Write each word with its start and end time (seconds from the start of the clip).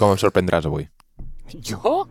Com 0.00 0.14
em 0.14 0.20
sorprendràs 0.20 0.64
avui? 0.64 0.86
Jo? 1.60 2.06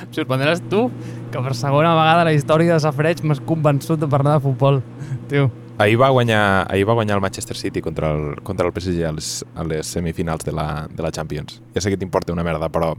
Em 0.00 0.08
sorprendràs 0.14 0.62
tu, 0.72 0.86
que 1.32 1.42
per 1.44 1.52
segona 1.58 1.92
vegada 1.98 2.24
a 2.24 2.28
la 2.30 2.32
història 2.32 2.72
de 2.72 2.80
Safreig 2.80 3.20
m'has 3.24 3.42
convençut 3.44 4.00
de 4.00 4.08
parlar 4.08 4.38
de 4.38 4.44
futbol. 4.46 4.80
Tio, 5.28 5.50
Ahir 5.76 5.98
va 6.00 6.08
guanyar, 6.08 6.64
ahir 6.72 6.86
va 6.88 6.94
guanyar 6.96 7.18
el 7.18 7.20
Manchester 7.20 7.56
City 7.60 7.82
contra 7.84 8.14
el, 8.16 8.38
contra 8.40 8.64
el 8.64 8.72
PSG 8.72 9.04
a 9.04 9.10
les, 9.12 9.32
a 9.52 9.64
les 9.68 9.90
semifinals 9.92 10.46
de 10.46 10.54
la, 10.56 10.86
de 10.88 11.04
la 11.04 11.10
Champions. 11.12 11.60
Ja 11.74 11.82
sé 11.84 11.92
que 11.92 11.98
t'importa 12.00 12.32
una 12.32 12.46
merda, 12.46 12.70
però 12.72 12.94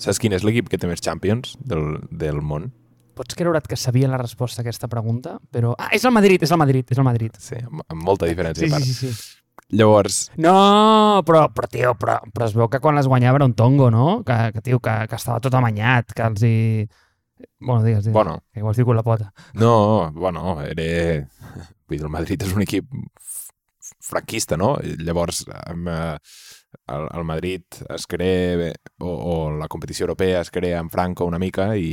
saps 0.00 0.16
quin 0.22 0.32
és 0.32 0.46
l'equip 0.46 0.72
que 0.72 0.80
té 0.80 0.88
més 0.88 1.04
Champions 1.04 1.58
del, 1.60 2.00
del 2.08 2.40
món? 2.40 2.70
pots 3.12 3.36
creure't 3.36 3.68
que 3.68 3.76
sabia 3.76 4.08
la 4.08 4.16
resposta 4.16 4.62
a 4.62 4.64
aquesta 4.64 4.88
pregunta? 4.88 5.36
Però... 5.52 5.74
Ah, 5.76 5.90
és 5.92 6.04
el 6.08 6.14
Madrid, 6.16 6.42
és 6.42 6.50
el 6.50 6.58
Madrid, 6.58 6.88
és 6.88 6.98
el 6.98 7.04
Madrid. 7.04 7.36
Sí, 7.38 7.58
amb, 7.60 7.84
amb 7.84 8.06
molta 8.08 8.24
diferència. 8.30 8.64
Sí, 8.64 8.72
sí, 8.72 8.94
sí, 8.94 9.12
sí. 9.12 9.41
Llavors, 9.72 10.30
No, 10.36 11.22
però, 11.24 11.46
però 11.54 11.68
tio, 11.72 11.94
però, 11.96 12.18
però 12.32 12.44
es 12.46 12.52
veu 12.54 12.68
que 12.68 12.80
quan 12.84 12.94
les 12.98 13.06
guanyava 13.08 13.38
era 13.40 13.46
un 13.48 13.54
tongo, 13.56 13.90
no? 13.90 14.22
Que, 14.24 14.50
que 14.52 14.60
tio, 14.60 14.80
que, 14.84 14.96
que 15.08 15.16
estava 15.16 15.40
tot 15.40 15.54
amanyat, 15.56 16.12
que 16.12 16.26
els 16.28 16.42
hi... 16.44 16.56
Bueno, 17.58 17.82
digues, 17.82 18.04
digues. 18.04 18.12
bueno, 18.14 18.42
Que 18.52 18.60
igual 18.60 18.74
fico 18.74 18.92
la 18.94 19.02
pota. 19.02 19.32
no, 19.54 20.12
bueno, 20.12 20.60
era... 20.62 21.26
Vull 21.88 21.96
dir, 21.98 22.04
el 22.04 22.12
Madrid 22.12 22.42
és 22.44 22.52
un 22.54 22.62
equip 22.62 22.86
franquista, 24.00 24.56
no? 24.56 24.76
Llavors, 24.82 25.44
amb, 25.66 25.88
eh, 25.88 26.18
el, 26.92 27.08
el 27.18 27.24
Madrid 27.24 27.64
es 27.92 28.06
crea, 28.06 28.72
o, 29.00 29.08
o 29.08 29.50
la 29.56 29.68
competició 29.68 30.04
europea 30.04 30.40
es 30.40 30.50
crea 30.50 30.78
en 30.80 30.90
Franco 30.90 31.24
una 31.24 31.38
mica 31.38 31.72
i, 31.76 31.88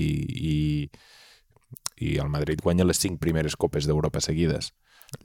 i, 0.52 0.92
i 2.06 2.18
el 2.20 2.30
Madrid 2.30 2.62
guanya 2.64 2.86
les 2.88 3.00
cinc 3.02 3.20
primeres 3.20 3.56
copes 3.56 3.88
d'Europa 3.88 4.22
seguides. 4.24 4.72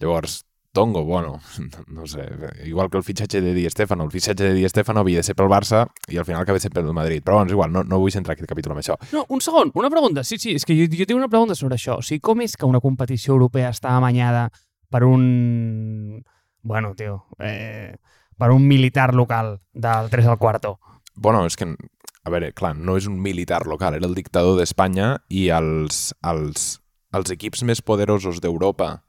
Llavors, 0.00 0.44
Tongo, 0.74 1.04
bueno, 1.04 1.40
no 1.86 2.04
sé, 2.06 2.28
igual 2.64 2.90
que 2.90 2.98
el 2.98 3.04
fitxatge 3.04 3.40
de 3.40 3.54
Di 3.54 3.70
Stefano. 3.70 4.02
El 4.02 4.10
fitxatge 4.10 4.42
de 4.42 4.54
Di 4.54 4.68
Stefano 4.68 5.00
havia 5.00 5.20
de 5.20 5.22
ser 5.22 5.36
pel 5.38 5.46
Barça 5.46 5.84
i 6.10 6.18
al 6.18 6.26
final 6.26 6.42
acaba 6.42 6.58
sent 6.58 6.74
pel 6.74 6.90
Madrid. 6.92 7.22
Però 7.22 7.38
bueno, 7.38 7.46
és 7.46 7.54
igual, 7.54 7.70
no, 7.70 7.84
no 7.86 8.00
vull 8.02 8.10
centrar 8.10 8.34
aquest 8.34 8.50
capítol 8.50 8.74
en 8.74 8.82
això. 8.82 8.96
No, 9.14 9.22
un 9.30 9.40
segon, 9.40 9.70
una 9.78 9.88
pregunta. 9.88 10.24
Sí, 10.26 10.36
sí, 10.42 10.56
és 10.58 10.66
que 10.66 10.74
jo, 10.74 10.88
jo 10.90 11.06
tinc 11.06 11.14
una 11.14 11.30
pregunta 11.30 11.54
sobre 11.54 11.78
això. 11.78 12.00
O 12.02 12.02
sigui, 12.02 12.18
com 12.26 12.42
és 12.42 12.58
que 12.58 12.66
una 12.66 12.82
competició 12.82 13.36
europea 13.38 13.70
està 13.70 13.94
amanyada 13.94 14.48
per 14.90 15.04
un... 15.06 16.24
Bueno, 16.66 16.94
tio, 16.98 17.20
eh, 17.38 17.94
per 18.36 18.50
un 18.50 18.66
militar 18.66 19.14
local 19.14 19.60
del 19.72 20.10
3 20.10 20.26
al 20.26 20.42
quarto? 20.42 20.80
Bueno, 21.14 21.46
és 21.46 21.54
que, 21.54 21.70
a 21.70 22.34
veure, 22.34 22.50
clar, 22.50 22.74
no 22.74 22.98
és 22.98 23.06
un 23.06 23.22
militar 23.22 23.62
local, 23.70 23.94
era 23.94 24.10
el 24.10 24.18
dictador 24.18 24.58
d'Espanya 24.58 25.20
i 25.30 25.50
els, 25.54 26.08
els, 26.26 26.68
els 27.14 27.30
equips 27.30 27.62
més 27.62 27.84
poderosos 27.84 28.42
d'Europa 28.42 29.03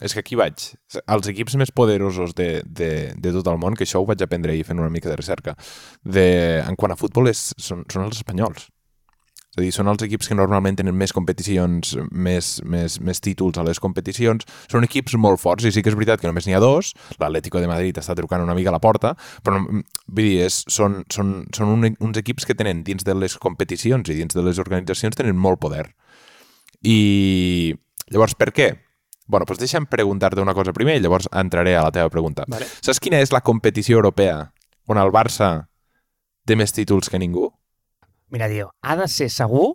és 0.00 0.14
que 0.14 0.22
aquí 0.22 0.38
vaig. 0.38 0.70
Els 1.02 1.28
equips 1.28 1.56
més 1.60 1.72
poderosos 1.74 2.36
de, 2.38 2.62
de, 2.64 2.92
de 3.16 3.32
tot 3.36 3.50
el 3.52 3.58
món, 3.60 3.76
que 3.76 3.84
això 3.84 4.00
ho 4.00 4.08
vaig 4.08 4.22
aprendre 4.24 4.54
ahir 4.54 4.64
fent 4.68 4.80
una 4.80 4.92
mica 4.92 5.10
de 5.10 5.18
recerca, 5.18 5.56
de, 6.02 6.28
en 6.64 6.78
quant 6.78 6.94
a 6.94 7.00
futbol 7.00 7.28
és, 7.28 7.50
són, 7.60 7.84
són 7.92 8.06
els 8.08 8.22
espanyols. 8.22 8.70
És 9.52 9.58
a 9.60 9.64
dir, 9.66 9.72
són 9.76 9.90
els 9.92 10.00
equips 10.00 10.30
que 10.30 10.36
normalment 10.38 10.78
tenen 10.78 10.96
més 10.96 11.12
competicions, 11.12 11.90
més, 12.08 12.46
més, 12.64 12.94
més 13.04 13.18
títols 13.20 13.58
a 13.60 13.64
les 13.66 13.76
competicions. 13.84 14.46
Són 14.72 14.86
equips 14.86 15.12
molt 15.20 15.42
forts, 15.42 15.66
i 15.68 15.72
sí 15.74 15.82
que 15.84 15.92
és 15.92 15.96
veritat 15.98 16.22
que 16.22 16.30
només 16.30 16.46
n'hi 16.48 16.56
ha 16.56 16.62
dos. 16.62 16.94
L'Atlético 17.20 17.60
de 17.60 17.68
Madrid 17.68 18.00
està 18.00 18.16
trucant 18.16 18.40
una 18.40 18.56
mica 18.56 18.72
a 18.72 18.76
la 18.78 18.80
porta, 18.80 19.10
però 19.44 19.60
vull 19.60 19.84
dir, 20.22 20.46
és, 20.46 20.62
són, 20.72 21.02
són, 21.12 21.42
són 21.52 21.74
un, 21.74 21.84
uns 22.00 22.22
equips 22.22 22.48
que 22.48 22.56
tenen 22.56 22.80
dins 22.86 23.04
de 23.04 23.12
les 23.12 23.36
competicions 23.36 24.08
i 24.08 24.16
dins 24.22 24.32
de 24.32 24.46
les 24.46 24.62
organitzacions 24.62 25.20
tenen 25.20 25.36
molt 25.36 25.60
poder. 25.60 25.84
I 26.80 27.76
llavors, 28.08 28.32
per 28.40 28.54
què? 28.56 28.70
Bueno, 29.26 29.46
doncs 29.48 29.60
deixa'm 29.62 29.86
preguntar-te 29.86 30.40
una 30.42 30.54
cosa 30.54 30.72
primer 30.72 30.96
i 30.98 31.02
llavors 31.04 31.28
entraré 31.32 31.76
a 31.76 31.82
la 31.86 31.92
teva 31.94 32.10
pregunta. 32.10 32.44
Vale. 32.48 32.66
Saps 32.80 33.00
quina 33.00 33.20
és 33.22 33.32
la 33.32 33.40
competició 33.40 33.96
europea 34.00 34.52
on 34.90 34.98
el 34.98 35.12
Barça 35.14 35.68
té 36.46 36.56
més 36.58 36.72
títols 36.74 37.08
que 37.08 37.20
ningú? 37.22 37.48
Mira, 38.32 38.48
tio, 38.48 38.72
ha 38.82 38.96
de 38.96 39.06
ser 39.08 39.28
segur 39.30 39.74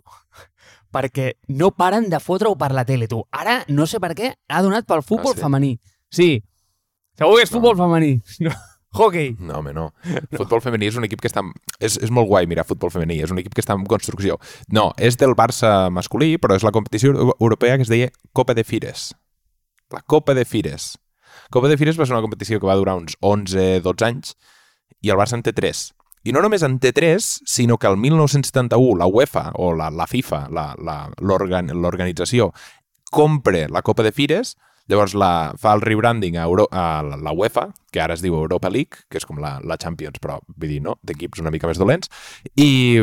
perquè 0.92 1.34
no 1.48 1.70
paren 1.76 2.08
de 2.10 2.18
fotre-ho 2.20 2.56
per 2.58 2.72
la 2.72 2.84
tele, 2.88 3.06
tu. 3.08 3.22
Ara, 3.30 3.60
no 3.68 3.86
sé 3.86 4.00
per 4.00 4.14
què, 4.16 4.32
ha 4.48 4.62
donat 4.64 4.86
pel 4.88 5.02
futbol 5.04 5.34
sí? 5.36 5.42
femení. 5.44 5.74
Sí, 6.10 6.42
segur 7.18 7.36
que 7.38 7.44
és 7.46 7.52
futbol 7.52 7.76
femení. 7.78 8.18
No. 8.40 8.54
Hockey. 8.98 9.34
No, 9.38 9.58
home, 9.60 9.74
no. 9.76 9.90
Futbol 10.32 10.62
femení 10.64 10.86
és 10.88 10.96
un 10.96 11.04
equip 11.04 11.20
que 11.20 11.28
està... 11.28 11.42
És, 11.78 11.98
és 12.00 12.08
molt 12.10 12.26
guai 12.26 12.46
mirar 12.48 12.64
futbol 12.66 12.90
femení, 12.90 13.18
és 13.20 13.30
un 13.30 13.38
equip 13.42 13.52
que 13.54 13.60
està 13.60 13.76
en 13.76 13.84
construcció. 13.86 14.38
No, 14.72 14.88
és 14.96 15.18
del 15.20 15.36
Barça 15.36 15.90
masculí, 15.92 16.38
però 16.40 16.56
és 16.56 16.64
la 16.64 16.72
competició 16.72 17.12
euro- 17.12 17.34
europea 17.38 17.76
que 17.76 17.84
es 17.84 17.92
deia 17.92 18.08
Copa 18.32 18.56
de 18.56 18.64
Fires. 18.64 19.10
La 19.90 20.02
Copa 20.02 20.34
de 20.34 20.44
Fires. 20.44 20.98
Copa 21.50 21.68
de 21.68 21.78
Fires 21.80 21.98
va 21.98 22.04
ser 22.06 22.14
una 22.14 22.24
competició 22.24 22.60
que 22.60 22.68
va 22.68 22.76
durar 22.76 22.98
uns 23.00 23.16
11-12 23.24 24.04
anys 24.04 24.34
i 25.00 25.12
el 25.12 25.16
Barça 25.16 25.38
en 25.38 25.44
té 25.46 25.54
3. 25.56 25.80
I 26.28 26.34
no 26.34 26.42
només 26.44 26.64
en 26.66 26.76
té 26.82 26.92
3, 26.92 27.26
sinó 27.48 27.78
que 27.78 27.88
el 27.88 27.96
1971 27.96 28.98
la 28.98 29.06
UEFA 29.06 29.52
o 29.56 29.70
la, 29.72 29.88
la 29.88 30.06
FIFA, 30.10 30.48
l'organització, 30.52 32.50
compre 33.10 33.66
la 33.72 33.82
Copa 33.86 34.04
de 34.04 34.12
Fires, 34.12 34.56
llavors 34.88 35.14
la, 35.16 35.54
fa 35.56 35.72
el 35.76 35.84
rebranding 35.84 36.36
a, 36.36 36.44
Euro, 36.44 36.66
a 36.72 37.02
la 37.04 37.32
UEFA, 37.32 37.68
que 37.92 38.02
ara 38.04 38.16
es 38.16 38.24
diu 38.24 38.36
Europa 38.36 38.68
League, 38.72 39.06
que 39.08 39.20
és 39.20 39.28
com 39.28 39.40
la, 39.40 39.56
la 39.64 39.78
Champions, 39.80 40.20
però 40.20 40.40
vull 40.56 40.74
dir, 40.74 40.82
no, 40.84 40.98
d'equips 41.06 41.40
una 41.40 41.52
mica 41.54 41.70
més 41.70 41.80
dolents, 41.80 42.12
i, 42.56 43.00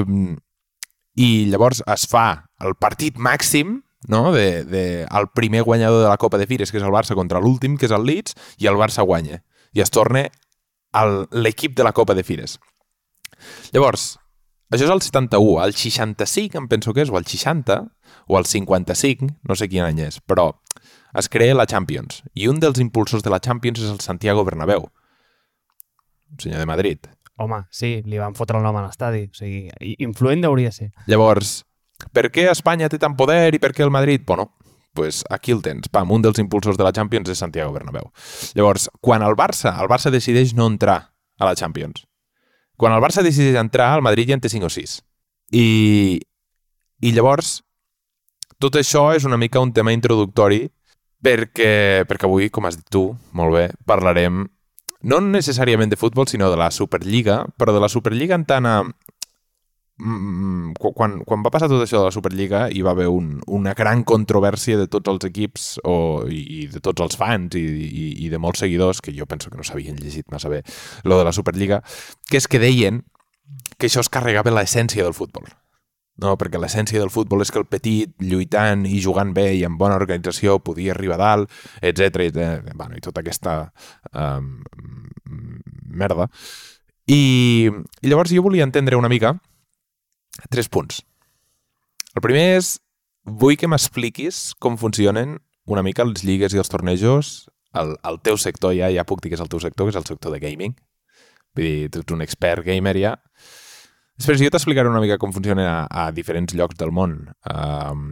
i 1.15 1.29
llavors 1.49 1.81
es 1.95 2.05
fa 2.11 2.27
el 2.61 2.77
partit 2.77 3.17
màxim 3.17 3.79
no? 4.07 4.31
de, 4.33 4.63
de, 4.65 4.83
el 5.03 5.27
primer 5.33 5.63
guanyador 5.63 6.03
de 6.03 6.09
la 6.09 6.17
Copa 6.17 6.37
de 6.37 6.47
Fires, 6.47 6.71
que 6.71 6.77
és 6.77 6.83
el 6.83 6.91
Barça, 6.93 7.15
contra 7.15 7.39
l'últim, 7.39 7.77
que 7.77 7.85
és 7.87 7.91
el 7.95 8.05
Leeds, 8.05 8.35
i 8.57 8.67
el 8.67 8.75
Barça 8.79 9.03
guanya. 9.05 9.41
I 9.73 9.81
es 9.81 9.91
torna 9.91 10.27
al- 10.93 11.27
l'equip 11.31 11.75
de 11.75 11.83
la 11.83 11.91
Copa 11.93 12.13
de 12.15 12.23
Fires. 12.23 12.59
Llavors, 13.73 14.17
això 14.71 14.85
és 14.87 14.91
el 14.91 15.01
71. 15.01 15.63
El 15.65 15.73
65, 15.75 16.57
em 16.57 16.67
penso 16.71 16.93
que 16.93 17.01
és, 17.03 17.09
o 17.11 17.17
el 17.19 17.25
60, 17.25 17.81
o 18.27 18.37
el 18.39 18.45
55, 18.45 19.27
no 19.43 19.55
sé 19.55 19.67
quin 19.69 19.83
any 19.85 19.99
és, 20.07 20.21
però 20.25 20.51
es 21.15 21.29
crea 21.29 21.55
la 21.55 21.65
Champions. 21.67 22.23
I 22.33 22.47
un 22.51 22.59
dels 22.59 22.79
impulsors 22.79 23.23
de 23.23 23.29
la 23.31 23.39
Champions 23.39 23.79
és 23.83 23.91
el 23.91 23.99
Santiago 24.03 24.43
Bernabéu, 24.47 24.87
senyor 26.39 26.59
de 26.59 26.65
Madrid. 26.65 26.99
Home, 27.37 27.65
sí, 27.69 28.01
li 28.07 28.17
van 28.17 28.35
fotre 28.35 28.57
el 28.59 28.63
nom 28.63 28.77
a 28.79 28.85
l'estadi. 28.85 29.25
O 29.27 29.35
sigui, 29.35 29.69
influent 29.99 30.45
hauria 30.47 30.71
de 30.71 30.75
ser. 30.75 30.89
Llavors, 31.07 31.65
per 32.13 32.29
què 32.33 32.49
Espanya 32.51 32.89
té 32.91 32.99
tant 33.01 33.15
poder 33.17 33.55
i 33.55 33.61
per 33.61 33.71
què 33.73 33.85
el 33.85 33.93
Madrid? 33.93 34.23
Bueno, 34.25 34.51
pues 34.95 35.23
aquí 35.29 35.51
el 35.51 35.61
tens. 35.61 35.89
Pam, 35.89 36.11
un 36.11 36.23
dels 36.23 36.39
impulsors 36.39 36.77
de 36.77 36.85
la 36.87 36.93
Champions 36.95 37.29
és 37.29 37.41
Santiago 37.41 37.73
Bernabéu. 37.73 38.11
Llavors, 38.55 38.89
quan 39.01 39.25
el 39.25 39.35
Barça, 39.35 39.75
el 39.81 39.91
Barça 39.91 40.11
decideix 40.13 40.55
no 40.55 40.67
entrar 40.71 41.11
a 41.37 41.45
la 41.45 41.55
Champions. 41.55 42.05
Quan 42.77 42.95
el 42.95 43.03
Barça 43.03 43.23
decideix 43.23 43.59
entrar, 43.59 43.93
el 43.95 44.03
Madrid 44.03 44.31
ja 44.31 44.39
en 44.39 44.43
té 44.43 44.49
5 44.51 44.67
o 44.67 44.71
6. 44.71 44.97
I, 45.55 45.67
i 47.03 47.11
llavors, 47.15 47.59
tot 48.59 48.79
això 48.79 49.09
és 49.15 49.27
una 49.27 49.37
mica 49.37 49.63
un 49.63 49.73
tema 49.75 49.93
introductori 49.95 50.65
perquè, 51.25 52.05
perquè 52.07 52.27
avui, 52.27 52.49
com 52.49 52.67
has 52.67 52.79
dit 52.79 52.87
tu, 52.91 53.09
molt 53.35 53.55
bé, 53.55 53.69
parlarem 53.87 54.45
no 55.05 55.19
necessàriament 55.21 55.91
de 55.91 55.99
futbol, 55.99 56.25
sinó 56.25 56.49
de 56.49 56.57
la 56.57 56.71
Superliga, 56.73 57.43
però 57.59 57.75
de 57.75 57.81
la 57.83 57.91
Superliga 57.93 58.33
en 58.33 58.45
tant 58.49 58.65
a 58.65 58.79
quan, 59.95 61.21
quan 61.23 61.43
va 61.45 61.51
passar 61.53 61.69
tot 61.71 61.79
això 61.79 62.01
de 62.01 62.09
la 62.09 62.11
Superliga 62.11 62.65
hi 62.67 62.81
va 62.83 62.91
haver 62.91 63.07
un, 63.07 63.39
una 63.47 63.73
gran 63.73 64.03
controvèrsia 64.03 64.77
de 64.81 64.89
tots 64.91 65.07
els 65.07 65.23
equips 65.29 65.67
o, 65.87 66.25
i, 66.27 66.41
i 66.43 66.67
de 66.67 66.81
tots 66.83 67.01
els 67.05 67.15
fans 67.15 67.55
i, 67.55 67.63
i, 67.63 68.07
i 68.25 68.29
de 68.29 68.39
molts 68.41 68.59
seguidors, 68.65 68.99
que 68.99 69.15
jo 69.15 69.25
penso 69.25 69.49
que 69.49 69.57
no 69.57 69.63
s'havien 69.63 69.95
llegit 70.01 70.27
massa 70.31 70.51
bé 70.51 70.63
lo 71.03 71.17
de 71.17 71.23
la 71.23 71.31
Superliga, 71.31 71.81
que 72.27 72.41
és 72.41 72.47
que 72.47 72.59
deien 72.59 73.05
que 73.77 73.87
això 73.87 74.03
es 74.03 74.11
carregava 74.11 74.51
l'essència 74.51 75.03
del 75.03 75.15
futbol. 75.15 75.47
No, 76.19 76.35
perquè 76.39 76.59
l'essència 76.59 76.99
del 76.99 77.11
futbol 77.11 77.43
és 77.43 77.51
que 77.51 77.59
el 77.59 77.67
petit, 77.67 78.13
lluitant 78.23 78.85
i 78.87 79.01
jugant 79.03 79.33
bé 79.35 79.49
i 79.55 79.65
amb 79.67 79.79
bona 79.79 79.97
organització, 79.99 80.61
podia 80.63 80.93
arribar 80.93 81.17
a 81.19 81.23
dalt, 81.23 81.57
etc. 81.83 82.29
Bueno, 82.71 82.95
i 82.95 83.03
tota 83.03 83.19
aquesta 83.23 83.57
um, 84.11 84.63
merda. 85.91 86.29
I, 87.11 87.67
I 88.01 88.07
llavors 88.07 88.31
jo 88.31 88.45
volia 88.47 88.63
entendre 88.63 88.95
una 88.95 89.11
mica 89.11 89.35
tres 90.49 90.69
punts. 90.71 91.01
El 92.15 92.23
primer 92.23 92.45
és, 92.57 92.75
vull 93.25 93.57
que 93.59 93.69
m'expliquis 93.71 94.53
com 94.61 94.77
funcionen 94.79 95.39
una 95.65 95.83
mica 95.83 96.05
les 96.05 96.23
lligues 96.23 96.53
i 96.53 96.61
els 96.61 96.69
tornejos 96.69 97.49
al, 97.75 97.95
al 98.07 98.21
teu 98.23 98.37
sector, 98.39 98.75
ja, 98.77 98.91
ja 98.93 99.05
puc 99.07 99.23
dir 99.23 99.31
que 99.33 99.39
és 99.39 99.43
el 99.43 99.51
teu 99.51 99.59
sector, 99.59 99.87
que 99.87 99.95
és 99.95 99.99
el 99.99 100.07
sector 100.07 100.31
de 100.31 100.39
gaming. 100.43 100.75
Vull 101.55 101.65
dir, 101.65 101.89
tu 101.91 102.03
ets 102.03 102.15
un 102.15 102.23
expert 102.23 102.63
gamer 102.67 102.95
ja. 102.99 103.15
Després 104.15 104.39
jo 104.39 104.51
t'explicaré 104.53 104.87
una 104.87 105.01
mica 105.03 105.17
com 105.19 105.33
funcionen 105.35 105.67
a, 105.67 105.81
a 105.91 106.05
diferents 106.15 106.55
llocs 106.55 106.77
del 106.79 106.93
món, 106.95 107.17
um, 107.51 108.05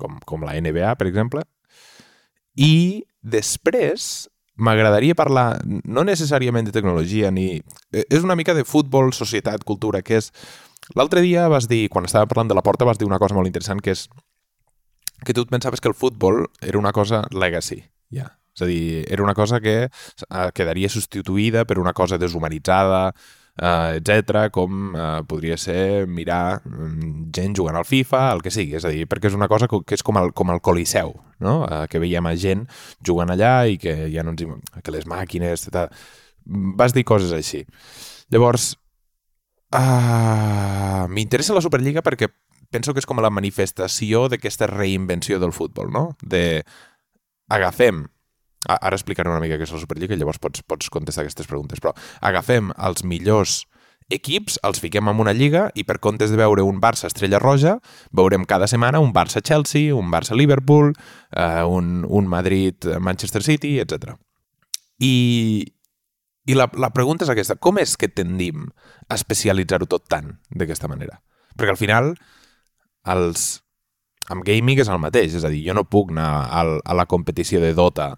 com, 0.00 0.18
com 0.26 0.46
la 0.46 0.56
NBA, 0.58 0.96
per 0.98 1.06
exemple. 1.06 1.44
I 2.58 3.04
després 3.22 4.26
m'agradaria 4.58 5.14
parlar 5.14 5.60
no 5.62 6.02
necessàriament 6.02 6.66
de 6.66 6.74
tecnologia 6.74 7.30
ni... 7.30 7.60
eh, 7.94 8.02
És 8.10 8.26
una 8.26 8.34
mica 8.34 8.56
de 8.56 8.66
futbol, 8.66 9.12
societat, 9.14 9.62
cultura, 9.64 10.02
que 10.02 10.18
és... 10.18 10.32
L'altre 10.96 11.20
dia 11.24 11.48
vas 11.52 11.68
dir, 11.68 11.88
quan 11.92 12.08
estava 12.08 12.28
parlant 12.30 12.48
de 12.48 12.56
la 12.56 12.64
porta, 12.64 12.86
vas 12.88 12.98
dir 13.00 13.08
una 13.08 13.20
cosa 13.20 13.36
molt 13.36 13.50
interessant, 13.50 13.82
que 13.84 13.92
és 13.96 14.06
que 15.26 15.34
tu 15.34 15.42
et 15.42 15.50
pensaves 15.50 15.82
que 15.82 15.90
el 15.90 15.98
futbol 15.98 16.46
era 16.62 16.78
una 16.78 16.92
cosa 16.94 17.24
legacy, 17.34 17.82
ja. 18.14 18.30
És 18.54 18.62
a 18.64 18.66
dir, 18.66 19.04
era 19.06 19.22
una 19.22 19.34
cosa 19.38 19.60
que 19.62 19.76
eh, 19.86 20.48
quedaria 20.54 20.88
substituïda 20.90 21.64
per 21.66 21.78
una 21.78 21.92
cosa 21.94 22.18
deshumanitzada, 22.18 23.12
uh, 23.62 23.98
etc 23.98 24.48
com 24.54 24.94
uh, 24.94 25.20
podria 25.28 25.58
ser 25.58 26.06
mirar 26.10 26.60
um, 26.66 27.28
gent 27.34 27.54
jugant 27.58 27.78
al 27.78 27.86
FIFA, 27.86 28.24
el 28.34 28.42
que 28.42 28.52
sigui, 28.54 28.76
és 28.78 28.86
a 28.86 28.92
dir, 28.94 29.06
perquè 29.10 29.30
és 29.30 29.38
una 29.38 29.48
cosa 29.50 29.68
que 29.70 29.94
és 29.94 30.02
com 30.06 30.18
el, 30.20 30.32
com 30.34 30.50
el 30.54 30.62
Coliseu, 30.64 31.14
no? 31.44 31.60
Uh, 31.66 31.84
que 31.90 32.02
veiem 32.02 32.26
a 32.26 32.34
gent 32.38 32.66
jugant 33.04 33.30
allà 33.34 33.68
i 33.70 33.78
que 33.78 33.94
ja 34.14 34.26
no 34.26 34.34
ens... 34.34 34.46
que 34.82 34.94
les 34.94 35.06
màquines... 35.10 35.68
Tal. 35.74 35.92
Vas 36.48 36.94
dir 36.96 37.04
coses 37.04 37.34
així. 37.36 37.64
Llavors, 38.32 38.72
uh, 39.74 41.06
m'interessa 41.12 41.56
la 41.56 41.64
Superliga 41.64 42.04
perquè 42.04 42.30
penso 42.70 42.92
que 42.92 43.02
és 43.02 43.08
com 43.08 43.20
la 43.22 43.32
manifestació 43.32 44.26
d'aquesta 44.28 44.68
reinvenció 44.70 45.40
del 45.40 45.54
futbol, 45.56 45.90
no? 45.92 46.04
De 46.22 46.62
agafem 47.48 48.06
ara 48.66 48.96
explicaré 48.96 49.30
una 49.30 49.40
mica 49.40 49.56
què 49.56 49.64
és 49.68 49.72
la 49.72 49.80
Superliga 49.80 50.14
i 50.14 50.20
llavors 50.20 50.40
pots, 50.42 50.62
pots 50.66 50.90
contestar 50.92 51.24
aquestes 51.24 51.48
preguntes, 51.48 51.80
però 51.80 51.94
agafem 52.20 52.72
els 52.76 53.04
millors 53.06 53.62
equips, 54.12 54.56
els 54.64 54.80
fiquem 54.80 55.08
en 55.10 55.20
una 55.20 55.34
lliga 55.36 55.68
i 55.76 55.84
per 55.84 55.98
comptes 56.04 56.32
de 56.32 56.38
veure 56.40 56.64
un 56.64 56.80
Barça 56.80 57.08
Estrella 57.10 57.40
Roja, 57.42 57.76
veurem 58.10 58.46
cada 58.48 58.66
setmana 58.66 59.02
un 59.04 59.12
Barça 59.12 59.42
Chelsea, 59.44 59.94
un 59.94 60.10
Barça 60.10 60.36
Liverpool, 60.36 60.94
eh, 61.30 61.62
un, 61.64 62.04
un 62.08 62.26
Madrid 62.28 62.88
Manchester 63.00 63.42
City, 63.44 63.78
etc. 63.80 64.16
I, 64.98 65.68
i 66.48 66.56
la, 66.56 66.68
la 66.80 66.88
pregunta 66.94 67.26
és 67.26 67.32
aquesta, 67.32 67.58
com 67.60 67.78
és 67.80 67.94
que 68.00 68.08
tendim 68.08 68.64
a 69.08 69.16
especialitzar-ho 69.18 69.88
tot 69.90 70.06
tant 70.08 70.32
d'aquesta 70.48 70.88
manera? 70.88 71.20
Perquè 71.58 71.74
al 71.74 71.80
final 71.80 72.14
els, 73.12 73.44
amb 74.32 74.46
gaming 74.46 74.80
és 74.80 74.88
el 74.88 75.02
mateix, 75.02 75.36
és 75.36 75.44
a 75.44 75.52
dir, 75.52 75.60
jo 75.66 75.76
no 75.76 75.84
puc 75.84 76.14
anar 76.14 76.30
al, 76.60 76.78
a 76.84 76.96
la 76.96 77.06
competició 77.10 77.60
de 77.60 77.74
Dota 77.76 78.14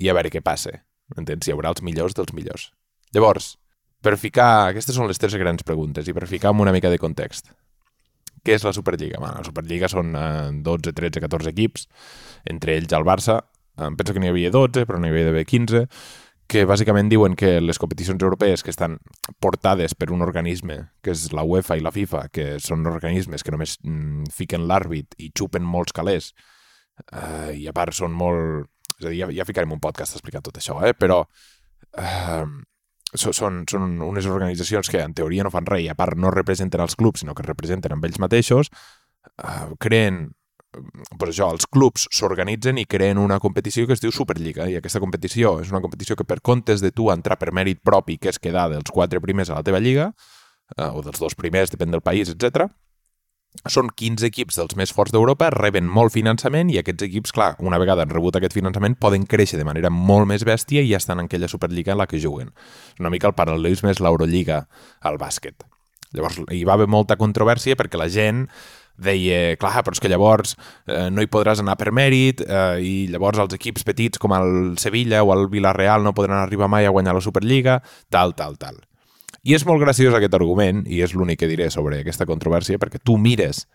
i 0.00 0.08
a 0.08 0.16
veure 0.16 0.32
què 0.32 0.40
passa. 0.44 0.72
Entens? 1.16 1.46
Hi 1.46 1.54
haurà 1.54 1.70
els 1.74 1.84
millors 1.86 2.16
dels 2.16 2.32
millors. 2.36 2.70
Llavors, 3.14 3.54
per 4.02 4.16
ficar... 4.20 4.72
Aquestes 4.72 4.96
són 4.96 5.10
les 5.10 5.20
tres 5.20 5.36
grans 5.38 5.64
preguntes 5.66 6.08
i 6.08 6.16
per 6.16 6.26
ficar 6.30 6.52
amb 6.52 6.64
una 6.64 6.74
mica 6.74 6.90
de 6.92 7.00
context. 7.02 7.52
Què 8.46 8.56
és 8.56 8.64
la 8.64 8.72
Superliga? 8.74 9.20
Bueno, 9.20 9.42
la 9.42 9.46
Superliga 9.46 9.90
són 9.90 10.16
eh, 10.16 10.50
12, 10.64 10.96
13, 10.96 11.22
14 11.24 11.52
equips, 11.52 11.88
entre 12.48 12.76
ells 12.78 12.96
el 12.96 13.06
Barça. 13.06 13.40
Em 13.76 13.96
penso 13.98 14.14
que 14.16 14.22
n'hi 14.22 14.32
havia 14.32 14.52
12, 14.54 14.86
però 14.88 15.00
n'hi 15.00 15.12
havia 15.12 15.28
d'haver 15.28 15.44
15 15.44 15.84
que 16.46 16.64
bàsicament 16.68 17.08
diuen 17.10 17.34
que 17.38 17.56
les 17.60 17.78
competicions 17.82 18.22
europees 18.22 18.62
que 18.62 18.70
estan 18.70 18.98
portades 19.42 19.96
per 19.98 20.12
un 20.14 20.22
organisme, 20.22 20.78
que 21.02 21.10
és 21.10 21.32
la 21.34 21.42
UEFA 21.42 21.76
i 21.76 21.82
la 21.82 21.92
FIFA, 21.94 22.28
que 22.30 22.46
són 22.62 22.86
organismes 22.86 23.42
que 23.42 23.54
només 23.54 23.76
mm, 23.82 24.30
fiquen 24.34 24.68
l'àrbit 24.70 25.18
i 25.18 25.32
xupen 25.34 25.66
molts 25.66 25.96
calés, 25.96 26.32
eh, 27.10 27.52
i 27.58 27.66
a 27.66 27.74
part 27.76 27.96
són 27.98 28.14
molt 28.14 28.70
és 28.96 29.04
a 29.04 29.10
dir, 29.10 29.18
ja, 29.20 29.28
ja 29.40 29.46
ficarem 29.48 29.74
un 29.74 29.82
podcast 29.82 30.16
explicant 30.16 30.44
tot 30.46 30.56
això, 30.56 30.78
eh? 30.86 30.94
però 30.96 31.20
eh, 32.00 32.44
són, 33.12 33.62
són 33.68 34.00
unes 34.06 34.28
organitzacions 34.30 34.90
que 34.92 35.02
en 35.04 35.14
teoria 35.16 35.44
no 35.44 35.52
fan 35.52 35.68
res 35.68 35.84
i 35.84 35.90
a 35.92 35.98
part 35.98 36.18
no 36.18 36.32
representen 36.32 36.82
els 36.84 36.96
clubs, 36.96 37.22
sinó 37.22 37.36
que 37.36 37.44
representen 37.46 37.92
amb 37.92 38.08
ells 38.08 38.20
mateixos, 38.22 38.72
eh, 39.36 39.68
creen 39.82 40.30
pues 41.18 41.32
això, 41.32 41.50
els 41.54 41.66
clubs 41.70 42.06
s'organitzen 42.12 42.78
i 42.78 42.86
creen 42.86 43.18
una 43.18 43.38
competició 43.42 43.86
que 43.86 43.96
es 43.96 44.02
diu 44.02 44.14
Superliga 44.14 44.68
i 44.70 44.78
aquesta 44.78 45.02
competició 45.02 45.58
és 45.62 45.70
una 45.72 45.82
competició 45.84 46.16
que 46.16 46.26
per 46.28 46.40
comptes 46.40 46.84
de 46.84 46.92
tu 46.92 47.10
entrar 47.12 47.38
per 47.40 47.52
mèrit 47.56 47.82
propi 47.84 48.18
que 48.18 48.32
és 48.32 48.40
quedar 48.42 48.68
dels 48.72 48.92
quatre 48.92 49.20
primers 49.20 49.50
a 49.50 49.60
la 49.60 49.66
teva 49.66 49.80
lliga 49.80 50.10
eh, 50.76 50.90
o 50.90 51.02
dels 51.02 51.20
dos 51.22 51.38
primers, 51.38 51.72
depèn 51.72 51.94
del 51.94 52.04
país, 52.04 52.32
etc 52.32 52.68
són 53.70 53.88
15 53.88 54.26
equips 54.28 54.58
dels 54.60 54.76
més 54.78 54.92
forts 54.92 55.14
d'Europa, 55.14 55.48
reben 55.54 55.88
molt 55.88 56.12
finançament 56.14 56.70
i 56.72 56.78
aquests 56.80 57.06
equips, 57.06 57.32
clar, 57.34 57.54
una 57.64 57.80
vegada 57.80 58.04
han 58.04 58.12
rebut 58.12 58.36
aquest 58.36 58.54
finançament, 58.56 58.98
poden 59.00 59.26
créixer 59.26 59.58
de 59.60 59.66
manera 59.66 59.90
molt 59.90 60.28
més 60.28 60.44
bèstia 60.46 60.82
i 60.84 60.90
ja 60.92 61.00
estan 61.00 61.22
en 61.22 61.30
aquella 61.30 61.48
Superliga 61.48 61.94
en 61.94 62.02
la 62.02 62.06
que 62.10 62.20
juguen. 62.22 62.52
Una 63.00 63.12
mica 63.12 63.30
el 63.30 63.36
paral·lelisme 63.38 63.94
és 63.94 64.02
l'Eurolliga 64.02 64.66
al 65.00 65.18
bàsquet. 65.22 65.64
Llavors, 66.14 66.42
hi 66.52 66.64
va 66.68 66.76
haver 66.76 66.88
molta 66.88 67.16
controvèrsia 67.18 67.76
perquè 67.76 67.98
la 67.98 68.10
gent 68.12 68.46
deia, 68.98 69.56
clar, 69.60 69.84
però 69.84 69.96
és 69.96 70.02
que 70.02 70.10
llavors 70.10 70.56
eh, 70.86 71.08
no 71.12 71.22
hi 71.22 71.30
podràs 71.30 71.60
anar 71.62 71.76
per 71.80 71.92
mèrit 71.94 72.42
eh, 72.46 72.80
i 72.80 72.94
llavors 73.12 73.40
els 73.44 73.54
equips 73.56 73.86
petits 73.86 74.20
com 74.22 74.34
el 74.36 74.76
Sevilla 74.82 75.22
o 75.22 75.32
el 75.36 75.48
Villarreal 75.52 76.04
no 76.04 76.14
podran 76.16 76.40
arribar 76.40 76.70
mai 76.72 76.88
a 76.88 76.94
guanyar 76.94 77.16
la 77.16 77.24
Superliga, 77.24 77.80
tal, 78.10 78.34
tal, 78.34 78.56
tal. 78.58 78.80
I 79.46 79.54
és 79.54 79.66
molt 79.66 79.78
graciós 79.84 80.14
aquest 80.16 80.34
argument, 80.34 80.82
i 80.90 81.04
és 81.04 81.14
l'únic 81.14 81.38
que 81.38 81.50
diré 81.50 81.68
sobre 81.70 82.00
aquesta 82.00 82.26
controvèrsia, 82.26 82.80
perquè 82.82 82.98
tu 82.98 83.14
mires 83.20 83.66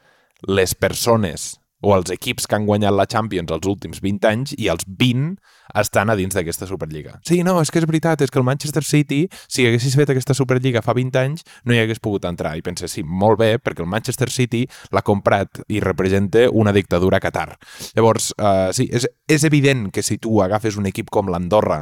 les 0.49 0.73
persones 0.75 1.60
o 1.81 1.95
els 1.95 2.11
equips 2.13 2.47
que 2.47 2.57
han 2.57 2.67
guanyat 2.67 2.93
la 2.95 3.07
Champions 3.09 3.51
els 3.51 3.67
últims 3.67 4.01
20 4.03 4.27
anys 4.29 4.53
i 4.57 4.69
els 4.71 4.85
20 4.85 5.35
estan 5.81 6.11
a 6.11 6.15
dins 6.19 6.35
d'aquesta 6.35 6.67
Superliga. 6.69 7.17
Sí, 7.27 7.41
no, 7.47 7.57
és 7.61 7.71
que 7.71 7.81
és 7.81 7.87
veritat, 7.89 8.21
és 8.21 8.31
que 8.31 8.39
el 8.39 8.45
Manchester 8.45 8.83
City, 8.85 9.23
si 9.47 9.65
haguessis 9.65 9.95
fet 9.97 10.11
aquesta 10.13 10.35
Superliga 10.37 10.83
fa 10.85 10.93
20 10.97 11.19
anys, 11.21 11.45
no 11.65 11.73
hi 11.73 11.81
hagués 11.81 12.01
pogut 12.03 12.27
entrar. 12.29 12.53
I 12.59 12.65
penses, 12.65 12.91
sí, 12.93 13.03
molt 13.03 13.39
bé, 13.41 13.55
perquè 13.63 13.83
el 13.85 13.89
Manchester 13.89 14.29
City 14.33 14.65
l'ha 14.91 15.05
comprat 15.07 15.63
i 15.71 15.81
representa 15.83 16.47
una 16.51 16.75
dictadura 16.75 17.17
a 17.17 17.23
Qatar. 17.23 17.55
Llavors, 17.95 18.31
uh, 18.37 18.69
sí, 18.75 18.89
és, 18.91 19.07
és 19.27 19.47
evident 19.47 19.89
que 19.95 20.03
si 20.05 20.19
tu 20.21 20.41
agafes 20.43 20.77
un 20.77 20.89
equip 20.91 21.09
com 21.09 21.31
l'Andorra, 21.31 21.81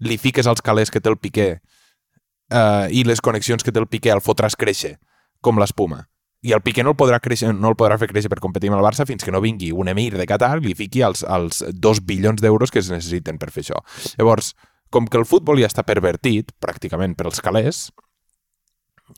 li 0.00 0.18
fiques 0.20 0.46
els 0.46 0.60
calés 0.60 0.92
que 0.92 1.00
té 1.00 1.08
el 1.08 1.16
Piqué 1.16 1.48
eh, 2.50 2.86
i 2.92 3.04
les 3.08 3.22
connexions 3.24 3.64
que 3.64 3.72
té 3.72 3.80
el 3.80 3.88
Piqué 3.88 4.12
el 4.12 4.20
fotràs 4.24 4.58
créixer, 4.58 4.96
com 5.40 5.60
l'espuma. 5.60 6.04
I 6.44 6.52
el 6.52 6.62
Piqué 6.62 6.84
no 6.84 6.92
el 6.92 6.98
podrà, 7.00 7.18
créixer, 7.22 7.52
no 7.56 7.72
el 7.72 7.76
podrà 7.78 7.96
fer 7.98 8.10
créixer 8.10 8.30
per 8.30 8.42
competir 8.44 8.70
amb 8.70 8.78
el 8.78 8.84
Barça 8.84 9.06
fins 9.08 9.24
que 9.24 9.32
no 9.34 9.40
vingui 9.42 9.72
un 9.72 9.88
emir 9.88 10.12
de 10.14 10.26
Qatar 10.28 10.58
i 10.60 10.66
li 10.68 10.74
fiqui 10.78 11.02
els, 11.02 11.24
els 11.24 11.64
dos 11.72 12.02
bilions 12.04 12.42
d'euros 12.42 12.70
que 12.70 12.82
es 12.82 12.90
necessiten 12.92 13.40
per 13.40 13.50
fer 13.54 13.64
això. 13.64 13.80
Llavors, 14.20 14.52
com 14.90 15.08
que 15.08 15.18
el 15.18 15.26
futbol 15.26 15.58
ja 15.58 15.70
està 15.70 15.82
pervertit, 15.86 16.52
pràcticament 16.62 17.16
per 17.16 17.26
als 17.30 17.42
calés, 17.42 17.86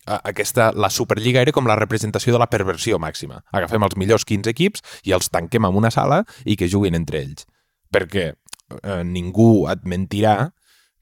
aquesta, 0.06 0.70
la 0.76 0.90
Superliga 0.92 1.40
era 1.40 1.52
com 1.52 1.68
la 1.68 1.76
representació 1.78 2.34
de 2.34 2.40
la 2.40 2.48
perversió 2.50 2.98
màxima. 3.00 3.42
Agafem 3.52 3.84
els 3.86 3.96
millors 4.00 4.26
15 4.28 4.52
equips 4.52 4.84
i 5.08 5.14
els 5.16 5.30
tanquem 5.32 5.64
en 5.64 5.78
una 5.80 5.90
sala 5.94 6.22
i 6.44 6.56
que 6.60 6.68
juguin 6.68 6.96
entre 6.98 7.22
ells. 7.22 7.46
Perquè 7.92 8.26
eh, 8.32 9.02
ningú 9.04 9.66
et 9.72 9.84
mentirà 9.88 10.50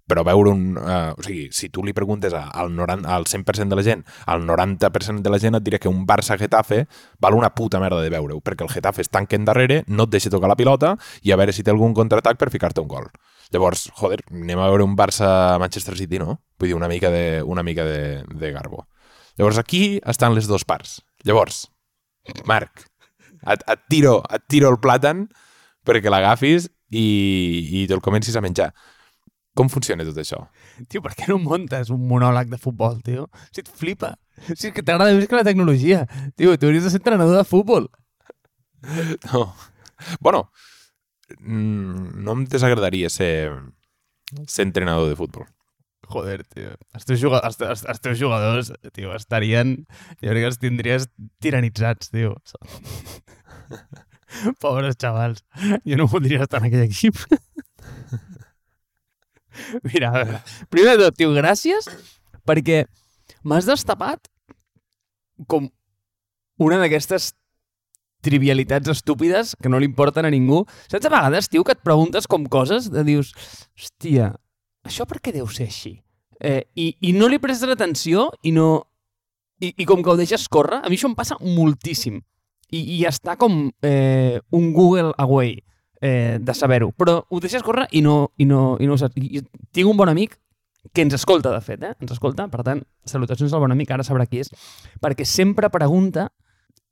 però 0.06 0.22
veure 0.24 0.52
un... 0.54 0.76
Uh, 0.78 1.12
o 1.18 1.24
sigui, 1.26 1.48
si 1.52 1.68
tu 1.74 1.82
li 1.84 1.92
preguntes 1.96 2.34
al, 2.36 2.72
90, 2.74 3.08
al 3.10 3.26
100% 3.26 3.72
de 3.72 3.78
la 3.78 3.84
gent, 3.86 4.04
al 4.26 4.44
90% 4.46 5.22
de 5.22 5.32
la 5.32 5.40
gent 5.42 5.58
et 5.58 5.66
dirà 5.66 5.80
que 5.82 5.90
un 5.90 6.04
Barça-Getafe 6.06 6.84
val 7.22 7.34
una 7.34 7.50
puta 7.58 7.80
merda 7.82 8.00
de 8.02 8.12
veure-ho, 8.14 8.40
perquè 8.40 8.66
el 8.66 8.72
Getafe 8.72 9.02
es 9.02 9.10
tanca 9.10 9.38
endarrere, 9.38 9.82
no 9.88 10.06
et 10.06 10.14
deixa 10.14 10.30
tocar 10.30 10.50
la 10.52 10.58
pilota 10.58 10.94
i 11.26 11.34
a 11.34 11.40
veure 11.40 11.54
si 11.54 11.66
té 11.66 11.74
algun 11.74 11.94
contraatac 11.94 12.38
per 12.38 12.52
ficar-te 12.54 12.84
un 12.84 12.90
gol. 12.90 13.10
Llavors, 13.54 13.88
joder, 13.98 14.22
anem 14.30 14.62
a 14.62 14.70
veure 14.70 14.86
un 14.86 14.96
Barça-Manchester 14.98 15.96
City, 15.98 16.22
no? 16.22 16.40
Vull 16.58 16.70
dir, 16.70 16.78
una 16.78 16.90
mica 16.90 17.10
de, 17.10 17.42
una 17.42 17.62
mica 17.66 17.84
de, 17.86 18.22
de 18.26 18.52
garbo. 18.54 18.86
Llavors, 19.38 19.58
aquí 19.58 20.00
estan 20.06 20.34
les 20.34 20.46
dues 20.50 20.64
parts. 20.64 21.00
Llavors, 21.26 21.66
Marc, 22.46 22.86
et, 23.46 23.62
et, 23.62 23.86
tiro, 23.90 24.20
et 24.30 24.42
tiro 24.50 24.70
el 24.72 24.80
plàtan 24.82 25.26
perquè 25.86 26.10
l'agafis 26.10 26.70
i, 26.90 27.06
i 27.82 27.86
te'l 27.90 28.02
comencis 28.02 28.36
a 28.36 28.42
menjar. 28.42 28.72
Com 29.56 29.70
funciona 29.72 30.04
tot 30.04 30.18
això? 30.20 30.42
Tio, 30.90 31.00
per 31.04 31.14
què 31.16 31.30
no 31.30 31.38
muntes 31.40 31.88
un 31.94 32.02
monòleg 32.10 32.50
de 32.52 32.60
futbol, 32.60 32.98
tio? 33.04 33.30
Si 33.48 33.64
et 33.64 33.70
flipa. 33.72 34.12
Si 34.52 34.68
és 34.68 34.74
que 34.76 34.84
t'agrada 34.84 35.16
més 35.16 35.28
que 35.30 35.38
la 35.38 35.46
tecnologia. 35.46 36.02
Tio, 36.36 36.58
tu 36.60 36.68
hauries 36.68 36.84
de 36.84 36.92
ser 36.92 37.00
entrenador 37.00 37.38
de 37.38 37.46
futbol. 37.48 37.88
No. 39.32 39.46
Bueno, 40.20 40.44
mm, 41.40 42.20
no 42.22 42.36
em 42.36 42.44
desagradaria 42.52 43.08
ser, 43.10 43.56
ser 44.44 44.68
entrenador 44.68 45.08
de 45.08 45.16
futbol. 45.16 45.48
Joder, 46.06 46.44
tio. 46.52 46.76
Els 46.94 47.08
teus, 47.08 47.18
jugadors, 47.18 47.56
els, 47.56 47.64
els, 47.66 47.82
els 47.90 48.04
teus 48.04 48.20
jugadors, 48.20 48.68
tio, 48.94 49.16
estarien... 49.16 49.72
Jo 50.20 50.30
crec 50.30 50.44
que 50.44 50.50
els 50.52 50.60
tindries 50.62 51.08
tiranitzats, 51.42 52.12
tio. 52.12 52.36
Pobres 54.62 55.00
xavals. 55.00 55.42
Jo 55.88 55.98
no 55.98 56.06
voldria 56.12 56.44
estar 56.44 56.60
en 56.60 56.68
aquell 56.68 56.86
equip. 56.86 57.24
Mira, 59.88 60.10
a 60.10 60.20
veure, 60.20 60.42
primer 60.72 60.96
de 60.96 61.08
tot, 61.08 61.18
tio, 61.18 61.32
gràcies 61.36 61.88
perquè 62.46 62.84
m'has 63.46 63.66
destapat 63.68 64.30
com 65.50 65.68
una 66.62 66.78
d'aquestes 66.80 67.32
trivialitats 68.26 68.90
estúpides 68.90 69.54
que 69.60 69.70
no 69.70 69.78
li 69.78 69.86
importen 69.86 70.26
a 70.26 70.32
ningú. 70.32 70.64
Saps 70.90 71.06
a 71.06 71.12
vegades, 71.12 71.50
tio, 71.52 71.62
que 71.64 71.76
et 71.76 71.84
preguntes 71.84 72.26
com 72.26 72.46
coses 72.50 72.88
de 72.90 73.04
dius, 73.06 73.32
hòstia, 73.76 74.32
això 74.86 75.06
per 75.06 75.20
què 75.22 75.34
deu 75.36 75.46
ser 75.52 75.68
així? 75.70 75.98
Eh, 76.40 76.64
i, 76.74 76.90
I 77.08 77.12
no 77.16 77.30
li 77.30 77.40
prestes 77.42 77.70
atenció 77.72 78.30
i 78.42 78.54
no... 78.56 78.86
I, 79.56 79.70
I 79.72 79.86
com 79.88 80.02
que 80.04 80.12
ho 80.12 80.18
deixes 80.18 80.50
córrer, 80.52 80.82
a 80.84 80.90
mi 80.92 80.98
això 80.98 81.08
em 81.08 81.14
passa 81.16 81.38
moltíssim. 81.40 82.18
I, 82.74 82.80
i 82.98 83.04
està 83.08 83.38
com 83.40 83.70
eh, 83.86 84.40
un 84.52 84.72
Google 84.74 85.14
away 85.22 85.54
eh, 86.00 86.38
de 86.40 86.54
saber-ho. 86.54 86.92
Però 86.96 87.20
ho 87.28 87.40
deixes 87.40 87.64
córrer 87.66 87.86
i 87.92 88.02
no, 88.04 88.32
i 88.36 88.46
no, 88.48 88.76
i 88.80 88.88
no 88.88 88.96
ho 88.96 89.00
saps. 89.00 89.16
I, 89.20 89.42
tinc 89.72 89.90
un 89.90 89.98
bon 89.98 90.10
amic 90.12 90.38
que 90.92 91.02
ens 91.02 91.16
escolta, 91.16 91.52
de 91.52 91.60
fet, 91.64 91.82
eh? 91.82 91.94
Ens 92.00 92.14
escolta, 92.14 92.46
per 92.52 92.62
tant, 92.66 92.82
salutacions 93.08 93.54
al 93.54 93.62
bon 93.64 93.74
amic, 93.74 93.90
ara 93.90 94.06
sabrà 94.06 94.26
qui 94.30 94.42
és, 94.44 94.52
perquè 95.02 95.26
sempre 95.26 95.70
pregunta, 95.74 96.28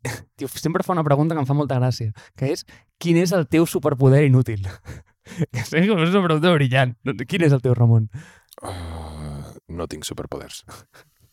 tio, 0.39 0.49
sempre 0.51 0.85
fa 0.87 0.95
una 0.97 1.05
pregunta 1.07 1.37
que 1.37 1.45
em 1.45 1.49
fa 1.49 1.57
molta 1.57 1.79
gràcia, 1.79 2.15
que 2.39 2.51
és, 2.55 2.65
quin 2.99 3.21
és 3.23 3.33
el 3.37 3.47
teu 3.51 3.69
superpoder 3.71 4.25
inútil? 4.27 4.67
que 5.53 5.65
sé 5.65 5.85
que 5.85 5.89
és 5.89 6.15
una 6.15 6.27
pregunta 6.27 6.55
brillant. 6.57 6.97
Quin 7.29 7.47
és 7.47 7.55
el 7.55 7.63
teu, 7.65 7.77
Ramon? 7.79 8.11
Uh, 8.63 9.55
no 9.69 9.89
tinc 9.91 10.07
superpoders. 10.07 10.63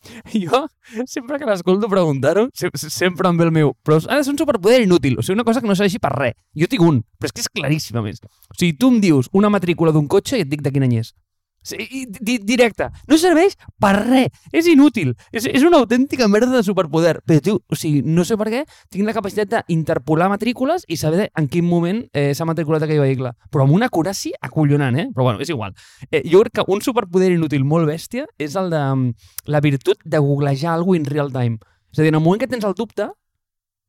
jo, 0.33 0.65
sempre 1.05 1.37
que 1.39 1.45
l'escolto 1.45 1.87
preguntar-ho, 1.89 2.47
se- 2.53 2.71
se- 2.75 2.89
sempre 2.89 3.29
em 3.29 3.37
ve 3.37 3.45
el 3.45 3.51
meu, 3.51 3.73
però 3.85 3.99
ha 4.09 4.17
de 4.17 4.23
ser 4.23 4.33
un 4.33 4.39
superpoder 4.41 4.81
inútil, 4.83 5.17
o 5.19 5.21
sigui, 5.21 5.35
una 5.37 5.43
cosa 5.47 5.61
que 5.61 5.67
no 5.69 5.75
serveixi 5.77 5.99
per 6.01 6.11
res. 6.15 6.33
Jo 6.57 6.67
tinc 6.71 6.81
un, 6.85 7.01
però 7.19 7.29
és 7.29 7.35
que 7.37 7.41
és 7.45 7.49
claríssim, 7.49 7.97
a 7.97 8.01
més. 8.05 8.21
O 8.49 8.57
sigui, 8.57 8.73
tu 8.77 8.89
em 8.89 8.99
dius 9.03 9.29
una 9.33 9.49
matrícula 9.53 9.91
d'un 9.93 10.07
cotxe 10.07 10.37
i 10.39 10.45
et 10.45 10.49
dic 10.49 10.61
de 10.65 10.71
quin 10.73 10.83
any 10.87 10.97
és. 11.03 11.13
Sí, 11.61 12.07
di 12.09 12.39
directe. 12.41 12.87
No 13.07 13.17
serveix 13.21 13.53
per 13.79 13.93
res. 13.99 14.33
És 14.51 14.65
inútil. 14.71 15.13
És, 15.31 15.45
és 15.45 15.61
una 15.67 15.77
autèntica 15.81 16.27
merda 16.31 16.55
de 16.55 16.63
superpoder. 16.65 17.19
Però, 17.27 17.43
tio, 17.43 17.59
o 17.69 17.77
sigui, 17.77 18.01
no 18.01 18.25
sé 18.25 18.37
per 18.39 18.49
què 18.49 18.63
tinc 18.89 19.05
la 19.05 19.13
capacitat 19.13 19.67
d'interpolar 19.67 20.31
matrícules 20.31 20.87
i 20.89 20.97
saber 20.97 21.29
en 21.37 21.49
quin 21.51 21.67
moment 21.67 22.01
eh, 22.17 22.31
s'ha 22.37 22.47
matriculat 22.49 22.87
aquell 22.87 23.03
vehicle. 23.03 23.35
Però 23.53 23.67
amb 23.67 23.77
una 23.77 23.91
acuràcia 23.91 24.41
acollonant, 24.41 24.97
eh? 24.97 25.07
Però 25.13 25.29
bueno, 25.29 25.41
és 25.43 25.53
igual. 25.53 25.77
Eh, 26.09 26.23
jo 26.25 26.41
crec 26.41 26.59
que 26.59 26.67
un 26.73 26.81
superpoder 26.81 27.31
inútil 27.35 27.65
molt 27.67 27.89
bèstia 27.89 28.25
és 28.41 28.57
el 28.57 28.73
de 28.73 28.81
mm, 28.81 29.29
la 29.53 29.61
virtut 29.61 30.01
de 30.03 30.21
googlejar 30.21 30.73
alguna 30.73 31.03
in 31.03 31.09
real 31.09 31.29
time. 31.31 31.61
És 31.91 31.99
a 31.99 32.05
dir, 32.05 32.09
en 32.09 32.17
el 32.17 32.23
moment 32.23 32.39
que 32.41 32.47
tens 32.47 32.65
el 32.65 32.73
dubte, 32.73 33.09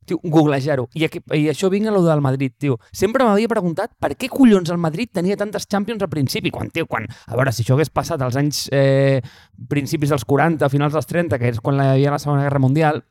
tio, 0.05 0.19
googlejar-ho. 0.23 0.87
I, 0.93 1.05
aquí, 1.07 1.21
I 1.35 1.47
això 1.51 1.69
vinc 1.73 1.89
a 1.89 1.93
lo 1.95 2.03
del 2.05 2.21
Madrid, 2.23 2.53
tio. 2.59 2.77
Sempre 2.91 3.25
m'havia 3.27 3.51
preguntat 3.51 3.93
per 4.01 4.13
què 4.19 4.29
collons 4.31 4.71
el 4.73 4.81
Madrid 4.81 5.11
tenia 5.13 5.37
tantes 5.39 5.67
Champions 5.69 6.03
al 6.03 6.11
principi, 6.11 6.51
quan, 6.53 6.71
tio, 6.73 6.87
quan... 6.89 7.07
A 7.27 7.39
veure, 7.39 7.53
si 7.55 7.63
això 7.63 7.77
hagués 7.77 7.91
passat 7.93 8.21
als 8.21 8.37
anys 8.39 8.67
eh, 8.73 9.21
principis 9.69 10.13
dels 10.13 10.27
40, 10.29 10.69
finals 10.73 10.95
dels 10.97 11.09
30, 11.09 11.41
que 11.41 11.51
és 11.53 11.59
quan 11.63 11.81
hi 11.81 11.89
havia 11.95 12.13
la 12.13 12.21
Segona 12.21 12.45
Guerra 12.45 12.61
Mundial, 12.63 13.03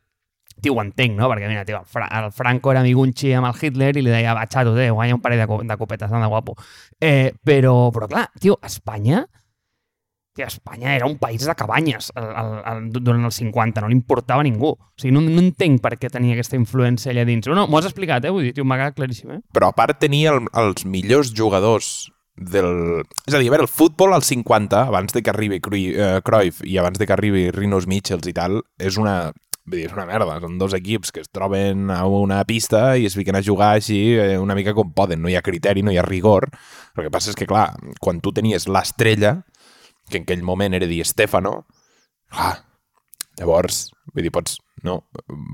tio, 0.62 0.76
ho 0.76 0.82
entenc, 0.84 1.16
no? 1.18 1.28
Perquè, 1.32 1.50
mira, 1.50 1.66
tio, 1.68 1.80
el, 1.80 1.86
Fra 1.90 2.08
el 2.20 2.32
Franco 2.32 2.72
era 2.72 2.82
amigunxi 2.84 3.32
amb 3.36 3.50
el 3.50 3.58
Hitler 3.58 3.92
i 3.96 4.04
li 4.04 4.12
deia, 4.12 4.34
va, 4.36 4.46
xato, 4.50 4.74
guanya 4.76 5.18
un 5.18 5.22
parell 5.24 5.44
de, 5.44 5.50
co 5.50 5.62
de 5.66 5.78
copetes, 5.80 6.12
anda 6.12 6.30
guapo. 6.32 6.56
Eh, 7.00 7.32
però, 7.42 7.90
però, 7.94 8.10
clar, 8.10 8.28
tio, 8.40 8.58
Espanya... 8.62 9.26
Tio, 10.32 10.46
Espanya 10.46 10.94
era 10.96 11.06
un 11.06 11.18
país 11.20 11.44
de 11.44 11.54
cabanyes 11.54 12.10
el, 12.16 12.24
el, 12.24 12.52
el, 12.70 12.86
durant 13.04 13.28
els 13.28 13.36
50, 13.36 13.82
no 13.82 13.90
li 13.90 13.98
importava 13.98 14.40
a 14.40 14.46
ningú. 14.46 14.72
O 14.72 15.00
sigui, 15.00 15.12
no, 15.12 15.20
no 15.26 15.42
entenc 15.44 15.82
per 15.84 15.98
què 16.00 16.08
tenia 16.12 16.38
aquesta 16.38 16.56
influència 16.56 17.12
allà 17.12 17.26
dins. 17.28 17.50
No, 17.52 17.66
m'ho 17.68 17.80
has 17.80 17.90
explicat, 17.90 18.24
eh? 18.24 18.32
Vull 18.32 18.48
dir, 18.48 18.64
m'ha 18.64 18.80
quedat 18.80 18.96
claríssim, 18.96 19.36
eh? 19.36 19.42
Però 19.52 19.68
a 19.68 19.76
part 19.76 20.00
tenia 20.00 20.32
el, 20.32 20.48
els 20.64 20.88
millors 20.88 21.34
jugadors 21.36 21.92
del... 22.36 23.04
És 23.26 23.36
a 23.36 23.38
dir, 23.38 23.50
a 23.50 23.54
veure, 23.54 23.66
el 23.66 23.70
futbol 23.70 24.16
als 24.16 24.30
50, 24.32 24.86
abans 24.88 25.12
de 25.12 25.22
que 25.22 25.32
arribi 25.32 25.60
eh, 25.60 26.18
Cruyff 26.24 26.64
i 26.64 26.80
abans 26.80 26.98
de 26.98 27.06
que 27.06 27.12
arribi 27.12 27.50
Rinos 27.52 27.86
Michels 27.86 28.28
i 28.28 28.36
tal, 28.36 28.62
és 28.80 28.96
una... 28.96 29.34
Vull 29.62 29.78
dir, 29.78 29.84
és 29.86 29.92
una 29.94 30.08
merda. 30.08 30.40
Són 30.42 30.56
dos 30.58 30.72
equips 30.74 31.12
que 31.14 31.20
es 31.22 31.28
troben 31.30 31.92
a 31.94 32.00
una 32.10 32.40
pista 32.48 32.96
i 32.98 33.04
es 33.06 33.14
fiquen 33.14 33.36
a 33.38 33.44
jugar 33.46 33.76
així 33.76 34.16
eh, 34.18 34.34
una 34.40 34.56
mica 34.58 34.74
com 34.74 34.90
poden. 34.96 35.20
No 35.22 35.30
hi 35.30 35.36
ha 35.38 35.44
criteri, 35.44 35.84
no 35.86 35.92
hi 35.92 36.00
ha 36.00 36.06
rigor. 36.08 36.48
El 36.96 37.06
que 37.06 37.12
passa 37.14 37.30
és 37.30 37.38
que, 37.38 37.46
clar, 37.46 37.68
quan 38.02 38.18
tu 38.24 38.32
tenies 38.34 38.66
l'estrella, 38.66 39.36
que 40.10 40.18
en 40.20 40.26
aquell 40.26 40.42
moment 40.42 40.74
era 40.74 40.86
Di 40.90 41.02
Stefano, 41.04 41.66
clar, 42.32 42.56
llavors, 43.38 43.86
vull 44.12 44.26
dir, 44.26 44.32
pots, 44.34 44.58
no, 44.84 45.02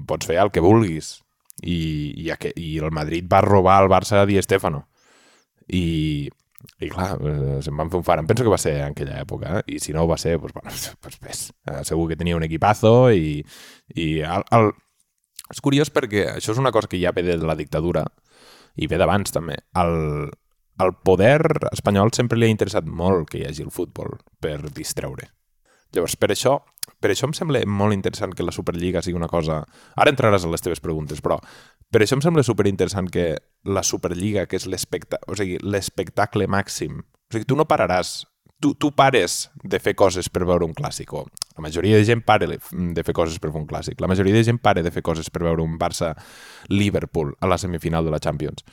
pots 0.08 0.26
fer 0.26 0.38
el 0.42 0.50
que 0.54 0.60
vulguis. 0.64 1.18
I, 1.58 2.14
i, 2.22 2.28
aqu- 2.30 2.52
i 2.54 2.76
el 2.78 2.92
Madrid 2.94 3.26
va 3.26 3.40
robar 3.42 3.80
al 3.82 3.88
Barça 3.90 4.20
a 4.22 4.26
Di 4.26 4.36
Stefano. 4.42 4.84
I, 5.68 6.28
i 6.80 6.88
clar, 6.90 7.16
eh, 7.18 7.56
se'n 7.62 7.76
van 7.78 7.90
fer 7.90 7.98
un 7.98 8.04
far. 8.06 8.18
Em 8.22 8.28
penso 8.30 8.44
que 8.46 8.52
va 8.52 8.58
ser 8.62 8.76
en 8.80 8.92
aquella 8.92 9.18
època, 9.24 9.58
eh? 9.58 9.62
i 9.74 9.80
si 9.82 9.92
no 9.94 10.04
ho 10.04 10.10
va 10.10 10.16
ser, 10.22 10.36
doncs, 10.38 10.54
bueno, 10.54 10.70
pues 11.02 11.18
ves, 11.24 11.42
eh, 11.66 11.82
segur 11.84 12.08
que 12.10 12.16
tenia 12.20 12.38
un 12.38 12.46
equipazo 12.46 13.10
i, 13.10 13.40
i 13.94 14.08
el, 14.22 14.46
el... 14.54 14.70
és 15.50 15.60
curiós 15.64 15.90
perquè 15.94 16.28
això 16.36 16.54
és 16.54 16.60
una 16.62 16.72
cosa 16.74 16.88
que 16.90 17.00
ja 17.02 17.10
ve 17.16 17.24
de 17.26 17.38
la 17.42 17.56
dictadura 17.58 18.04
i 18.78 18.86
ve 18.86 18.98
d'abans 19.00 19.34
també. 19.34 19.58
El, 19.82 20.30
el 20.78 20.94
poder 21.04 21.42
espanyol 21.72 22.12
sempre 22.14 22.38
li 22.38 22.46
ha 22.46 22.54
interessat 22.54 22.86
molt 22.86 23.28
que 23.30 23.42
hi 23.42 23.46
hagi 23.48 23.64
el 23.66 23.74
futbol 23.74 24.18
per 24.40 24.60
distreure. 24.70 25.32
Llavors, 25.94 26.16
per 26.20 26.30
això, 26.34 26.58
per 27.00 27.10
això 27.12 27.28
em 27.28 27.34
sembla 27.36 27.62
molt 27.66 27.96
interessant 27.96 28.34
que 28.36 28.44
la 28.44 28.52
Superliga 28.52 29.02
sigui 29.02 29.16
una 29.16 29.30
cosa... 29.30 29.62
Ara 29.96 30.12
entraràs 30.12 30.44
a 30.44 30.50
les 30.52 30.64
teves 30.64 30.82
preguntes, 30.84 31.22
però 31.24 31.38
per 31.88 32.02
això 32.04 32.18
em 32.18 32.24
sembla 32.24 32.44
superinteressant 32.44 33.08
que 33.12 33.30
la 33.64 33.84
Superliga, 33.86 34.44
que 34.46 34.58
és 34.60 34.66
l'especta- 34.68 35.20
o 35.26 35.36
sigui, 35.38 35.56
l'espectacle 35.64 36.48
màxim... 36.50 37.00
O 37.00 37.32
sigui, 37.36 37.48
tu 37.48 37.56
no 37.56 37.68
pararàs... 37.68 38.20
Tu, 38.58 38.72
tu 38.74 38.88
pares 38.90 39.52
de 39.62 39.78
fer 39.78 39.92
coses 39.94 40.26
per 40.34 40.42
veure 40.42 40.66
un 40.66 40.72
clàssic. 40.74 41.12
o 41.14 41.22
La 41.54 41.62
majoria 41.62 41.96
de 41.96 42.04
gent 42.04 42.24
para 42.26 42.48
de 42.48 43.04
fer 43.06 43.14
coses 43.14 43.38
per 43.38 43.52
veure 43.52 43.62
un 43.62 43.68
clàssic. 43.70 44.00
La 44.02 44.08
majoria 44.10 44.34
de 44.34 44.42
gent 44.42 44.58
para 44.58 44.82
de 44.82 44.90
fer 44.90 45.02
coses 45.06 45.30
per 45.30 45.44
veure 45.46 45.62
un 45.62 45.76
Barça-Liverpool 45.78 47.36
a 47.38 47.46
la 47.46 47.58
semifinal 47.58 48.04
de 48.04 48.10
la 48.10 48.18
Champions. 48.18 48.64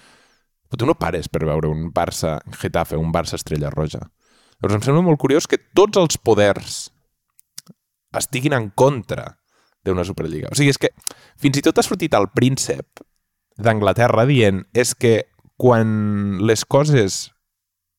Però 0.76 0.84
tu 0.84 0.88
no 0.90 0.98
pares 1.00 1.30
per 1.32 1.46
veure 1.48 1.70
un 1.72 1.86
Barça-Getafe, 1.96 2.98
un 3.00 3.14
Barça-Estrella 3.16 3.70
Roja. 3.72 4.02
Llavors 4.60 4.76
em 4.76 4.82
sembla 4.84 5.06
molt 5.06 5.22
curiós 5.24 5.48
que 5.48 5.56
tots 5.72 5.96
els 6.02 6.18
poders 6.20 6.90
estiguin 8.20 8.58
en 8.58 8.68
contra 8.76 9.38
d'una 9.88 10.04
Superliga. 10.04 10.52
O 10.52 10.60
sigui, 10.60 10.74
és 10.76 10.82
que 10.82 10.92
fins 11.40 11.62
i 11.62 11.64
tot 11.64 11.80
ha 11.80 11.86
sortit 11.88 12.20
el 12.20 12.28
príncep 12.36 13.06
d'Anglaterra 13.56 14.28
dient 14.28 14.66
és 14.76 14.92
que 15.00 15.30
quan 15.56 16.44
les 16.44 16.68
coses 16.68 17.22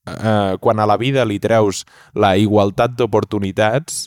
eh, 0.04 0.60
quan 0.60 0.76
a 0.76 0.84
la 0.84 1.00
vida 1.00 1.24
li 1.24 1.40
treus 1.40 1.86
la 2.12 2.36
igualtat 2.36 2.92
d'oportunitats 2.92 4.04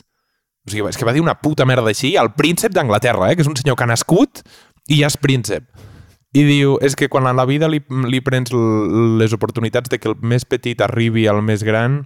o 0.62 0.70
sigui, 0.70 0.86
és 0.86 0.94
que 1.00 1.08
va 1.08 1.16
dir 1.16 1.26
una 1.26 1.40
puta 1.42 1.66
merda 1.66 1.90
així 1.90 2.14
el 2.20 2.36
príncep 2.38 2.70
d'Anglaterra, 2.70 3.32
eh, 3.32 3.34
que 3.34 3.42
és 3.42 3.50
un 3.50 3.58
senyor 3.58 3.74
que 3.74 3.88
ha 3.88 3.90
nascut 3.90 4.44
i 4.86 5.02
ja 5.02 5.10
és 5.10 5.18
príncep 5.18 5.89
i 6.30 6.44
diu, 6.46 6.76
és 6.84 6.94
que 6.94 7.08
quan 7.10 7.26
a 7.26 7.34
la 7.34 7.46
vida 7.48 7.68
li, 7.70 7.80
li 8.06 8.20
prens 8.22 8.52
les 8.52 9.34
oportunitats 9.34 9.90
de 9.90 9.98
que 9.98 10.10
el 10.12 10.16
més 10.22 10.46
petit 10.46 10.80
arribi 10.84 11.26
al 11.26 11.42
més 11.42 11.64
gran 11.66 12.04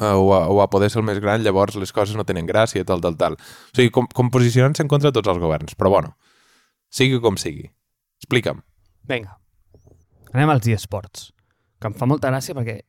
uh, 0.00 0.16
o, 0.16 0.30
a, 0.32 0.46
o 0.48 0.62
a 0.64 0.68
poder 0.72 0.88
ser 0.92 1.02
el 1.02 1.08
més 1.08 1.20
gran, 1.20 1.44
llavors 1.44 1.76
les 1.76 1.92
coses 1.92 2.16
no 2.16 2.24
tenen 2.24 2.48
gràcia, 2.48 2.84
tal, 2.88 3.04
tal, 3.04 3.18
tal. 3.20 3.36
O 3.36 3.76
sigui, 3.76 3.92
com, 3.92 4.08
com 4.08 4.32
posicionant-se 4.32 4.84
en 4.84 4.92
contra 4.92 5.12
de 5.12 5.18
tots 5.18 5.32
els 5.34 5.42
governs. 5.42 5.76
Però 5.76 5.92
bueno, 5.92 6.14
sigui 6.88 7.20
com 7.20 7.36
sigui. 7.40 7.68
Explica'm. 8.24 8.64
Vinga. 9.06 9.36
Anem 10.32 10.52
als 10.52 10.68
eSports, 10.72 11.30
que 11.80 11.92
em 11.92 11.96
fa 11.96 12.08
molta 12.08 12.32
gràcia 12.32 12.56
perquè 12.56 12.80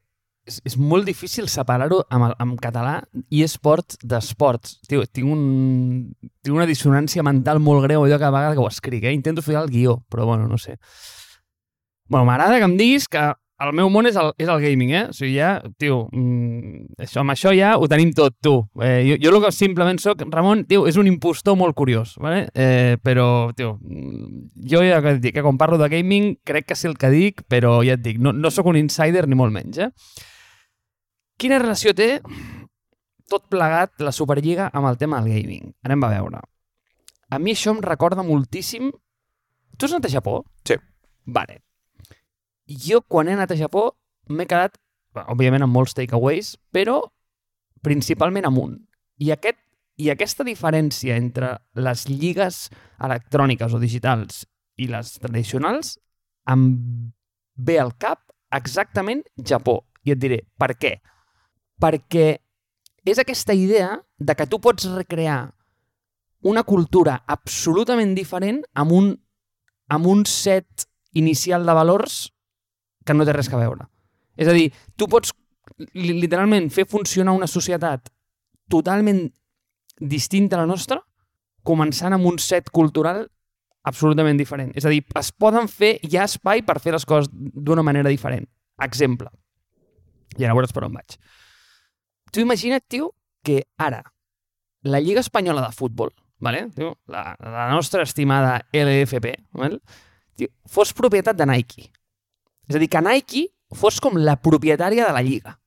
és, 0.47 0.59
és 0.65 0.77
molt 0.79 1.07
difícil 1.07 1.49
separar-ho 1.51 2.01
amb, 2.13 2.31
amb 2.39 2.59
català 2.63 2.99
eSports 3.29 3.99
d'esports. 4.03 4.79
Tio, 4.87 5.03
tinc, 5.05 5.27
un, 5.33 6.13
tinc 6.43 6.55
una 6.55 6.67
dissonància 6.69 7.25
mental 7.25 7.59
molt 7.63 7.85
greu 7.85 8.05
allò 8.05 8.19
cada 8.19 8.35
vegada 8.35 8.55
que 8.55 8.63
ho 8.63 8.69
escric, 8.71 9.03
eh? 9.03 9.15
Intento 9.15 9.45
fer 9.45 9.59
el 9.59 9.71
guió, 9.73 9.99
però 10.11 10.25
bueno, 10.29 10.47
no 10.47 10.57
sé. 10.61 10.77
Bueno, 12.07 12.25
m'agrada 12.29 12.61
que 12.61 12.69
em 12.69 12.77
diguis 12.79 13.09
que 13.11 13.27
el 13.57 13.71
meu 13.73 13.89
món 13.89 14.05
és 14.05 14.17
el, 14.21 14.29
és 14.37 14.49
el 14.53 14.61
gaming, 14.61 14.91
eh? 14.93 15.03
O 15.09 15.15
sigui, 15.17 15.33
ja, 15.39 15.55
tio, 15.81 16.03
mm, 16.13 16.99
això, 17.01 17.23
amb 17.23 17.33
això 17.33 17.51
ja 17.57 17.73
ho 17.77 17.87
tenim 17.89 18.11
tot, 18.15 18.35
tu. 18.43 18.59
Eh, 18.85 19.01
jo, 19.07 19.17
jo 19.23 19.33
el 19.33 19.39
que 19.47 19.51
simplement 19.55 19.97
sóc, 19.99 20.21
Ramon, 20.29 20.63
tio, 20.69 20.85
és 20.87 20.99
un 21.01 21.09
impostor 21.09 21.57
molt 21.57 21.75
curiós, 21.75 22.15
¿vale? 22.21 22.47
eh, 22.53 22.97
però, 23.01 23.49
tio, 23.57 23.79
mm, 23.81 24.67
jo 24.69 24.83
ja 24.85 25.01
que 25.01 25.15
et 25.17 25.21
dic, 25.25 25.35
que 25.35 25.45
quan 25.45 25.57
parlo 25.57 25.81
de 25.81 25.89
gaming 25.89 26.35
crec 26.45 26.69
que 26.69 26.77
sé 26.77 26.87
el 26.87 26.97
que 27.01 27.09
dic, 27.09 27.43
però 27.49 27.79
ja 27.83 27.97
et 27.97 28.05
dic, 28.05 28.21
no, 28.21 28.31
no 28.31 28.53
sóc 28.53 28.69
un 28.69 28.77
insider 28.77 29.25
ni 29.27 29.35
molt 29.35 29.51
menys, 29.55 29.81
eh? 29.89 29.91
Quina 31.37 31.59
relació 31.61 31.91
té 31.93 32.17
tot 33.29 33.43
plegat 33.51 34.01
la 34.01 34.13
Superliga 34.15 34.71
amb 34.73 34.89
el 34.89 34.95
tema 34.97 35.19
del 35.21 35.35
gaming? 35.35 35.69
Anem 35.85 36.05
a 36.07 36.09
veure. 36.15 36.39
A 37.29 37.37
mi 37.37 37.53
això 37.53 37.75
em 37.75 37.81
recorda 37.83 38.25
moltíssim... 38.25 38.89
Tu 39.77 39.85
has 39.85 39.93
anat 39.93 40.07
a 40.07 40.09
Japó? 40.09 40.39
Sí. 40.65 40.79
Vale. 41.29 41.59
Jo, 42.65 43.03
quan 43.05 43.27
he 43.29 43.35
anat 43.35 43.53
a 43.53 43.57
Japó, 43.59 43.91
m'he 44.33 44.47
quedat, 44.49 44.79
òbviament, 45.29 45.61
amb 45.67 45.77
molts 45.77 45.93
takeaways, 45.93 46.55
però 46.73 47.03
principalment 47.85 48.47
amb 48.49 48.61
un. 48.63 48.73
I, 49.21 49.29
aquest, 49.35 49.59
I 50.01 50.09
aquesta 50.09 50.45
diferència 50.47 51.19
entre 51.21 51.51
les 51.77 52.07
lligues 52.09 52.63
electròniques 52.97 53.75
o 53.77 53.81
digitals 53.83 54.47
i 54.81 54.89
les 54.89 55.13
tradicionals 55.21 55.99
em 56.49 56.65
ve 57.57 57.77
al 57.77 57.93
cap 58.01 58.23
exactament 58.57 59.21
Japó. 59.37 59.83
I 60.01 60.15
et 60.15 60.23
diré, 60.23 60.41
per 60.57 60.73
què? 60.79 60.95
Perquè 61.81 62.27
és 63.07 63.19
aquesta 63.21 63.53
idea 63.55 63.91
de 64.17 64.35
que 64.35 64.47
tu 64.49 64.59
pots 64.59 64.87
recrear 64.95 65.53
una 66.47 66.63
cultura 66.63 67.23
absolutament 67.27 68.13
diferent 68.15 68.61
amb 68.73 68.91
un, 68.93 69.11
amb 69.89 70.07
un 70.07 70.25
set 70.25 70.87
inicial 71.17 71.65
de 71.65 71.73
valors 71.73 72.27
que 73.05 73.13
no 73.15 73.25
té 73.25 73.33
res 73.33 73.49
a 73.53 73.57
veure. 73.59 73.87
És 74.37 74.47
a 74.47 74.53
dir, 74.53 74.69
tu 74.95 75.07
pots 75.09 75.31
li- 75.93 76.17
literalment 76.19 76.69
fer 76.73 76.85
funcionar 76.85 77.33
una 77.33 77.47
societat 77.47 78.11
totalment 78.69 79.27
distinta 79.99 80.57
a 80.57 80.61
la 80.61 80.69
nostra, 80.69 80.99
començant 81.63 82.13
amb 82.13 82.27
un 82.29 82.37
set 82.39 82.69
cultural 82.69 83.25
absolutament 83.87 84.37
diferent. 84.37 84.73
És 84.75 84.85
a 84.85 84.91
dir, 84.91 85.01
es 85.15 85.31
poden 85.31 85.67
fer, 85.71 85.95
hi 86.03 86.17
ha 86.17 86.27
espai 86.27 86.61
per 86.67 86.77
fer 86.83 86.93
les 86.93 87.05
coses 87.07 87.31
d'una 87.31 87.83
manera 87.83 88.11
diferent. 88.11 88.45
Exemple. 88.83 89.31
I 90.37 90.45
veuràs 90.45 90.73
per 90.75 90.83
on 90.85 90.93
vaig. 90.93 91.17
Tu 92.31 92.43
imagina't, 92.43 92.83
tio, 92.87 93.13
que 93.43 93.63
ara 93.77 94.03
la 94.87 94.99
Lliga 94.99 95.19
Espanyola 95.19 95.65
de 95.65 95.71
Futbol, 95.75 96.13
vale? 96.39 96.69
tio, 96.75 96.97
la, 97.07 97.35
la 97.39 97.69
nostra 97.69 98.03
estimada 98.03 98.67
LFP, 98.71 99.33
vale? 99.51 99.79
tio, 100.35 100.49
fos 100.65 100.93
propietat 100.93 101.37
de 101.37 101.47
Nike. 101.49 101.87
És 102.67 102.75
a 102.75 102.79
dir, 102.79 102.89
que 102.91 103.01
Nike 103.01 103.47
fos 103.75 103.99
com 104.03 104.17
la 104.19 104.37
propietària 104.41 105.07
de 105.07 105.13
la 105.13 105.23
Lliga. 105.23 105.57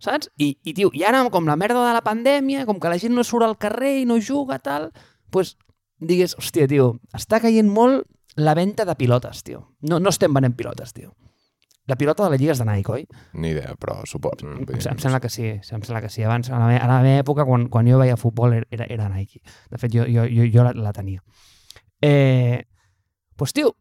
saps? 0.00 0.30
I, 0.40 0.54
i, 0.64 0.72
tio, 0.72 0.90
i 0.96 1.04
ara, 1.04 1.22
com 1.30 1.48
la 1.48 1.58
merda 1.60 1.82
de 1.86 1.92
la 1.92 2.04
pandèmia, 2.04 2.64
com 2.66 2.80
que 2.80 2.88
la 2.88 2.98
gent 2.98 3.14
no 3.14 3.24
surt 3.24 3.44
al 3.44 3.58
carrer 3.60 3.98
i 4.00 4.06
no 4.08 4.16
juga, 4.20 4.58
tal, 4.58 4.90
pues, 5.30 5.56
digues, 6.00 6.36
hòstia, 6.40 6.68
tio, 6.68 6.94
està 7.16 7.40
caient 7.40 7.68
molt 7.68 8.06
la 8.40 8.54
venda 8.56 8.86
de 8.88 8.96
pilotes, 8.96 9.42
tio. 9.44 9.66
No, 9.84 10.00
no 10.00 10.08
estem 10.08 10.32
venent 10.32 10.56
pilotes, 10.56 10.94
tio. 10.96 11.12
La 11.90 11.96
pilota 11.98 12.22
de 12.22 12.30
la 12.30 12.38
Lliga 12.38 12.54
és 12.54 12.60
de 12.62 12.66
Nike, 12.68 12.92
oi? 12.94 13.04
Ni 13.42 13.50
idea, 13.50 13.74
però 13.80 13.96
suposo. 14.06 14.46
Em, 14.46 14.62
em 14.62 14.98
sembla 15.02 15.18
que 15.18 15.30
sí, 15.32 15.48
em 15.50 15.82
sembla 15.82 16.02
que 16.04 16.10
sí. 16.12 16.22
Abans, 16.22 16.50
a 16.52 16.60
la, 16.60 16.68
me, 16.70 16.76
a 16.78 16.86
la 16.86 17.00
meva 17.02 17.24
època, 17.24 17.46
quan, 17.48 17.66
quan 17.72 17.88
jo 17.90 17.98
veia 17.98 18.18
futbol, 18.20 18.54
era, 18.60 18.86
era 18.86 19.08
Nike. 19.10 19.42
De 19.72 19.80
fet, 19.82 19.90
jo, 19.96 20.06
jo, 20.06 20.28
jo, 20.30 20.46
jo 20.54 20.66
la, 20.66 20.74
la 20.78 20.92
tenia. 20.94 21.24
Eh, 22.06 22.62
pues, 23.34 23.54
tio, 23.56 23.72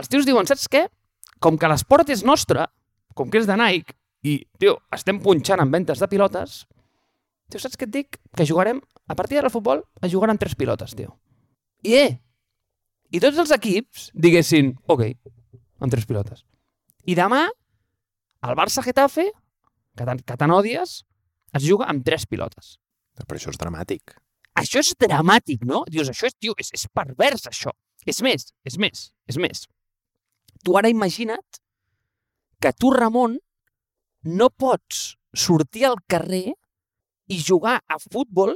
els 0.00 0.08
tios 0.08 0.24
diuen, 0.24 0.48
saps 0.48 0.64
què? 0.72 0.86
Com 1.44 1.58
que 1.60 1.68
l'esport 1.68 2.08
és 2.14 2.24
nostre, 2.24 2.64
com 3.18 3.28
que 3.28 3.42
és 3.42 3.50
de 3.50 3.58
Nike, 3.60 3.98
i, 4.24 4.38
tio, 4.62 4.78
estem 4.94 5.20
punxant 5.20 5.60
en 5.60 5.74
ventes 5.74 6.00
de 6.00 6.08
pilotes, 6.08 6.62
tio, 7.52 7.60
saps 7.60 7.76
què 7.76 7.88
et 7.90 7.94
dic? 7.98 8.20
Que 8.32 8.46
jugarem, 8.48 8.80
a 9.10 9.18
partir 9.18 9.42
del 9.42 9.52
futbol, 9.52 9.84
a 10.00 10.08
jugar 10.08 10.30
amb 10.32 10.40
tres 10.40 10.56
pilotes, 10.56 10.96
tio. 10.96 11.18
I, 11.84 11.98
eh, 11.98 12.12
i 13.12 13.20
tots 13.20 13.42
els 13.42 13.52
equips 13.58 14.08
diguessin, 14.14 14.72
ok, 14.88 15.04
amb 15.82 15.92
tres 15.92 16.08
pilotes. 16.08 16.46
I 17.08 17.16
demà, 17.18 17.46
el 18.46 18.58
Barça-Getafe, 18.58 19.28
que 19.98 20.06
tant, 20.08 20.20
que 20.22 20.36
tant 20.38 20.54
odies, 20.54 21.00
es 21.52 21.64
juga 21.66 21.88
amb 21.90 22.04
tres 22.06 22.26
pilotes. 22.30 22.76
Però 23.22 23.38
això 23.38 23.52
és 23.52 23.60
dramàtic. 23.60 24.14
Això 24.58 24.80
és 24.82 24.92
dramàtic, 25.00 25.64
no? 25.68 25.82
Dius, 25.90 26.10
això 26.12 26.28
és, 26.28 26.36
tio, 26.38 26.54
és, 26.60 26.70
és 26.76 26.86
pervers, 26.92 27.46
això. 27.50 27.72
És 28.08 28.20
més, 28.24 28.48
és 28.68 28.78
més, 28.78 29.08
és 29.30 29.38
més. 29.38 29.66
Tu 30.62 30.74
ara 30.78 30.90
imagina't 30.90 31.60
que 32.62 32.72
tu, 32.78 32.92
Ramon, 32.94 33.38
no 34.22 34.48
pots 34.50 35.16
sortir 35.34 35.86
al 35.88 35.98
carrer 36.06 36.52
i 37.32 37.38
jugar 37.40 37.80
a 37.88 37.98
futbol 38.02 38.54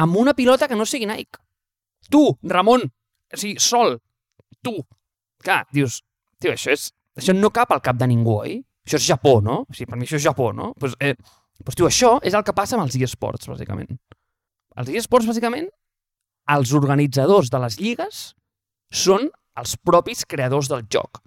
amb 0.00 0.16
una 0.16 0.34
pilota 0.34 0.68
que 0.68 0.78
no 0.78 0.86
sigui 0.86 1.08
Nike. 1.10 1.40
Tu, 2.10 2.22
Ramon, 2.42 2.86
o 2.86 3.38
sigui, 3.38 3.58
sol, 3.62 3.98
tu. 4.62 4.76
Clar, 5.42 5.64
dius, 5.74 6.00
tio, 6.38 6.54
això, 6.54 6.74
és, 6.74 6.90
això 7.18 7.34
no 7.36 7.50
cap 7.54 7.72
al 7.74 7.82
cap 7.84 7.98
de 7.98 8.08
ningú, 8.10 8.40
oi? 8.44 8.60
Això 8.86 8.98
és 9.00 9.08
Japó, 9.08 9.38
no? 9.44 9.62
O 9.68 9.76
sigui, 9.76 9.90
per 9.90 9.98
mi 9.98 10.06
això 10.06 10.18
és 10.18 10.24
Japó, 10.24 10.50
no? 10.56 10.72
Pues, 10.80 10.96
eh, 11.00 11.14
pues, 11.64 11.76
tio, 11.76 11.86
això 11.86 12.18
és 12.26 12.34
el 12.34 12.44
que 12.46 12.54
passa 12.56 12.76
amb 12.76 12.86
els 12.86 12.96
eSports, 12.96 13.48
bàsicament. 13.50 13.98
Els 14.80 14.92
eSports, 15.00 15.28
bàsicament, 15.28 15.68
els 16.50 16.72
organitzadors 16.74 17.50
de 17.52 17.60
les 17.62 17.78
lligues 17.80 18.20
són 18.90 19.28
els 19.60 19.76
propis 19.76 20.24
creadors 20.24 20.70
del 20.70 20.86
joc. 20.90 21.20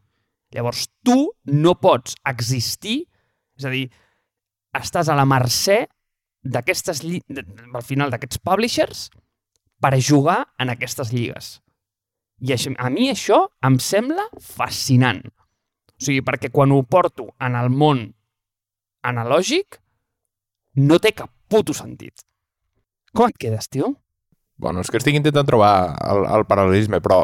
Llavors, 0.54 0.88
tu 1.06 1.32
no 1.50 1.76
pots 1.82 2.16
existir, 2.30 3.04
és 3.58 3.66
a 3.66 3.72
dir, 3.74 3.88
estàs 4.78 5.10
a 5.10 5.18
la 5.18 5.26
mercè 5.30 5.84
d'aquestes 6.44 7.02
al 7.04 7.86
final 7.86 8.12
d'aquests 8.12 8.42
publishers 8.44 9.08
per 9.82 9.96
jugar 10.00 10.44
en 10.60 10.74
aquestes 10.74 11.14
lligues. 11.14 11.58
I 12.44 12.54
això, 12.56 12.74
a 12.76 12.90
mi 12.92 13.08
això 13.12 13.46
em 13.64 13.78
sembla 13.80 14.26
fascinant. 14.42 15.24
O 16.00 16.04
sigui, 16.04 16.24
perquè 16.26 16.52
quan 16.52 16.74
ho 16.74 16.82
porto 16.84 17.30
en 17.44 17.56
el 17.60 17.70
món 17.70 18.08
analògic, 19.04 19.80
no 20.80 21.00
té 21.00 21.14
cap 21.16 21.32
puto 21.52 21.76
sentit. 21.78 22.26
Com 23.14 23.30
et 23.30 23.38
quedes, 23.38 23.70
tio? 23.70 23.94
Bueno, 24.58 24.82
és 24.82 24.90
que 24.90 25.00
estic 25.02 25.18
intentant 25.18 25.48
trobar 25.50 25.94
el, 26.08 26.24
el 26.30 26.46
paral·lelisme, 26.50 27.00
però, 27.04 27.24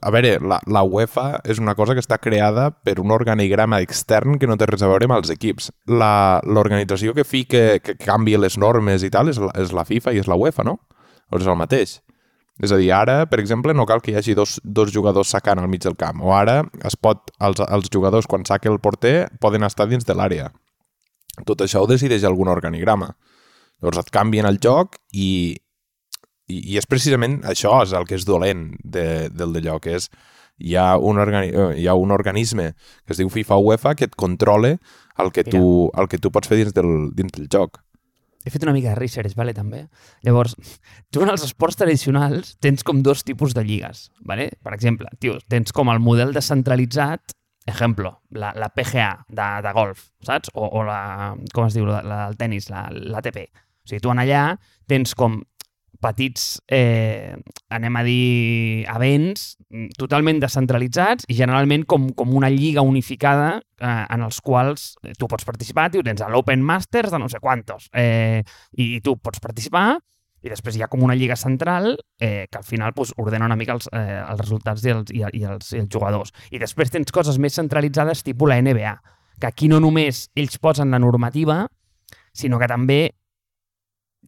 a 0.00 0.10
veure, 0.14 0.36
la, 0.40 0.58
la 0.66 0.82
UEFA 0.86 1.42
és 1.46 1.60
una 1.62 1.74
cosa 1.78 1.94
que 1.94 2.02
està 2.02 2.18
creada 2.22 2.68
per 2.72 2.98
un 3.02 3.12
organigrama 3.14 3.80
extern 3.84 4.38
que 4.38 4.48
no 4.50 4.56
té 4.58 4.66
res 4.70 4.82
a 4.82 4.90
veure 4.90 5.08
amb 5.08 5.18
els 5.18 5.30
equips. 5.34 5.70
L'organització 5.90 7.14
que 7.14 7.26
fica, 7.28 7.64
que 7.82 7.96
canvia 8.00 8.40
les 8.40 8.58
normes 8.58 9.06
i 9.06 9.12
tal, 9.14 9.30
és 9.30 9.40
la, 9.42 9.52
és 9.58 9.74
la 9.74 9.86
FIFA 9.88 10.14
i 10.14 10.22
és 10.22 10.30
la 10.30 10.38
UEFA, 10.38 10.66
no? 10.66 10.78
O 11.28 11.38
és 11.38 11.46
el 11.46 11.58
mateix? 11.60 11.98
És 12.58 12.72
a 12.74 12.78
dir, 12.80 12.90
ara, 12.94 13.20
per 13.30 13.38
exemple, 13.38 13.74
no 13.74 13.86
cal 13.86 14.02
que 14.02 14.10
hi 14.10 14.16
hagi 14.18 14.34
dos, 14.34 14.56
dos 14.64 14.90
jugadors 14.94 15.30
sacant 15.30 15.60
al 15.62 15.68
mig 15.70 15.84
del 15.84 15.94
camp. 15.98 16.22
O 16.26 16.34
ara 16.34 16.64
es 16.86 16.96
pot, 16.98 17.30
els, 17.38 17.62
els 17.62 17.90
jugadors, 17.94 18.26
quan 18.26 18.46
saca 18.48 18.70
el 18.70 18.80
porter, 18.82 19.28
poden 19.40 19.66
estar 19.66 19.86
dins 19.86 20.06
de 20.08 20.16
l'àrea. 20.18 20.50
Tot 21.46 21.62
això 21.62 21.84
ho 21.84 21.90
decideix 21.90 22.26
algun 22.26 22.50
organigrama. 22.50 23.12
Llavors 23.78 24.02
et 24.02 24.10
canvien 24.10 24.48
el 24.48 24.58
joc 24.62 24.98
i, 25.14 25.54
i, 26.50 26.56
i 26.58 26.80
és 26.80 26.88
precisament 26.90 27.38
això 27.46 27.76
és 27.84 27.94
el 27.94 28.08
que 28.08 28.18
és 28.18 28.26
dolent 28.26 28.72
de, 28.82 29.28
del 29.30 29.54
d'allò, 29.54 29.78
que 29.82 29.94
és 30.00 30.10
hi 30.58 30.74
ha, 30.74 30.96
un 30.98 31.20
organi 31.22 31.52
eh, 31.52 31.68
hi 31.78 31.86
ha 31.86 31.94
un 31.94 32.10
organisme 32.10 32.72
que 33.06 33.14
es 33.14 33.20
diu 33.20 33.30
FIFA 33.30 33.60
UEFA 33.62 33.94
que 33.94 34.08
et 34.08 34.16
controla 34.18 34.74
el 35.22 35.30
que, 35.30 35.44
Mira. 35.46 35.54
tu, 35.58 35.90
el 35.94 36.08
que 36.10 36.18
tu 36.18 36.32
pots 36.34 36.50
fer 36.50 36.58
dins 36.58 36.74
del, 36.74 37.12
dins 37.14 37.34
del 37.34 37.46
joc. 37.52 37.78
He 38.48 38.52
fet 38.54 38.64
una 38.64 38.72
mica 38.72 38.94
de 38.94 38.96
research, 38.96 39.34
vale, 39.36 39.52
també. 39.52 39.82
Llavors, 40.24 40.54
tu 41.12 41.20
en 41.20 41.28
els 41.28 41.42
esports 41.44 41.76
tradicionals 41.76 42.54
tens 42.64 42.80
com 42.86 43.02
dos 43.04 43.20
tipus 43.28 43.52
de 43.52 43.60
lligues, 43.66 44.06
vale? 44.24 44.46
Per 44.64 44.72
exemple, 44.72 45.10
tio, 45.20 45.36
tens 45.52 45.74
com 45.76 45.92
el 45.92 46.00
model 46.00 46.32
descentralitzat, 46.32 47.36
ejemplo, 47.68 48.14
la, 48.32 48.54
la 48.56 48.70
PGA 48.72 49.10
de, 49.28 49.50
de 49.66 49.74
golf, 49.76 50.06
saps? 50.24 50.54
O, 50.54 50.64
o 50.80 50.86
la, 50.88 51.34
com 51.52 51.68
es 51.68 51.76
diu, 51.76 51.84
la, 51.90 52.00
la 52.00 52.22
del 52.30 52.40
tennis, 52.40 52.70
la-. 52.72 52.88
O 52.88 53.90
sigui, 53.90 54.00
tu 54.00 54.14
en 54.14 54.24
allà 54.24 54.42
tens 54.88 55.12
com 55.12 55.42
petits, 56.02 56.60
eh, 56.70 57.34
anem 57.74 57.96
a 57.98 58.02
dir, 58.06 58.86
events 58.86 59.56
mm, 59.68 59.94
totalment 59.98 60.40
descentralitzats 60.42 61.26
i 61.28 61.36
generalment 61.38 61.84
com, 61.90 62.08
com 62.14 62.34
una 62.38 62.50
lliga 62.52 62.84
unificada 62.86 63.56
eh, 63.58 64.04
en 64.08 64.22
els 64.22 64.40
quals 64.44 64.92
eh, 65.02 65.14
tu 65.18 65.28
pots 65.30 65.46
participar, 65.48 65.88
tio, 65.90 66.04
tens 66.06 66.22
l'Open 66.30 66.62
Masters 66.62 67.10
de 67.14 67.18
no 67.18 67.28
sé 67.28 67.42
quantos, 67.42 67.90
eh, 67.92 68.44
i, 68.78 69.00
tu 69.02 69.16
pots 69.18 69.42
participar 69.42 69.98
i 70.42 70.52
després 70.52 70.76
hi 70.78 70.84
ha 70.84 70.90
com 70.90 71.02
una 71.02 71.16
lliga 71.18 71.36
central 71.36 71.96
eh, 72.20 72.46
que 72.50 72.60
al 72.60 72.66
final 72.66 72.94
pues, 72.94 73.12
ordena 73.18 73.48
una 73.50 73.56
mica 73.58 73.74
els, 73.74 73.88
eh, 73.90 74.20
els 74.22 74.40
resultats 74.44 74.84
i 74.86 74.92
els, 74.94 75.10
i, 75.10 75.24
i, 75.40 75.42
els, 75.44 75.72
i 75.74 75.82
els 75.82 75.90
jugadors. 75.90 76.30
I 76.54 76.62
després 76.62 76.94
tens 76.94 77.10
coses 77.14 77.40
més 77.42 77.58
centralitzades 77.58 78.22
tipus 78.22 78.50
la 78.50 78.60
NBA, 78.62 78.94
que 79.40 79.50
aquí 79.50 79.68
no 79.70 79.80
només 79.82 80.28
ells 80.38 80.60
posen 80.62 80.94
la 80.94 81.02
normativa, 81.02 81.64
sinó 82.32 82.58
que 82.62 82.70
també 82.70 83.00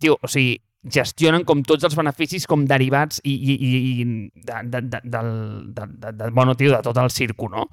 tio, 0.00 0.16
o 0.18 0.30
sigui, 0.30 0.58
gestionen 0.88 1.44
com 1.44 1.60
tots 1.66 1.84
els 1.84 1.96
beneficis 1.96 2.46
com 2.48 2.64
derivats 2.68 3.20
i, 3.24 3.34
i, 3.34 3.56
i 3.60 4.04
de, 4.32 4.62
de, 4.64 4.80
de, 4.80 5.00
del, 5.04 5.30
de, 5.74 5.86
de, 5.90 6.12
de, 6.12 6.30
bueno, 6.30 6.56
tio, 6.56 6.72
de 6.72 6.80
tot 6.84 6.96
el 7.02 7.10
circo, 7.12 7.50
no? 7.52 7.66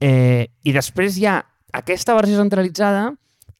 Eh, 0.00 0.46
I 0.62 0.74
després 0.74 1.18
hi 1.18 1.26
ha 1.30 1.40
aquesta 1.74 2.14
versió 2.14 2.38
centralitzada 2.38 3.08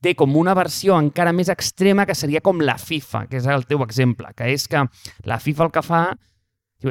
té 0.05 0.13
com 0.19 0.37
una 0.37 0.55
versió 0.55 0.99
encara 1.01 1.33
més 1.33 1.49
extrema 1.49 2.05
que 2.07 2.15
seria 2.15 2.43
com 2.45 2.61
la 2.61 2.77
FIFA, 2.79 3.25
que 3.31 3.41
és 3.41 3.49
el 3.49 3.65
teu 3.67 3.83
exemple, 3.87 4.31
que 4.37 4.53
és 4.53 4.69
que 4.69 4.85
la 5.25 5.41
FIFA 5.41 5.67
el 5.67 5.75
que 5.75 5.85
fa 5.85 6.05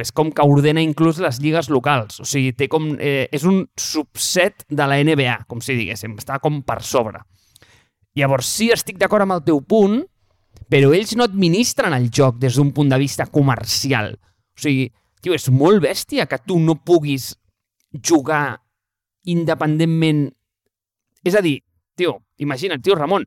és 0.01 0.09
com 0.15 0.31
que 0.33 0.41
ordena 0.41 0.81
inclús 0.81 1.19
les 1.21 1.37
lligues 1.37 1.69
locals. 1.69 2.17
O 2.23 2.25
sigui, 2.25 2.53
té 2.57 2.65
com, 2.71 2.95
eh, 2.97 3.29
és 3.31 3.43
un 3.45 3.61
subset 3.77 4.65
de 4.69 4.87
la 4.89 4.97
NBA, 4.97 5.43
com 5.47 5.61
si 5.61 5.75
diguéssim, 5.77 6.15
està 6.17 6.39
com 6.41 6.63
per 6.65 6.81
sobre. 6.81 7.21
Llavors, 8.17 8.49
sí, 8.49 8.71
estic 8.73 8.97
d'acord 8.97 9.27
amb 9.27 9.37
el 9.37 9.43
teu 9.45 9.61
punt, 9.61 10.01
però 10.69 10.91
ells 10.95 11.15
no 11.17 11.27
administren 11.27 11.95
el 11.95 12.09
joc 12.13 12.39
des 12.41 12.57
d'un 12.57 12.71
punt 12.75 12.91
de 12.91 12.99
vista 13.01 13.27
comercial. 13.31 14.13
O 14.53 14.63
sigui, 14.65 14.89
tio, 15.23 15.35
és 15.35 15.49
molt 15.49 15.81
bèstia 15.83 16.27
que 16.29 16.41
tu 16.45 16.59
no 16.59 16.77
puguis 16.79 17.33
jugar 17.93 18.59
independentment... 19.29 20.27
És 21.23 21.37
a 21.39 21.41
dir, 21.43 21.61
tio, 21.95 22.17
imagina't, 22.43 22.83
tio, 22.83 22.97
Ramon, 22.99 23.23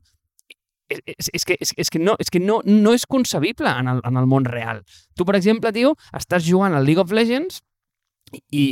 és, 0.89 1.01
és, 1.05 1.29
és, 1.33 1.45
que, 1.45 1.57
és, 1.59 1.73
és 1.77 1.89
que, 1.89 1.99
no, 1.99 2.13
és, 2.21 2.29
que 2.31 2.39
no, 2.39 2.59
no 2.65 2.93
és 2.95 3.07
concebible 3.09 3.71
en 3.71 3.89
el, 3.91 4.03
en 4.07 4.19
el 4.21 4.27
món 4.29 4.45
real. 4.45 4.83
Tu, 5.17 5.25
per 5.27 5.35
exemple, 5.39 5.73
tio, 5.75 5.95
estàs 6.15 6.45
jugant 6.47 6.77
al 6.77 6.85
League 6.87 7.01
of 7.01 7.11
Legends 7.15 7.61
i, 8.51 8.69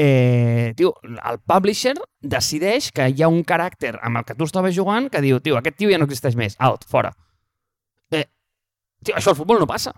eh, 0.00 0.72
tio, 0.78 0.94
el 1.04 1.38
publisher 1.46 1.94
decideix 2.20 2.90
que 2.94 3.10
hi 3.10 3.22
ha 3.22 3.30
un 3.30 3.42
caràcter 3.46 3.94
amb 4.00 4.22
el 4.22 4.26
que 4.28 4.38
tu 4.38 4.48
estaves 4.48 4.74
jugant 4.78 5.10
que 5.12 5.22
diu, 5.24 5.42
tio, 5.44 5.58
aquest 5.58 5.78
tio 5.78 5.92
ja 5.92 6.00
no 6.00 6.08
existeix 6.08 6.38
més, 6.38 6.56
out, 6.58 6.86
fora. 6.88 7.12
Tio, 9.02 9.16
això 9.18 9.32
al 9.32 9.38
futbol 9.38 9.60
no 9.62 9.68
passa. 9.68 9.92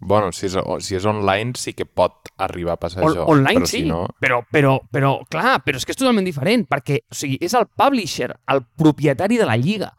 Bueno, 0.00 0.32
si 0.34 0.46
és, 0.48 0.56
si 0.84 0.96
és 0.98 1.04
online 1.06 1.54
sí 1.56 1.72
que 1.72 1.86
pot 1.86 2.28
arribar 2.42 2.74
a 2.74 2.80
passar 2.82 3.04
On, 3.04 3.12
això. 3.12 3.26
online 3.30 3.62
però 3.62 3.68
sí, 3.70 3.80
Si 3.80 3.88
no... 3.88 4.02
però, 4.20 4.40
però, 4.52 4.74
però, 4.92 5.12
clar, 5.30 5.60
però 5.64 5.78
és 5.78 5.86
que 5.86 5.94
és 5.94 6.00
totalment 6.00 6.26
diferent, 6.26 6.66
perquè 6.68 6.98
o 7.08 7.16
sigui, 7.16 7.38
és 7.40 7.54
el 7.56 7.68
publisher, 7.70 8.32
el 8.52 8.64
propietari 8.76 9.38
de 9.40 9.46
la 9.48 9.56
lliga. 9.56 9.92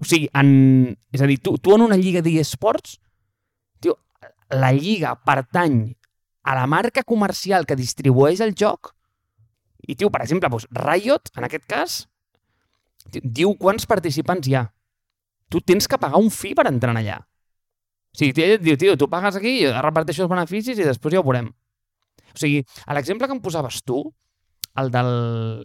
O 0.00 0.08
sigui, 0.08 0.30
en, 0.34 0.96
és 1.12 1.22
a 1.22 1.28
dir, 1.30 1.38
tu, 1.44 1.56
tu 1.62 1.76
en 1.76 1.84
una 1.84 1.98
lliga 2.00 2.22
d'eSports, 2.24 2.96
tio, 3.84 3.98
la 4.54 4.72
lliga 4.72 5.14
pertany 5.22 5.82
a 6.48 6.54
la 6.56 6.66
marca 6.66 7.04
comercial 7.04 7.66
que 7.68 7.76
distribueix 7.76 8.40
el 8.40 8.56
joc 8.58 8.94
i, 9.86 9.94
tio, 9.94 10.10
per 10.10 10.24
exemple, 10.24 10.50
doncs, 10.50 10.66
Riot, 10.74 11.30
en 11.36 11.46
aquest 11.46 11.66
cas, 11.68 11.98
tio, 13.12 13.22
diu 13.22 13.54
quants 13.60 13.86
participants 13.88 14.48
hi 14.48 14.56
ha. 14.58 14.66
Tu 15.48 15.62
tens 15.64 15.86
que 15.88 16.00
pagar 16.00 16.20
un 16.20 16.32
fi 16.34 16.52
per 16.56 16.66
entrar 16.68 16.92
en 16.92 17.00
allà. 17.00 17.18
O 18.18 18.20
sigui, 18.20 18.32
tio, 18.34 18.58
diu, 18.58 18.74
tio, 18.76 18.96
tu 18.98 19.06
pagues 19.08 19.36
aquí, 19.38 19.60
jo 19.62 19.70
reparteixo 19.78 20.24
els 20.24 20.30
beneficis 20.32 20.78
i 20.78 20.82
després 20.86 21.14
ja 21.14 21.20
ho 21.20 21.26
veurem. 21.26 21.52
O 22.34 22.38
sigui, 22.38 22.64
a 22.86 22.94
l'exemple 22.98 23.28
que 23.30 23.36
em 23.36 23.40
posaves 23.44 23.84
tu, 23.86 24.00
el 24.78 24.90
del... 24.90 25.12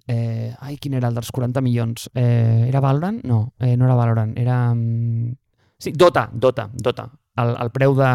Eh, 0.08 0.54
ai, 0.62 0.78
quin 0.78 0.94
era 1.00 1.10
el 1.10 1.18
dels 1.18 1.32
40 1.34 1.62
milions? 1.66 2.12
Eh, 2.14 2.68
era 2.70 2.80
Valorant? 2.82 3.20
No, 3.26 3.54
eh, 3.60 3.74
no 3.78 3.86
era 3.90 3.96
Valorant, 3.98 4.36
era... 4.38 4.74
mm, 4.76 5.34
Sí, 5.84 5.92
Dota, 5.98 6.30
Dota, 6.32 6.70
Dota. 6.72 7.10
El, 7.36 7.56
el 7.60 7.72
preu 7.74 7.96
de, 7.98 8.10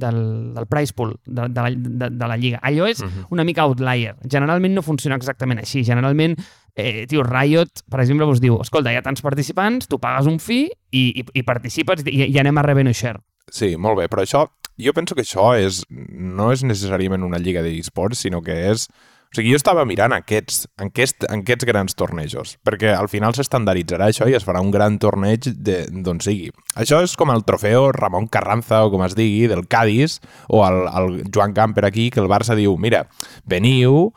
del, 0.00 0.16
del 0.56 0.66
price 0.66 0.94
pool 0.96 1.12
de, 1.26 1.44
de, 1.52 1.60
la, 1.60 1.68
de, 1.70 2.08
de 2.10 2.28
la 2.32 2.36
lliga. 2.40 2.58
Allò 2.64 2.88
és 2.88 3.02
Mhm. 3.04 3.26
una 3.30 3.44
mica 3.44 3.62
outlier. 3.68 4.16
Generalment 4.24 4.74
no 4.74 4.82
funciona 4.82 5.16
exactament 5.20 5.60
així. 5.60 5.84
Generalment, 5.84 6.34
eh, 6.74 7.04
tio, 7.06 7.22
Riot, 7.22 7.84
per 7.90 8.00
exemple, 8.00 8.24
us 8.26 8.40
diu, 8.40 8.56
escolta, 8.64 8.90
hi 8.90 8.96
ha 8.96 9.02
tants 9.04 9.20
participants, 9.22 9.86
tu 9.86 10.00
pagues 10.00 10.26
un 10.26 10.40
fee 10.40 10.70
i, 10.90 11.04
i, 11.20 11.24
i 11.34 11.42
participes 11.44 12.02
i, 12.08 12.24
i 12.32 12.38
anem 12.40 12.56
a 12.58 12.62
revenue 12.66 12.94
share. 12.96 13.20
Sí, 13.54 13.74
molt 13.78 14.00
bé, 14.00 14.08
però 14.10 14.24
això, 14.24 14.48
jo 14.82 14.92
penso 14.96 15.14
que 15.14 15.22
això 15.22 15.52
és, 15.54 15.84
no 15.88 16.50
és 16.50 16.64
necessàriament 16.66 17.22
una 17.22 17.38
lliga 17.38 17.62
d'e-sports, 17.62 18.24
sinó 18.26 18.42
que 18.42 18.64
és... 18.72 18.88
O 19.34 19.36
sigui, 19.36 19.50
jo 19.50 19.58
estava 19.58 19.82
mirant 19.82 20.12
aquests, 20.14 20.68
aquest, 20.78 21.24
aquests 21.26 21.66
grans 21.66 21.96
tornejos, 21.98 22.52
perquè 22.62 22.92
al 22.94 23.08
final 23.10 23.34
s'estandarditzarà 23.34 24.06
això 24.12 24.28
i 24.30 24.36
es 24.38 24.44
farà 24.46 24.60
un 24.62 24.70
gran 24.70 25.00
torneig 25.02 25.48
d'on 25.58 26.20
sigui. 26.22 26.52
Això 26.78 27.00
és 27.02 27.16
com 27.18 27.32
el 27.34 27.42
trofeu 27.42 27.88
Ramon 27.96 28.28
Carranza, 28.30 28.84
o 28.86 28.92
com 28.92 29.02
es 29.02 29.16
digui, 29.18 29.48
del 29.50 29.64
Cádiz, 29.66 30.20
o 30.46 30.62
el, 30.66 30.84
el 30.86 31.16
Joan 31.34 31.56
Camper 31.56 31.88
aquí, 31.88 32.12
que 32.14 32.22
el 32.22 32.30
Barça 32.30 32.54
diu, 32.54 32.76
mira, 32.78 33.08
veniu, 33.50 34.12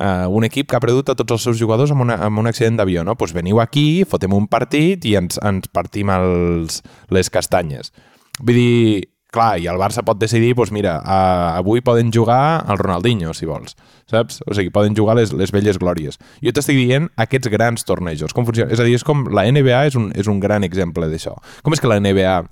uh, 0.00 0.28
un 0.32 0.48
equip 0.48 0.70
que 0.70 0.78
ha 0.78 0.84
perdut 0.84 1.12
a 1.12 1.18
tots 1.20 1.36
els 1.36 1.44
seus 1.50 1.60
jugadors 1.60 1.92
amb, 1.92 2.06
una, 2.06 2.16
amb 2.24 2.40
un 2.40 2.48
accident 2.48 2.80
d'avió, 2.80 3.04
no? 3.04 3.18
Pues 3.20 3.36
veniu 3.36 3.60
aquí, 3.60 4.06
fotem 4.08 4.32
un 4.32 4.48
partit 4.48 5.04
i 5.04 5.18
ens, 5.20 5.36
ens 5.44 5.68
partim 5.68 6.12
els, 6.16 6.80
les 7.12 7.28
castanyes. 7.28 7.92
Vull 8.40 8.56
dir, 8.56 9.08
clar, 9.32 9.56
i 9.60 9.68
el 9.68 9.80
Barça 9.80 10.04
pot 10.06 10.20
decidir, 10.20 10.54
doncs 10.56 10.72
mira, 10.72 10.96
uh, 11.00 11.58
avui 11.58 11.82
poden 11.84 12.12
jugar 12.14 12.62
al 12.64 12.80
Ronaldinho, 12.80 13.34
si 13.36 13.48
vols, 13.48 13.76
saps? 14.10 14.40
O 14.46 14.56
sigui, 14.56 14.72
poden 14.72 14.96
jugar 14.96 15.16
les, 15.18 15.34
les 15.36 15.52
velles 15.52 15.80
glòries. 15.80 16.20
Jo 16.44 16.54
t'estic 16.54 16.80
dient 16.80 17.10
aquests 17.20 17.52
grans 17.52 17.88
tornejos, 17.88 18.32
com 18.36 18.48
funciona. 18.48 18.72
És 18.72 18.80
a 18.80 18.88
dir, 18.88 18.96
és 18.96 19.04
com 19.04 19.26
la 19.32 19.46
NBA 19.50 19.86
és 19.92 20.00
un, 20.00 20.10
és 20.16 20.28
un 20.28 20.40
gran 20.40 20.64
exemple 20.68 21.08
d'això. 21.12 21.36
Com 21.64 21.76
és 21.76 21.82
que 21.82 21.90
la 21.90 22.00
NBA 22.00 22.42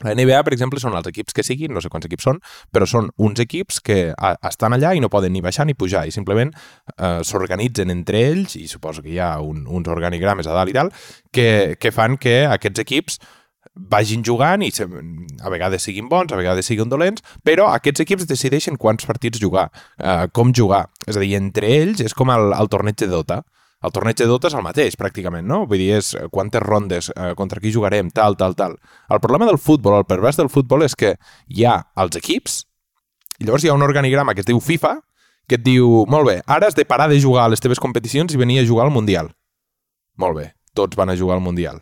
la 0.00 0.14
NBA, 0.14 0.38
per 0.46 0.54
exemple, 0.54 0.80
són 0.80 0.94
els 0.96 1.08
equips 1.10 1.34
que 1.36 1.44
siguin, 1.44 1.74
no 1.76 1.80
sé 1.84 1.90
quants 1.92 2.06
equips 2.08 2.24
són, 2.24 2.38
però 2.72 2.86
són 2.88 3.10
uns 3.20 3.40
equips 3.42 3.82
que 3.84 3.98
a, 4.16 4.30
estan 4.48 4.72
allà 4.72 4.94
i 4.96 5.02
no 5.04 5.10
poden 5.12 5.34
ni 5.36 5.42
baixar 5.44 5.66
ni 5.68 5.76
pujar 5.76 6.06
i 6.08 6.14
simplement 6.14 6.54
eh, 6.96 7.20
s'organitzen 7.26 7.92
entre 7.92 8.22
ells 8.30 8.56
i 8.56 8.64
suposo 8.70 9.04
que 9.04 9.12
hi 9.12 9.18
ha 9.20 9.34
un, 9.44 9.66
uns 9.68 9.92
organigrames 9.92 10.48
a 10.48 10.56
dalt 10.56 10.72
i 10.72 10.78
tal 10.78 10.92
que, 11.28 11.76
que 11.76 11.92
fan 11.92 12.16
que 12.16 12.46
aquests 12.48 12.80
equips 12.86 13.20
vagin 13.88 14.24
jugant 14.26 14.62
i 14.62 14.70
a 15.40 15.52
vegades 15.52 15.86
siguin 15.86 16.08
bons, 16.10 16.32
a 16.32 16.38
vegades 16.38 16.66
siguin 16.66 16.90
dolents, 16.90 17.22
però 17.46 17.70
aquests 17.74 18.04
equips 18.04 18.28
decideixen 18.28 18.76
quants 18.76 19.06
partits 19.08 19.40
jugar, 19.40 19.70
eh, 19.98 20.26
com 20.32 20.52
jugar. 20.52 20.86
És 21.06 21.16
a 21.16 21.20
dir, 21.20 21.34
entre 21.38 21.70
ells 21.80 22.00
és 22.04 22.14
com 22.14 22.30
el, 22.30 22.52
el 22.56 22.68
torneig 22.68 22.98
de 23.00 23.10
Dota. 23.10 23.42
El 23.80 23.92
torneig 23.96 24.18
de 24.20 24.26
Dota 24.28 24.50
és 24.50 24.54
el 24.58 24.64
mateix, 24.64 24.96
pràcticament, 25.00 25.46
no? 25.48 25.62
Vull 25.66 25.80
dir, 25.80 25.94
és 25.96 26.12
eh, 26.14 26.26
quantes 26.32 26.60
rondes, 26.62 27.08
eh, 27.16 27.32
contra 27.36 27.62
qui 27.62 27.72
jugarem, 27.72 28.10
tal, 28.12 28.36
tal, 28.36 28.54
tal. 28.54 28.76
El 29.08 29.22
problema 29.24 29.48
del 29.48 29.58
futbol, 29.58 29.96
el 29.96 30.08
pervers 30.08 30.36
del 30.36 30.52
futbol, 30.52 30.84
és 30.84 30.94
que 30.94 31.14
hi 31.48 31.64
ha 31.64 31.78
els 31.96 32.18
equips, 32.20 32.64
i 33.40 33.48
llavors 33.48 33.64
hi 33.64 33.72
ha 33.72 33.78
un 33.78 33.86
organigrama 33.86 34.34
que 34.36 34.44
es 34.44 34.50
diu 34.50 34.60
FIFA, 34.60 34.98
que 35.48 35.56
et 35.56 35.64
diu, 35.64 36.04
molt 36.12 36.28
bé, 36.28 36.36
ara 36.46 36.68
has 36.68 36.76
de 36.76 36.84
parar 36.84 37.08
de 37.10 37.18
jugar 37.18 37.48
a 37.48 37.50
les 37.54 37.62
teves 37.64 37.80
competicions 37.80 38.34
i 38.36 38.38
venir 38.38 38.60
a 38.60 38.66
jugar 38.68 38.84
al 38.84 38.92
Mundial. 38.94 39.32
Molt 40.20 40.36
bé, 40.36 40.50
tots 40.76 40.98
van 41.00 41.10
a 41.10 41.16
jugar 41.16 41.40
al 41.40 41.42
Mundial, 41.42 41.80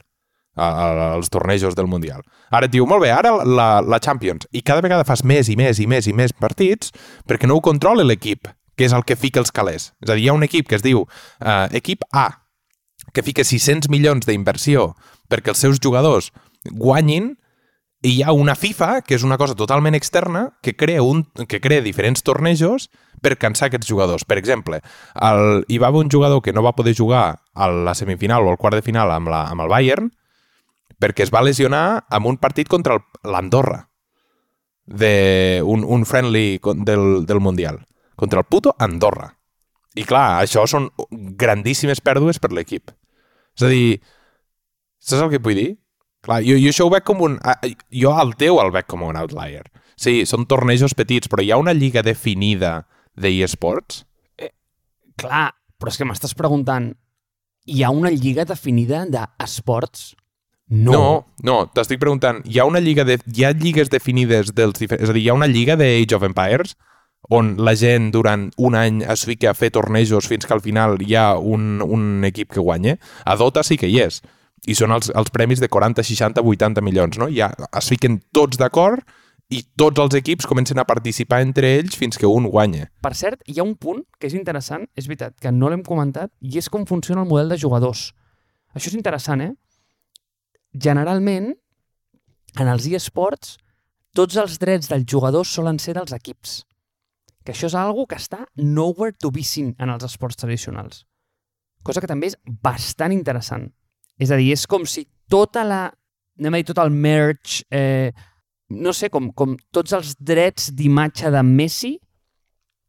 als 0.59 1.31
tornejos 1.31 1.77
del 1.79 1.87
Mundial. 1.87 2.25
Ara 2.51 2.67
et 2.67 2.75
diu, 2.75 2.87
molt 2.89 3.05
bé, 3.05 3.13
ara 3.15 3.33
la, 3.45 3.69
la 3.81 4.01
Champions, 4.03 4.49
i 4.53 4.63
cada 4.67 4.83
vegada 4.85 5.07
fas 5.09 5.25
més 5.25 5.49
i 5.49 5.57
més 5.57 5.79
i 5.79 5.87
més 5.87 6.11
i 6.11 6.15
més 6.17 6.35
partits 6.35 6.93
perquè 7.29 7.49
no 7.49 7.59
ho 7.59 7.65
controla 7.65 8.07
l'equip, 8.07 8.51
que 8.77 8.87
és 8.87 8.95
el 8.95 9.05
que 9.07 9.17
fica 9.17 9.43
els 9.43 9.55
calés. 9.55 9.93
És 10.03 10.11
a 10.11 10.15
dir, 10.15 10.27
hi 10.27 10.31
ha 10.31 10.37
un 10.37 10.47
equip 10.47 10.69
que 10.69 10.79
es 10.79 10.85
diu 10.85 11.05
eh, 11.05 11.67
equip 11.79 12.05
A, 12.13 12.29
que 13.13 13.25
fica 13.25 13.45
600 13.47 13.91
milions 13.91 14.27
d'inversió 14.29 14.93
perquè 15.29 15.53
els 15.55 15.63
seus 15.65 15.81
jugadors 15.83 16.33
guanyin 16.69 17.37
i 18.03 18.13
hi 18.13 18.23
ha 18.23 18.33
una 18.33 18.55
FIFA, 18.55 19.01
que 19.03 19.17
és 19.17 19.25
una 19.27 19.39
cosa 19.41 19.57
totalment 19.59 19.97
externa, 19.99 20.45
que 20.63 20.77
crea, 20.79 21.03
un, 21.03 21.25
que 21.51 21.59
crea 21.61 21.83
diferents 21.83 22.23
tornejos 22.23 22.87
per 23.23 23.35
cansar 23.43 23.69
aquests 23.69 23.89
jugadors. 23.91 24.23
Per 24.23 24.39
exemple, 24.39 24.79
el, 25.15 25.65
hi 25.67 25.81
va 25.83 25.91
haver 25.91 26.05
un 26.05 26.13
jugador 26.13 26.43
que 26.45 26.55
no 26.55 26.63
va 26.63 26.77
poder 26.79 26.95
jugar 26.95 27.41
a 27.55 27.69
la 27.69 27.97
semifinal 27.99 28.47
o 28.47 28.53
al 28.53 28.61
quart 28.61 28.79
de 28.79 28.87
final 28.87 29.11
amb, 29.11 29.33
la, 29.33 29.49
amb 29.51 29.67
el 29.67 29.73
Bayern 29.73 30.13
perquè 31.01 31.25
es 31.27 31.33
va 31.35 31.45
lesionar 31.47 32.05
amb 32.11 32.27
un 32.31 32.39
partit 32.43 32.69
contra 32.69 32.99
l'Andorra 33.25 33.85
de 34.89 35.63
un, 35.65 35.85
un 35.85 36.07
friendly 36.09 36.59
del, 36.85 37.27
del 37.27 37.41
Mundial 37.41 37.85
contra 38.17 38.41
el 38.41 38.47
puto 38.47 38.75
Andorra. 38.79 39.31
I 39.95 40.05
clar, 40.07 40.43
això 40.43 40.65
són 40.67 40.89
grandíssimes 41.11 42.01
pèrdues 42.05 42.41
per 42.43 42.51
l'equip. 42.55 42.91
És 43.59 43.65
a 43.67 43.71
dir, 43.71 43.99
saps 44.99 45.25
el 45.25 45.31
que 45.33 45.43
vull 45.43 45.59
dir? 45.59 45.71
Clar, 46.27 46.41
jo, 46.47 46.59
jo 46.59 46.73
això 46.73 46.87
ho 46.87 46.93
veig 46.93 47.07
com 47.07 47.23
un... 47.25 47.39
Jo 47.95 48.15
el 48.19 48.35
teu 48.39 48.59
el 48.63 48.73
veig 48.75 48.89
com 48.91 49.05
un 49.07 49.19
outlier. 49.19 49.65
Sí, 49.99 50.23
són 50.27 50.47
tornejos 50.51 50.95
petits, 50.99 51.31
però 51.31 51.43
hi 51.43 51.53
ha 51.55 51.59
una 51.59 51.75
lliga 51.75 52.03
definida 52.07 52.83
d'eSports? 53.19 54.05
Clar, 55.19 55.49
però 55.79 55.91
és 55.91 55.99
que 55.99 56.07
m'estàs 56.07 56.35
preguntant, 56.39 56.93
hi 57.67 57.83
ha 57.83 57.91
una 57.95 58.11
lliga 58.15 58.47
definida 58.47 59.05
d'esports? 59.11 60.13
No. 60.69 60.93
No, 60.93 61.03
no 61.49 61.57
t'estic 61.73 62.01
preguntant, 62.01 62.43
hi 62.45 62.61
ha 62.61 62.67
una 62.69 62.81
lliga 62.85 63.07
de, 63.09 63.17
hi 63.33 63.47
ha 63.47 63.55
lligues 63.57 63.89
definides 63.89 64.53
dels 64.53 64.77
diferents... 64.77 65.07
És 65.07 65.11
a 65.13 65.17
dir, 65.17 65.25
hi 65.25 65.31
ha 65.33 65.37
una 65.39 65.49
lliga 65.49 65.79
de 65.81 65.89
Age 65.97 66.17
of 66.17 66.27
Empires 66.29 66.77
on 67.29 67.57
la 67.65 67.75
gent 67.77 68.11
durant 68.13 68.49
un 68.57 68.77
any 68.79 69.03
es 69.03 69.25
fica 69.29 69.51
a 69.51 69.57
fer 69.57 69.71
tornejos 69.75 70.29
fins 70.29 70.47
que 70.47 70.55
al 70.55 70.63
final 70.65 70.99
hi 71.03 71.15
ha 71.17 71.31
un, 71.39 71.81
un 71.83 72.25
equip 72.25 72.53
que 72.53 72.61
guanya. 72.61 72.97
A 73.25 73.37
Dota 73.37 73.65
sí 73.65 73.77
que 73.81 73.89
hi 73.89 74.01
és. 74.05 74.21
I 74.69 74.75
són 74.77 74.93
els, 74.93 75.11
els 75.15 75.33
premis 75.33 75.61
de 75.61 75.69
40, 75.69 76.05
60, 76.05 76.45
80 76.45 76.85
milions, 76.85 77.19
no? 77.21 77.29
Ja 77.33 77.51
es 77.69 77.89
fiquen 77.89 78.21
tots 78.35 78.61
d'acord 78.61 79.05
i 79.49 79.63
tots 79.81 80.01
els 80.03 80.17
equips 80.19 80.47
comencen 80.49 80.81
a 80.81 80.85
participar 80.89 81.41
entre 81.41 81.71
ells 81.79 81.97
fins 81.97 82.21
que 82.21 82.29
un 82.29 82.49
guanya. 82.53 82.91
Per 83.01 83.15
cert, 83.17 83.41
hi 83.49 83.61
ha 83.61 83.65
un 83.65 83.77
punt 83.81 84.03
que 84.21 84.29
és 84.29 84.37
interessant, 84.37 84.85
és 84.97 85.09
veritat, 85.09 85.39
que 85.41 85.53
no 85.53 85.71
l'hem 85.73 85.85
comentat, 85.87 86.33
i 86.41 86.61
és 86.61 86.69
com 86.69 86.85
funciona 86.89 87.25
el 87.25 87.31
model 87.31 87.55
de 87.55 87.61
jugadors. 87.61 88.11
Això 88.77 88.93
és 88.93 88.99
interessant, 88.99 89.41
eh? 89.41 89.55
Generalment, 90.75 91.53
en 92.59 92.69
els 92.69 92.87
eSports, 92.91 93.57
tots 94.15 94.37
els 94.41 94.59
drets 94.59 94.91
dels 94.91 95.07
jugadors 95.09 95.53
solen 95.55 95.79
ser 95.79 95.95
dels 95.99 96.15
equips. 96.17 96.63
Que 97.45 97.55
això 97.55 97.69
és 97.71 97.77
algo 97.79 98.07
que 98.09 98.19
està 98.19 98.43
nowhere 98.57 99.17
to 99.17 99.31
be 99.33 99.45
seen 99.47 99.75
en 99.79 99.93
els 99.93 100.05
esports 100.05 100.37
tradicionals. 100.37 101.05
Cosa 101.87 102.03
que 102.03 102.11
també 102.11 102.33
és 102.33 102.37
bastant 102.45 103.15
interessant. 103.15 103.69
És 104.19 104.33
a 104.35 104.37
dir, 104.37 104.51
és 104.53 104.67
com 104.67 104.85
si 104.87 105.07
tota 105.31 105.65
la... 105.65 105.87
anem 106.39 106.57
a 106.57 106.61
dir, 106.61 106.67
tot 106.69 106.83
el 106.83 106.91
merch, 106.91 107.63
eh, 107.71 108.11
no 108.69 108.93
sé, 108.93 109.09
com, 109.11 109.31
com 109.33 109.57
tots 109.73 109.95
els 109.97 110.17
drets 110.19 110.73
d'imatge 110.77 111.31
de 111.33 111.43
Messi 111.47 111.95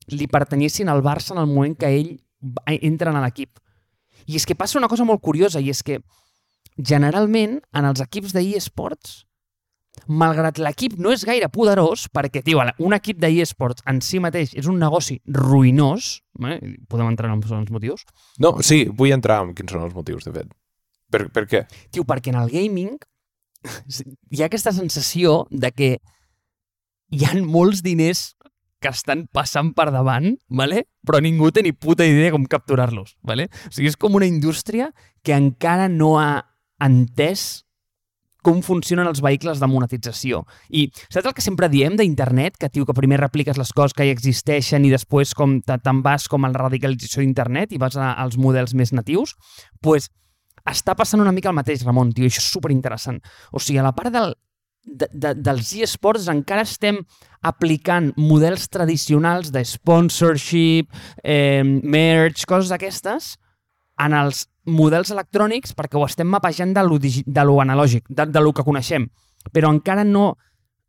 li 0.09 0.27
pertanyessin 0.27 0.89
al 0.89 1.03
Barça 1.05 1.35
en 1.35 1.43
el 1.43 1.47
moment 1.47 1.77
que 1.77 1.89
ell 1.93 2.15
entra 2.81 3.13
en 3.13 3.21
l'equip. 3.21 3.59
I 4.27 4.35
és 4.37 4.45
que 4.45 4.57
passa 4.57 4.79
una 4.79 4.89
cosa 4.89 5.05
molt 5.05 5.21
curiosa, 5.21 5.61
i 5.61 5.69
és 5.69 5.83
que 5.85 5.99
generalment 6.79 7.59
en 7.75 7.87
els 7.89 8.01
equips 8.03 8.33
d'eSports, 8.35 9.23
malgrat 10.07 10.59
l'equip 10.61 10.95
no 11.01 11.11
és 11.11 11.25
gaire 11.27 11.49
poderós, 11.51 12.07
perquè, 12.13 12.41
tio, 12.45 12.61
un 12.79 12.95
equip 12.95 13.19
d'eSports 13.19 13.83
en 13.89 13.99
si 14.05 14.21
mateix 14.23 14.53
és 14.57 14.69
un 14.71 14.79
negoci 14.79 15.19
ruïnós, 15.27 16.19
eh? 16.45 16.59
podem 16.87 17.11
entrar 17.11 17.31
en 17.33 17.41
els 17.41 17.71
motius, 17.71 18.05
No, 18.39 18.55
sí, 18.63 18.85
vull 18.87 19.11
entrar 19.11 19.41
en 19.43 19.53
quins 19.53 19.71
són 19.71 19.83
els 19.83 19.95
motius, 19.95 20.25
de 20.25 20.33
fet. 20.33 20.55
Per, 21.09 21.25
per 21.33 21.45
què? 21.49 21.65
Tio, 21.91 22.05
perquè 22.05 22.31
en 22.31 22.39
el 22.39 22.51
gaming 22.53 22.97
hi 24.31 24.41
ha 24.41 24.47
aquesta 24.47 24.71
sensació 24.71 25.47
de 25.51 25.71
que 25.75 25.89
hi 27.09 27.25
han 27.25 27.43
molts 27.43 27.81
diners 27.83 28.35
que 28.79 28.91
estan 28.93 29.25
passant 29.27 29.73
per 29.75 29.89
davant, 29.91 30.37
¿vale? 30.47 30.85
però 31.03 31.19
ningú 31.19 31.49
té 31.51 31.63
ni 31.65 31.73
puta 31.73 32.05
idea 32.07 32.31
com 32.31 32.45
capturar-los. 32.47 33.17
¿vale? 33.21 33.49
O 33.67 33.73
sigui, 33.75 33.89
és 33.91 33.97
com 33.99 34.15
una 34.15 34.29
indústria 34.29 34.93
que 35.25 35.35
encara 35.35 35.89
no 35.91 36.15
ha 36.19 36.45
entès 36.79 37.65
com 38.41 38.61
funcionen 38.63 39.07
els 39.09 39.19
vehicles 39.19 39.59
de 39.59 39.67
monetització. 39.67 40.45
I 40.71 40.85
saps 41.09 41.25
el 41.27 41.33
que 41.35 41.43
sempre 41.43 41.67
diem 41.69 41.97
d'internet? 41.99 42.55
Que, 42.57 42.69
tio, 42.71 42.85
que 42.87 42.95
primer 42.95 43.19
repliques 43.19 43.57
les 43.59 43.73
coses 43.75 43.93
que 43.93 44.07
ja 44.07 44.15
existeixen 44.15 44.85
i 44.87 44.93
després 44.93 45.33
com 45.35 45.57
te- 45.59 45.77
te'n 45.83 45.99
vas 46.05 46.29
com 46.31 46.45
a 46.47 46.51
la 46.53 46.61
radicalització 46.63 47.19
d'internet 47.25 47.75
i 47.75 47.81
vas 47.81 47.97
a, 47.99 48.13
als 48.13 48.37
models 48.39 48.73
més 48.73 48.93
natius? 48.95 49.35
pues, 49.83 50.07
està 50.69 50.95
passant 50.95 51.19
una 51.19 51.31
mica 51.35 51.49
el 51.49 51.55
mateix, 51.57 51.83
Ramon, 51.83 52.13
tio, 52.13 52.27
això 52.27 52.39
és 52.43 52.51
superinteressant. 52.53 53.19
O 53.51 53.59
sigui, 53.59 53.79
a 53.79 53.83
la 53.83 53.93
part 53.95 54.11
del, 54.13 54.33
de, 54.85 55.07
de, 55.11 55.33
dels 55.35 55.73
eSports 55.83 56.27
encara 56.31 56.63
estem 56.67 56.99
aplicant 57.41 58.11
models 58.17 58.67
tradicionals 58.69 59.51
de 59.55 59.63
sponsorship, 59.65 60.91
eh, 61.23 61.63
merch, 61.63 62.45
coses 62.47 62.71
d'aquestes, 62.71 63.37
en 63.99 64.15
els 64.15 64.45
models 64.69 65.11
electrònics 65.15 65.73
perquè 65.77 65.97
ho 65.99 66.05
estem 66.05 66.29
mapejant 66.29 66.75
de 66.75 66.83
lo, 66.85 66.99
de 66.99 67.45
lo 67.45 67.57
analògic, 67.63 68.05
de, 68.09 68.27
de 68.29 68.43
lo 68.43 68.53
que 68.53 68.65
coneixem. 68.65 69.09
Però 69.53 69.71
encara 69.73 70.03
no 70.05 70.35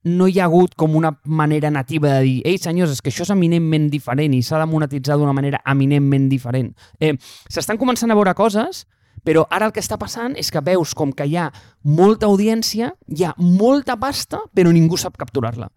no 0.05 0.27
hi 0.29 0.39
ha 0.41 0.47
hagut 0.47 0.75
com 0.81 0.95
una 0.97 1.11
manera 1.25 1.71
nativa 1.71 2.15
de 2.15 2.21
dir 2.25 2.37
ei, 2.49 2.57
senyors, 2.59 2.95
és 2.95 3.03
que 3.05 3.11
això 3.13 3.27
és 3.27 3.33
eminentment 3.35 3.91
diferent 3.93 4.33
i 4.33 4.41
s'ha 4.43 4.61
de 4.63 4.69
monetitzar 4.71 5.19
d'una 5.21 5.35
manera 5.37 5.61
eminentment 5.69 6.31
diferent. 6.31 6.71
Eh, 6.99 7.13
S'estan 7.53 7.77
començant 7.77 8.11
a 8.11 8.17
veure 8.17 8.33
coses, 8.35 8.87
però 9.25 9.45
ara 9.53 9.69
el 9.69 9.75
que 9.77 9.83
està 9.85 9.99
passant 10.01 10.37
és 10.41 10.49
que 10.51 10.63
veus 10.65 10.95
com 10.97 11.13
que 11.13 11.27
hi 11.29 11.37
ha 11.37 11.51
molta 11.85 12.31
audiència, 12.31 12.95
hi 13.13 13.27
ha 13.27 13.35
molta 13.37 13.99
pasta, 14.01 14.41
però 14.57 14.73
ningú 14.73 14.97
sap 14.97 15.19
capturar-la. 15.21 15.69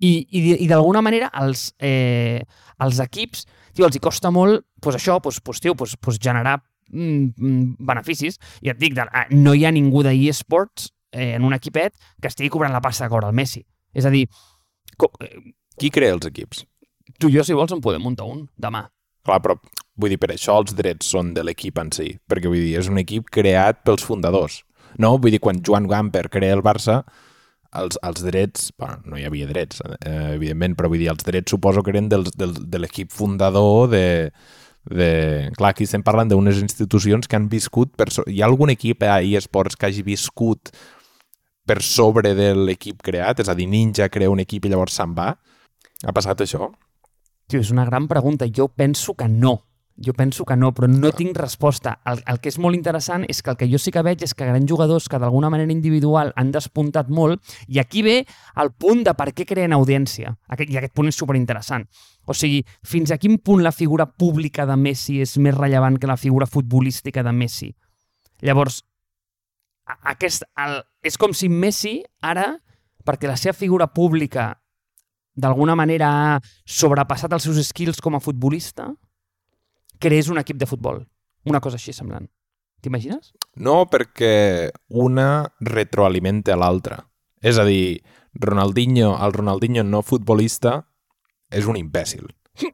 I, 0.00 0.26
i, 0.32 0.40
i 0.64 0.66
d'alguna 0.66 1.02
manera 1.04 1.28
els, 1.38 1.68
eh, 1.78 2.40
els 2.80 3.00
equips, 3.04 3.44
tio, 3.76 3.86
els 3.86 3.94
hi 3.94 4.02
costa 4.02 4.32
molt 4.34 4.64
pues 4.80 4.96
això, 4.96 5.20
pues, 5.20 5.40
pues, 5.44 5.60
tio, 5.60 5.74
pues, 5.76 5.94
pues 6.00 6.18
generar 6.18 6.62
mm, 6.92 7.34
mm, 7.36 7.86
beneficis. 7.90 8.38
I 8.62 8.74
et 8.74 8.80
dic, 8.80 8.94
de, 8.98 9.06
ah, 9.06 9.26
no 9.30 9.54
hi 9.54 9.64
ha 9.64 9.74
ningú 9.74 10.02
d'eSports 10.06 10.90
eh, 11.12 11.34
en 11.36 11.46
un 11.46 11.54
equipet 11.56 11.94
que 12.20 12.28
estigui 12.28 12.50
cobrant 12.52 12.74
la 12.74 12.82
pasta 12.84 13.08
cobra 13.08 13.30
el 13.30 13.36
Messi. 13.36 13.64
És 13.94 14.06
a 14.06 14.10
dir, 14.10 14.26
eh, 15.20 15.36
Qui 15.80 15.88
crea 15.88 16.12
els 16.12 16.26
equips? 16.28 16.66
tu 17.20 17.28
i 17.28 17.36
jo, 17.36 17.44
si 17.44 17.56
vols, 17.56 17.72
en 17.72 17.82
podem 17.84 18.02
muntar 18.02 18.28
un 18.28 18.46
demà. 18.60 18.86
Clar, 19.26 19.40
però 19.44 19.56
vull 20.00 20.12
dir, 20.12 20.18
per 20.20 20.32
això 20.32 20.56
els 20.60 20.74
drets 20.76 21.10
són 21.12 21.34
de 21.36 21.44
l'equip 21.44 21.78
en 21.80 21.90
si, 21.92 22.14
perquè 22.30 22.48
vull 22.48 22.62
dir, 22.62 22.78
és 22.80 22.88
un 22.88 23.00
equip 23.02 23.28
creat 23.32 23.82
pels 23.84 24.06
fundadors. 24.06 24.62
No, 24.98 25.16
vull 25.18 25.34
dir, 25.34 25.42
quan 25.42 25.60
Joan 25.66 25.88
Gamper 25.90 26.28
crea 26.32 26.56
el 26.56 26.64
Barça, 26.64 27.02
els, 27.76 27.98
els 28.02 28.24
drets, 28.24 28.70
bueno, 28.80 29.02
no 29.12 29.20
hi 29.20 29.26
havia 29.28 29.48
drets, 29.50 29.82
eh, 30.00 30.36
evidentment, 30.38 30.74
però 30.78 30.90
vull 30.90 31.02
dir, 31.02 31.10
els 31.12 31.26
drets 31.26 31.52
suposo 31.52 31.84
que 31.84 31.92
eren 31.92 32.08
del, 32.10 32.26
del, 32.34 32.56
de 32.72 32.80
l'equip 32.80 33.12
fundador 33.14 33.90
de, 33.92 34.04
de... 34.84 35.50
Clar, 35.56 35.74
aquí 35.74 35.84
estem 35.84 36.04
parlant 36.06 36.30
d'unes 36.30 36.60
institucions 36.62 37.28
que 37.28 37.38
han 37.38 37.48
viscut... 37.52 37.92
Per 37.98 38.08
so... 38.12 38.24
Hi 38.28 38.40
ha 38.42 38.48
algun 38.48 38.72
equip 38.72 39.04
a 39.04 39.20
eSports 39.20 39.76
que 39.76 39.90
hagi 39.90 40.04
viscut 40.06 40.72
per 41.68 41.80
sobre 41.84 42.34
de 42.34 42.52
l'equip 42.56 43.02
creat? 43.04 43.42
És 43.44 43.50
a 43.50 43.56
dir, 43.58 43.68
Ninja 43.70 44.08
crea 44.12 44.32
un 44.32 44.42
equip 44.42 44.66
i 44.66 44.72
llavors 44.72 44.96
se'n 44.96 45.14
va? 45.16 45.32
Ha 46.00 46.14
passat 46.16 46.40
això? 46.42 46.70
Tio, 47.50 47.60
és 47.60 47.72
una 47.74 47.84
gran 47.84 48.08
pregunta. 48.08 48.48
Jo 48.48 48.68
penso 48.68 49.14
que 49.14 49.28
no. 49.28 49.58
Jo 50.00 50.14
penso 50.16 50.46
que 50.48 50.56
no, 50.56 50.70
però 50.72 50.88
no 50.88 51.10
tinc 51.12 51.36
resposta. 51.36 51.98
El, 52.08 52.22
el 52.32 52.38
que 52.40 52.48
és 52.48 52.56
molt 52.62 52.76
interessant 52.76 53.26
és 53.28 53.42
que 53.44 53.52
el 53.52 53.58
que 53.60 53.68
jo 53.68 53.78
sí 53.80 53.92
que 53.92 54.02
veig 54.04 54.22
és 54.24 54.32
que 54.34 54.46
grans 54.48 54.64
jugadors 54.68 55.10
que 55.12 55.20
d'alguna 55.20 55.50
manera 55.52 55.72
individual 55.74 56.32
han 56.40 56.52
despuntat 56.54 57.10
molt, 57.12 57.42
i 57.68 57.82
aquí 57.82 58.00
ve 58.06 58.14
el 58.62 58.72
punt 58.72 59.04
de 59.04 59.12
per 59.18 59.28
què 59.36 59.44
creen 59.48 59.76
audiència. 59.76 60.32
Aquest, 60.48 60.72
I 60.72 60.80
aquest 60.80 60.94
punt 60.96 61.10
és 61.12 61.20
superinteressant. 61.20 61.84
O 62.24 62.36
sigui, 62.36 62.62
fins 62.86 63.12
a 63.12 63.18
quin 63.20 63.36
punt 63.44 63.60
la 63.64 63.74
figura 63.76 64.06
pública 64.08 64.64
de 64.64 64.78
Messi 64.80 65.18
és 65.20 65.36
més 65.36 65.56
rellevant 65.56 65.98
que 66.00 66.08
la 66.08 66.16
figura 66.20 66.48
futbolística 66.48 67.24
de 67.26 67.36
Messi. 67.36 67.68
Llavors, 68.40 68.80
aquest, 70.08 70.48
el, 70.64 70.80
és 71.04 71.20
com 71.20 71.36
si 71.36 71.50
Messi 71.52 71.98
ara, 72.24 72.54
perquè 73.04 73.28
la 73.28 73.36
seva 73.36 73.56
figura 73.56 73.90
pública 73.92 74.54
d'alguna 75.40 75.76
manera 75.76 76.08
ha 76.08 76.40
sobrepassat 76.64 77.32
els 77.36 77.46
seus 77.48 77.60
skills 77.68 78.00
com 78.00 78.16
a 78.16 78.22
futbolista, 78.24 78.88
creés 80.00 80.28
un 80.32 80.40
equip 80.40 80.58
de 80.58 80.66
futbol. 80.66 81.04
Una 81.46 81.60
cosa 81.60 81.78
així 81.78 81.94
semblant. 81.96 82.26
T'imagines? 82.80 83.34
No, 83.60 83.84
perquè 83.92 84.70
una 84.88 85.44
retroalimenta 85.60 86.56
l'altra. 86.56 87.02
És 87.40 87.60
a 87.60 87.66
dir, 87.68 88.00
Ronaldinho, 88.34 89.12
el 89.20 89.34
Ronaldinho 89.36 89.84
no 89.84 90.02
futbolista 90.06 90.80
és 91.50 91.68
un 91.68 91.76
imbècil. 91.76 92.28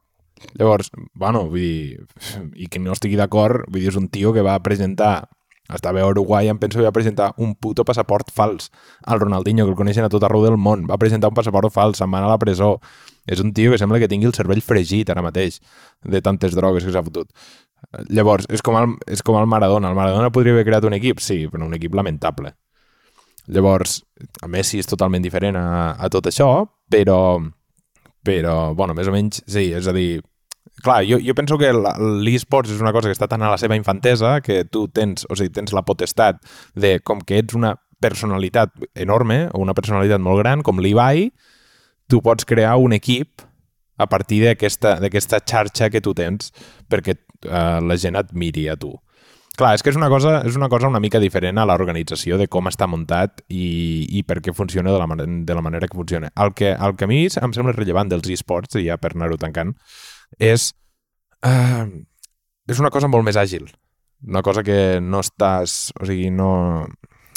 Llavors, 0.59 0.91
bueno, 1.13 1.45
vull 1.51 1.63
dir, 1.63 2.05
i 2.55 2.69
que 2.71 2.79
no 2.83 2.95
estigui 2.95 3.19
d'acord, 3.19 3.67
vull 3.67 3.83
dir, 3.83 3.91
és 3.91 3.99
un 3.99 4.07
tio 4.13 4.33
que 4.35 4.45
va 4.45 4.59
presentar, 4.63 5.27
estava 5.73 6.01
a 6.01 6.07
Uruguai, 6.07 6.47
em 6.47 6.57
penso 6.57 6.79
que 6.79 6.85
va 6.85 6.93
presentar 6.95 7.33
un 7.37 7.55
puto 7.55 7.83
passaport 7.85 8.31
fals 8.33 8.71
al 9.05 9.19
Ronaldinho, 9.19 9.65
que 9.65 9.73
el 9.75 9.79
coneixen 9.79 10.05
a 10.07 10.09
tot 10.09 10.23
arreu 10.23 10.45
del 10.45 10.57
món. 10.57 10.85
Va 10.89 10.97
presentar 11.01 11.31
un 11.31 11.35
passaport 11.35 11.73
fals, 11.73 11.99
se'n 11.99 12.11
va 12.11 12.21
anar 12.21 12.31
a 12.31 12.35
la 12.35 12.41
presó. 12.41 12.77
És 13.27 13.41
un 13.43 13.51
tio 13.53 13.73
que 13.73 13.79
sembla 13.81 13.99
que 13.99 14.07
tingui 14.07 14.29
el 14.29 14.35
cervell 14.35 14.63
fregit 14.63 15.09
ara 15.11 15.25
mateix, 15.25 15.59
de 16.03 16.21
tantes 16.23 16.55
drogues 16.55 16.85
que 16.87 16.93
s'ha 16.95 17.03
fotut. 17.03 17.31
Llavors, 18.09 18.47
és 18.49 18.63
com, 18.63 18.77
el, 18.79 18.95
és 19.11 19.21
com 19.23 19.37
el 19.39 19.49
Maradona. 19.49 19.91
El 19.91 19.99
Maradona 19.99 20.31
podria 20.31 20.55
haver 20.55 20.65
creat 20.67 20.87
un 20.87 20.95
equip? 20.97 21.19
Sí, 21.23 21.43
però 21.51 21.67
un 21.67 21.75
equip 21.77 21.95
lamentable. 21.95 22.55
Llavors, 23.47 24.01
a 24.43 24.47
Messi 24.51 24.81
és 24.81 24.89
totalment 24.89 25.23
diferent 25.23 25.55
a, 25.59 25.67
a 25.95 26.09
tot 26.11 26.27
això, 26.27 26.49
però, 26.91 27.19
però, 28.27 28.57
bueno, 28.75 28.95
més 28.97 29.07
o 29.07 29.13
menys, 29.15 29.43
sí, 29.47 29.69
és 29.75 29.87
a 29.87 29.93
dir, 29.95 30.19
clar, 30.83 31.01
jo, 31.07 31.19
jo 31.23 31.35
penso 31.37 31.57
que 31.61 31.71
l'e-sports 31.73 32.73
és 32.75 32.81
una 32.83 32.93
cosa 32.95 33.09
que 33.09 33.15
està 33.17 33.29
tan 33.31 33.43
a 33.43 33.51
la 33.53 33.59
seva 33.61 33.77
infantesa 33.79 34.37
que 34.45 34.63
tu 34.65 34.87
tens, 34.87 35.27
o 35.29 35.37
sigui, 35.37 35.53
tens 35.55 35.75
la 35.75 35.85
potestat 35.87 36.41
de, 36.75 36.97
com 37.03 37.21
que 37.21 37.41
ets 37.41 37.57
una 37.57 37.75
personalitat 38.03 38.73
enorme 38.95 39.47
o 39.53 39.61
una 39.63 39.75
personalitat 39.77 40.21
molt 40.21 40.43
gran, 40.43 40.63
com 40.65 40.81
l'Ibai, 40.83 41.31
tu 42.07 42.21
pots 42.23 42.45
crear 42.47 42.77
un 42.77 42.93
equip 42.95 43.43
a 43.97 44.05
partir 44.05 44.43
d'aquesta 44.45 45.41
xarxa 45.41 45.89
que 45.89 46.01
tu 46.01 46.13
tens 46.13 46.53
perquè 46.89 47.17
eh, 47.17 47.79
la 47.81 47.97
gent 47.97 48.17
et 48.19 48.33
miri 48.33 48.67
a 48.69 48.77
tu. 48.77 48.93
Clar, 49.57 49.71
és 49.73 49.81
que 49.81 49.89
és 49.89 49.97
una 49.97 50.05
cosa, 50.05 50.43
és 50.45 50.53
una 50.53 50.67
cosa 50.69 50.85
una 50.85 50.99
mica 51.01 51.17
diferent 51.17 51.57
a 51.57 51.63
l'organització 51.65 52.37
de 52.37 52.45
com 52.45 52.69
està 52.69 52.85
muntat 52.85 53.41
i, 53.49 54.05
i 54.13 54.21
per 54.21 54.37
què 54.45 54.53
funciona 54.53 54.93
de 54.93 54.99
la, 55.01 55.07
de 55.17 55.55
la 55.57 55.63
manera 55.65 55.89
que 55.89 55.97
funciona. 55.97 56.29
El 56.37 56.53
que, 56.53 56.75
el 56.75 56.93
que 56.93 57.07
a 57.07 57.09
mi 57.09 57.23
em 57.25 57.55
sembla 57.55 57.73
rellevant 57.73 58.11
dels 58.11 58.29
esports, 58.35 58.77
ja 58.85 58.99
per 59.01 59.15
anar-ho 59.15 59.39
tancant, 59.41 59.73
és, 60.39 60.71
uh, 61.45 61.87
és 62.67 62.79
una 62.81 62.91
cosa 62.93 63.09
molt 63.11 63.25
més 63.27 63.39
àgil. 63.39 63.67
Una 64.27 64.41
cosa 64.43 64.63
que 64.65 64.99
no 65.01 65.21
estàs... 65.21 65.93
O 66.01 66.07
sigui, 66.09 66.31
no, 66.33 66.87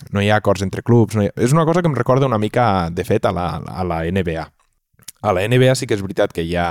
no 0.09 0.23
hi 0.23 0.31
ha 0.31 0.41
acords 0.41 0.65
entre 0.65 0.83
clubs. 0.83 1.17
No 1.17 1.27
ha, 1.27 1.35
és 1.37 1.55
una 1.57 1.67
cosa 1.69 1.83
que 1.83 1.91
em 1.91 1.97
recorda 1.97 2.29
una 2.29 2.41
mica, 2.41 2.89
de 2.91 3.05
fet, 3.05 3.29
a 3.29 3.35
la, 3.37 3.49
a 3.61 3.85
la 3.85 4.03
NBA. 4.09 4.47
A 5.21 5.33
la 5.37 5.47
NBA 5.47 5.77
sí 5.77 5.87
que 5.87 5.97
és 5.99 6.05
veritat 6.05 6.33
que 6.33 6.45
hi 6.47 6.55
ha, 6.57 6.71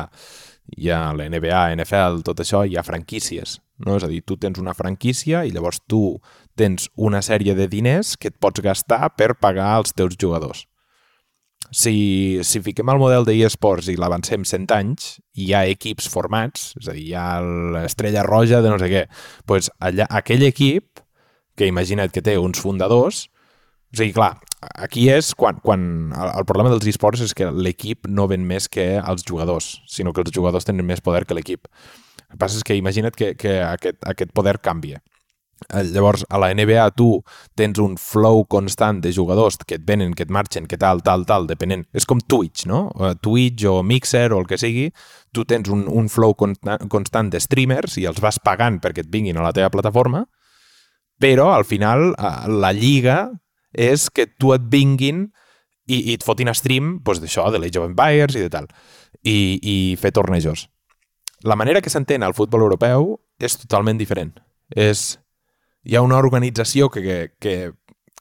hi 0.77 0.89
ha 0.89 1.01
la 1.13 1.29
NBA, 1.29 1.63
NFL, 1.77 2.23
tot 2.25 2.41
això, 2.41 2.63
hi 2.65 2.77
ha 2.77 2.85
franquícies. 2.85 3.59
No? 3.85 3.95
És 3.99 4.05
a 4.05 4.11
dir, 4.11 4.23
tu 4.25 4.37
tens 4.41 4.59
una 4.59 4.75
franquícia 4.77 5.45
i 5.45 5.53
llavors 5.55 5.81
tu 5.87 6.17
tens 6.59 6.89
una 6.97 7.21
sèrie 7.23 7.55
de 7.55 7.69
diners 7.71 8.17
que 8.17 8.33
et 8.33 8.39
pots 8.41 8.65
gastar 8.65 9.13
per 9.15 9.35
pagar 9.39 9.71
els 9.79 9.93
teus 9.95 10.17
jugadors. 10.19 10.65
Si, 11.69 12.39
si 12.41 12.61
fiquem 12.65 12.89
el 12.89 12.97
model 13.01 13.27
d'eSports 13.27 13.91
i 13.93 13.97
l'avancem 13.99 14.45
100 14.47 14.71
anys, 14.73 15.09
hi 15.37 15.51
ha 15.53 15.65
equips 15.69 16.09
formats, 16.09 16.71
és 16.79 16.89
a 16.89 16.95
dir, 16.95 17.03
hi 17.11 17.13
ha 17.13 17.27
l'estrella 17.75 18.25
roja 18.25 18.63
de 18.65 18.71
no 18.71 18.79
sé 18.81 18.89
què, 18.89 19.03
doncs 19.49 19.69
allà, 19.77 20.07
aquell 20.21 20.47
equip, 20.47 21.03
que 21.59 21.69
imagina't 21.69 22.13
que 22.15 22.23
té 22.25 22.37
uns 22.41 22.61
fundadors, 22.63 23.27
o 23.89 23.97
sigui, 23.99 24.13
clar, 24.15 24.33
aquí 24.61 25.07
és 25.09 25.31
quan, 25.37 25.59
quan 25.65 25.83
el, 26.13 26.31
el 26.41 26.45
problema 26.49 26.73
dels 26.73 26.89
esports 26.89 27.23
és 27.25 27.33
que 27.37 27.49
l'equip 27.53 28.09
no 28.09 28.27
ven 28.29 28.45
més 28.47 28.69
que 28.71 28.91
els 28.99 29.25
jugadors, 29.27 29.79
sinó 29.89 30.13
que 30.13 30.25
els 30.25 30.33
jugadors 30.35 30.67
tenen 30.67 30.85
més 30.85 31.01
poder 31.05 31.25
que 31.25 31.37
l'equip. 31.37 31.69
El 32.29 32.35
que 32.35 32.41
passa 32.43 32.59
és 32.59 32.65
que 32.65 32.77
imagina't 32.77 33.17
que, 33.17 33.33
que 33.39 33.59
aquest, 33.65 34.01
aquest 34.09 34.33
poder 34.37 34.59
canvia. 34.61 35.01
Eh, 35.67 35.83
Llavors, 35.91 36.25
a 36.29 36.39
la 36.39 36.49
NBA 36.55 36.85
tu 36.97 37.09
tens 37.57 37.79
un 37.83 37.97
flow 37.99 38.45
constant 38.49 39.01
de 39.03 39.11
jugadors 39.13 39.59
que 39.65 39.75
et 39.75 39.85
venen, 39.85 40.13
que 40.15 40.23
et 40.23 40.31
marxen, 40.31 40.67
que 40.67 40.79
tal, 40.79 41.03
tal, 41.03 41.25
tal, 41.27 41.47
depenent. 41.49 41.85
És 41.93 42.07
com 42.09 42.21
Twitch, 42.21 42.65
no? 42.69 42.87
Eh, 42.99 43.13
Twitch 43.21 43.65
o 43.69 43.81
Mixer 43.83 44.29
o 44.33 44.39
el 44.39 44.47
que 44.47 44.59
sigui, 44.61 44.89
tu 45.35 45.45
tens 45.45 45.69
un, 45.69 45.85
un 45.87 46.09
flow 46.09 46.35
constant, 46.39 47.29
de 47.29 47.41
streamers 47.43 47.99
i 47.99 48.07
els 48.09 48.21
vas 48.23 48.39
pagant 48.39 48.79
perquè 48.81 49.03
et 49.05 49.11
vinguin 49.11 49.37
a 49.37 49.45
la 49.45 49.53
teva 49.55 49.69
plataforma, 49.73 50.23
però 51.19 51.51
al 51.53 51.67
final 51.67 52.13
eh, 52.13 52.33
la 52.49 52.71
lliga 52.73 53.19
és 53.73 54.09
que 54.09 54.25
tu 54.39 54.55
et 54.55 54.65
vinguin 54.65 55.27
i, 55.89 55.99
i 55.99 56.15
et 56.15 56.25
fotin 56.25 56.49
a 56.49 56.55
stream 56.57 56.99
doncs, 57.03 57.21
d'això, 57.21 57.49
de 57.51 57.61
l'Age 57.61 57.81
of 57.81 57.89
Empires 57.89 58.37
i 58.37 58.45
de 58.45 58.51
tal, 58.53 58.69
i, 59.21 59.59
i 59.61 59.75
fer 59.99 60.13
tornejos. 60.15 60.67
La 61.47 61.55
manera 61.55 61.81
que 61.81 61.91
s'entén 61.91 62.23
al 62.23 62.35
futbol 62.35 62.65
europeu 62.65 63.13
és 63.39 63.55
totalment 63.61 63.99
diferent. 63.99 64.33
És, 64.75 65.17
hi 65.89 65.95
ha 65.95 66.01
una 66.05 66.17
organització 66.17 66.89
que, 66.89 67.01
que, 67.01 67.31
que... 67.41 67.55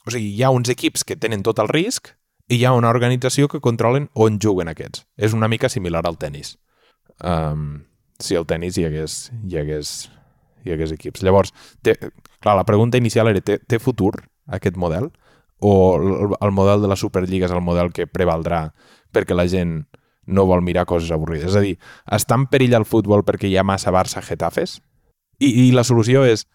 O 0.07 0.13
sigui, 0.13 0.31
hi 0.33 0.43
ha 0.43 0.49
uns 0.49 0.71
equips 0.73 1.05
que 1.05 1.19
tenen 1.19 1.43
tot 1.45 1.59
el 1.61 1.69
risc 1.69 2.15
i 2.49 2.57
hi 2.57 2.65
ha 2.65 2.73
una 2.73 2.89
organització 2.89 3.49
que 3.51 3.61
controlen 3.61 4.07
on 4.17 4.39
juguen 4.41 4.71
aquests. 4.71 5.05
És 5.17 5.35
una 5.37 5.49
mica 5.51 5.69
similar 5.69 6.01
al 6.07 6.17
tennis. 6.17 6.55
Um, 7.21 7.83
si 8.19 8.37
al 8.39 8.47
tennis 8.49 8.79
hi 8.79 8.87
hagués, 8.87 9.19
hi 9.45 9.59
hagués, 9.61 9.93
hi 10.65 10.73
hagués 10.73 10.95
equips. 10.97 11.21
Llavors, 11.21 11.53
té, 11.85 11.93
clar, 12.39 12.57
la 12.57 12.65
pregunta 12.65 12.97
inicial 12.97 13.29
era, 13.29 13.43
té, 13.45 13.59
té 13.61 13.77
futur 13.77 14.15
aquest 14.47 14.79
model? 14.81 15.11
O 15.59 15.73
el, 15.99 16.35
el 16.39 16.55
model 16.55 16.81
de 16.81 16.89
la 16.89 16.97
Superliga 16.97 17.45
és 17.45 17.53
el 17.53 17.61
model 17.61 17.93
que 17.93 18.09
prevaldrà 18.09 18.69
perquè 19.13 19.37
la 19.37 19.45
gent 19.51 19.83
no 20.25 20.47
vol 20.49 20.65
mirar 20.65 20.87
coses 20.89 21.11
avorrides? 21.13 21.51
És 21.51 21.59
a 21.59 21.61
dir, 21.61 21.75
està 22.09 22.39
en 22.39 22.49
perill 22.49 22.73
el 22.79 22.89
futbol 22.89 23.21
perquè 23.27 23.51
hi 23.51 23.59
ha 23.59 23.67
massa 23.67 23.93
Barça-Getafes? 23.93 24.79
I, 25.37 25.67
I 25.67 25.73
la 25.75 25.85
solució 25.85 26.25
és 26.25 26.47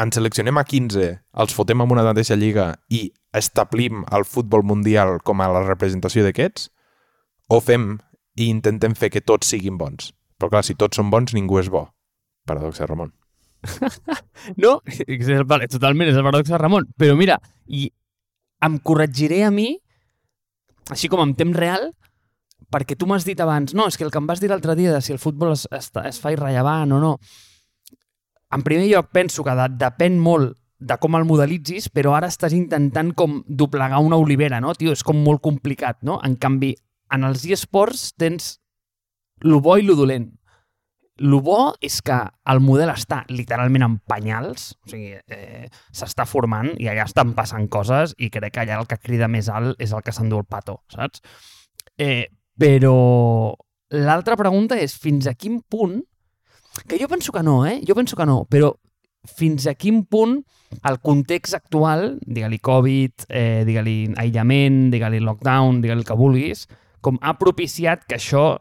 ens 0.00 0.16
seleccionem 0.16 0.58
a 0.58 0.64
15, 0.68 1.08
els 1.44 1.54
fotem 1.56 1.82
en 1.84 1.92
una 1.94 2.04
mateixa 2.06 2.36
lliga 2.38 2.72
i 2.90 3.06
establim 3.36 4.04
el 4.12 4.26
futbol 4.28 4.64
mundial 4.66 5.18
com 5.24 5.40
a 5.40 5.50
la 5.52 5.64
representació 5.66 6.24
d'aquests? 6.26 6.68
O 7.52 7.60
fem 7.60 7.96
i 8.38 8.48
intentem 8.48 8.96
fer 8.98 9.12
que 9.12 9.24
tots 9.24 9.52
siguin 9.52 9.78
bons? 9.80 10.12
Però 10.38 10.50
clar, 10.52 10.64
si 10.66 10.76
tots 10.78 10.98
són 10.98 11.10
bons, 11.12 11.34
ningú 11.36 11.60
és 11.60 11.70
bo. 11.72 11.86
Paradoxa, 12.48 12.88
Ramon. 12.90 13.12
No, 14.58 14.80
és 14.98 15.28
totalment, 15.70 16.08
és 16.10 16.16
el 16.18 16.24
paradox 16.26 16.50
de 16.50 16.58
Ramon. 16.58 16.88
Però 16.98 17.14
mira, 17.14 17.36
i 17.70 17.86
em 18.66 18.78
corregiré 18.82 19.44
a 19.46 19.52
mi 19.54 19.76
així 20.90 21.10
com 21.12 21.22
en 21.22 21.34
temps 21.38 21.56
real, 21.56 21.90
perquè 22.72 22.96
tu 22.98 23.06
m'has 23.06 23.26
dit 23.28 23.38
abans, 23.40 23.74
no, 23.76 23.86
és 23.86 23.98
que 23.98 24.06
el 24.06 24.10
que 24.12 24.20
em 24.20 24.26
vas 24.28 24.42
dir 24.42 24.50
l'altre 24.50 24.74
dia 24.78 24.92
de 24.94 25.00
si 25.04 25.14
el 25.14 25.20
futbol 25.22 25.52
es, 25.54 25.66
es, 25.70 25.90
es 26.08 26.20
fa 26.22 26.32
irrellevant 26.34 26.96
o 26.96 27.00
no, 27.02 27.12
en 28.52 28.62
primer 28.62 28.88
lloc 28.90 29.10
penso 29.12 29.44
que 29.44 29.54
de, 29.56 29.68
depèn 29.80 30.18
molt 30.20 30.56
de 30.82 30.98
com 30.98 31.14
el 31.16 31.26
modelitzis, 31.28 31.88
però 31.94 32.16
ara 32.16 32.28
estàs 32.32 32.54
intentant 32.56 33.12
com 33.14 33.40
doblegar 33.46 34.00
una 34.02 34.18
olivera, 34.18 34.60
no? 34.60 34.74
Tio, 34.74 34.92
és 34.92 35.04
com 35.06 35.20
molt 35.22 35.42
complicat, 35.44 36.00
no? 36.02 36.18
En 36.26 36.36
canvi, 36.42 36.72
en 37.14 37.26
els 37.28 37.46
eSports 37.46 38.10
tens 38.18 38.56
lo 39.46 39.60
bo 39.62 39.76
i 39.78 39.86
lo 39.86 39.96
dolent. 39.98 40.30
Lo 41.22 41.38
bo 41.44 41.74
és 41.84 42.00
que 42.02 42.16
el 42.50 42.60
model 42.64 42.90
està 42.90 43.20
literalment 43.30 43.84
en 43.86 43.96
penyals, 44.10 44.72
o 44.82 44.90
sigui, 44.90 45.18
eh, 45.30 45.68
s'està 45.94 46.26
formant 46.26 46.72
i 46.80 46.88
allà 46.90 47.04
estan 47.06 47.34
passant 47.36 47.68
coses 47.70 48.16
i 48.18 48.30
crec 48.32 48.56
que 48.56 48.64
allà 48.64 48.80
el 48.80 48.88
que 48.90 48.98
crida 48.98 49.28
més 49.30 49.50
alt 49.52 49.78
és 49.82 49.92
el 49.92 50.02
que 50.02 50.14
s'endú 50.14 50.40
el 50.40 50.48
pato, 50.48 50.80
saps? 50.90 51.22
Eh, 52.00 52.26
però 52.58 52.96
l'altra 53.92 54.38
pregunta 54.40 54.78
és 54.80 54.96
fins 54.98 55.28
a 55.28 55.36
quin 55.38 55.60
punt, 55.60 56.00
que 56.88 56.98
jo 56.98 57.08
penso 57.08 57.32
que 57.32 57.42
no, 57.42 57.66
eh? 57.66 57.80
Jo 57.86 57.94
penso 57.94 58.16
que 58.16 58.26
no, 58.26 58.42
però 58.48 58.72
fins 59.28 59.66
a 59.70 59.74
quin 59.74 60.02
punt 60.04 60.40
el 60.88 60.98
context 61.04 61.54
actual, 61.54 62.18
digue-li 62.24 62.58
Covid, 62.58 63.26
eh, 63.28 63.62
digue-li 63.68 63.96
aïllament, 64.18 64.88
digue-li 64.92 65.20
lockdown, 65.22 65.82
digue-li 65.82 66.00
el 66.00 66.08
que 66.08 66.18
vulguis, 66.18 66.66
com 67.02 67.18
ha 67.22 67.36
propiciat 67.38 68.06
que 68.08 68.16
això 68.16 68.56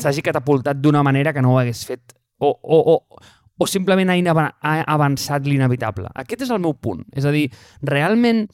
s'hagi 0.00 0.22
catapultat 0.22 0.80
d'una 0.80 1.02
manera 1.06 1.32
que 1.32 1.42
no 1.42 1.54
ho 1.54 1.60
hagués 1.60 1.84
fet 1.86 2.14
o, 2.40 2.50
o, 2.50 2.78
o, 2.94 3.22
o 3.60 3.66
simplement 3.68 4.10
ha, 4.10 4.50
avançat 4.88 5.46
l'inevitable. 5.46 6.08
Aquest 6.14 6.46
és 6.46 6.50
el 6.50 6.62
meu 6.62 6.74
punt. 6.74 7.04
És 7.12 7.26
a 7.28 7.34
dir, 7.34 7.48
realment, 7.82 8.46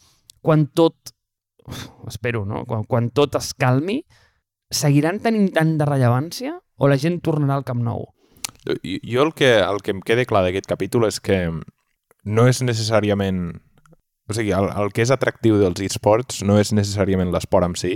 quan 0.42 0.66
tot... 0.74 1.14
Uf, 1.66 1.86
espero, 2.06 2.44
no? 2.46 2.64
Quan, 2.66 2.84
quan 2.86 3.10
tot 3.10 3.38
es 3.38 3.52
calmi, 3.54 4.00
seguiran 4.70 5.20
tenint 5.22 5.52
tant 5.54 5.76
de 5.78 5.86
rellevància 5.86 6.56
o 6.78 6.90
la 6.90 6.98
gent 6.98 7.20
tornarà 7.22 7.58
al 7.58 7.66
Camp 7.66 7.82
Nou? 7.86 8.04
Jo 8.66 9.22
el 9.22 9.32
que, 9.34 9.52
el 9.62 9.80
que 9.82 9.94
em 9.94 10.02
queda 10.02 10.26
clar 10.26 10.42
d'aquest 10.46 10.66
capítol 10.66 11.06
és 11.08 11.20
que 11.22 11.38
no 12.26 12.48
és 12.50 12.62
necessàriament... 12.64 13.60
O 14.26 14.34
sigui, 14.34 14.50
el, 14.50 14.66
el 14.74 14.90
que 14.90 15.04
és 15.04 15.12
atractiu 15.14 15.60
dels 15.60 15.84
esports 15.86 16.42
no 16.42 16.56
és 16.58 16.72
necessàriament 16.74 17.30
l'esport 17.30 17.68
en 17.68 17.76
si, 17.78 17.92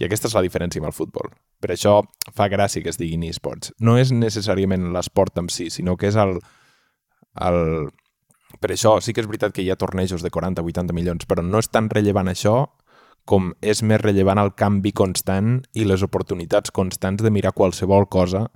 i 0.00 0.06
aquesta 0.06 0.26
és 0.26 0.34
la 0.34 0.42
diferència 0.42 0.82
amb 0.82 0.88
el 0.90 0.96
futbol. 0.96 1.30
Per 1.60 1.70
això 1.74 2.00
fa 2.34 2.48
gràcia 2.50 2.82
que 2.82 2.90
es 2.90 2.98
diguin 2.98 3.22
esports. 3.28 3.74
No 3.78 3.94
és 4.00 4.10
necessàriament 4.10 4.88
l'esport 4.94 5.38
en 5.38 5.50
si, 5.52 5.68
sinó 5.70 5.96
que 6.00 6.10
és 6.10 6.18
el, 6.18 6.40
el... 7.46 7.90
Per 8.60 8.72
això 8.74 8.96
sí 9.04 9.14
que 9.14 9.22
és 9.22 9.28
veritat 9.30 9.54
que 9.54 9.62
hi 9.62 9.70
ha 9.70 9.78
tornejos 9.78 10.24
de 10.24 10.32
40-80 10.34 10.96
milions, 10.96 11.28
però 11.28 11.44
no 11.46 11.60
és 11.62 11.70
tan 11.70 11.86
rellevant 11.92 12.32
això 12.32 12.64
com 13.28 13.52
és 13.62 13.84
més 13.86 14.00
rellevant 14.00 14.40
el 14.42 14.54
canvi 14.58 14.90
constant 14.96 15.60
i 15.76 15.84
les 15.86 16.02
oportunitats 16.02 16.72
constants 16.74 17.22
de 17.22 17.30
mirar 17.30 17.52
qualsevol 17.54 18.08
cosa 18.10 18.48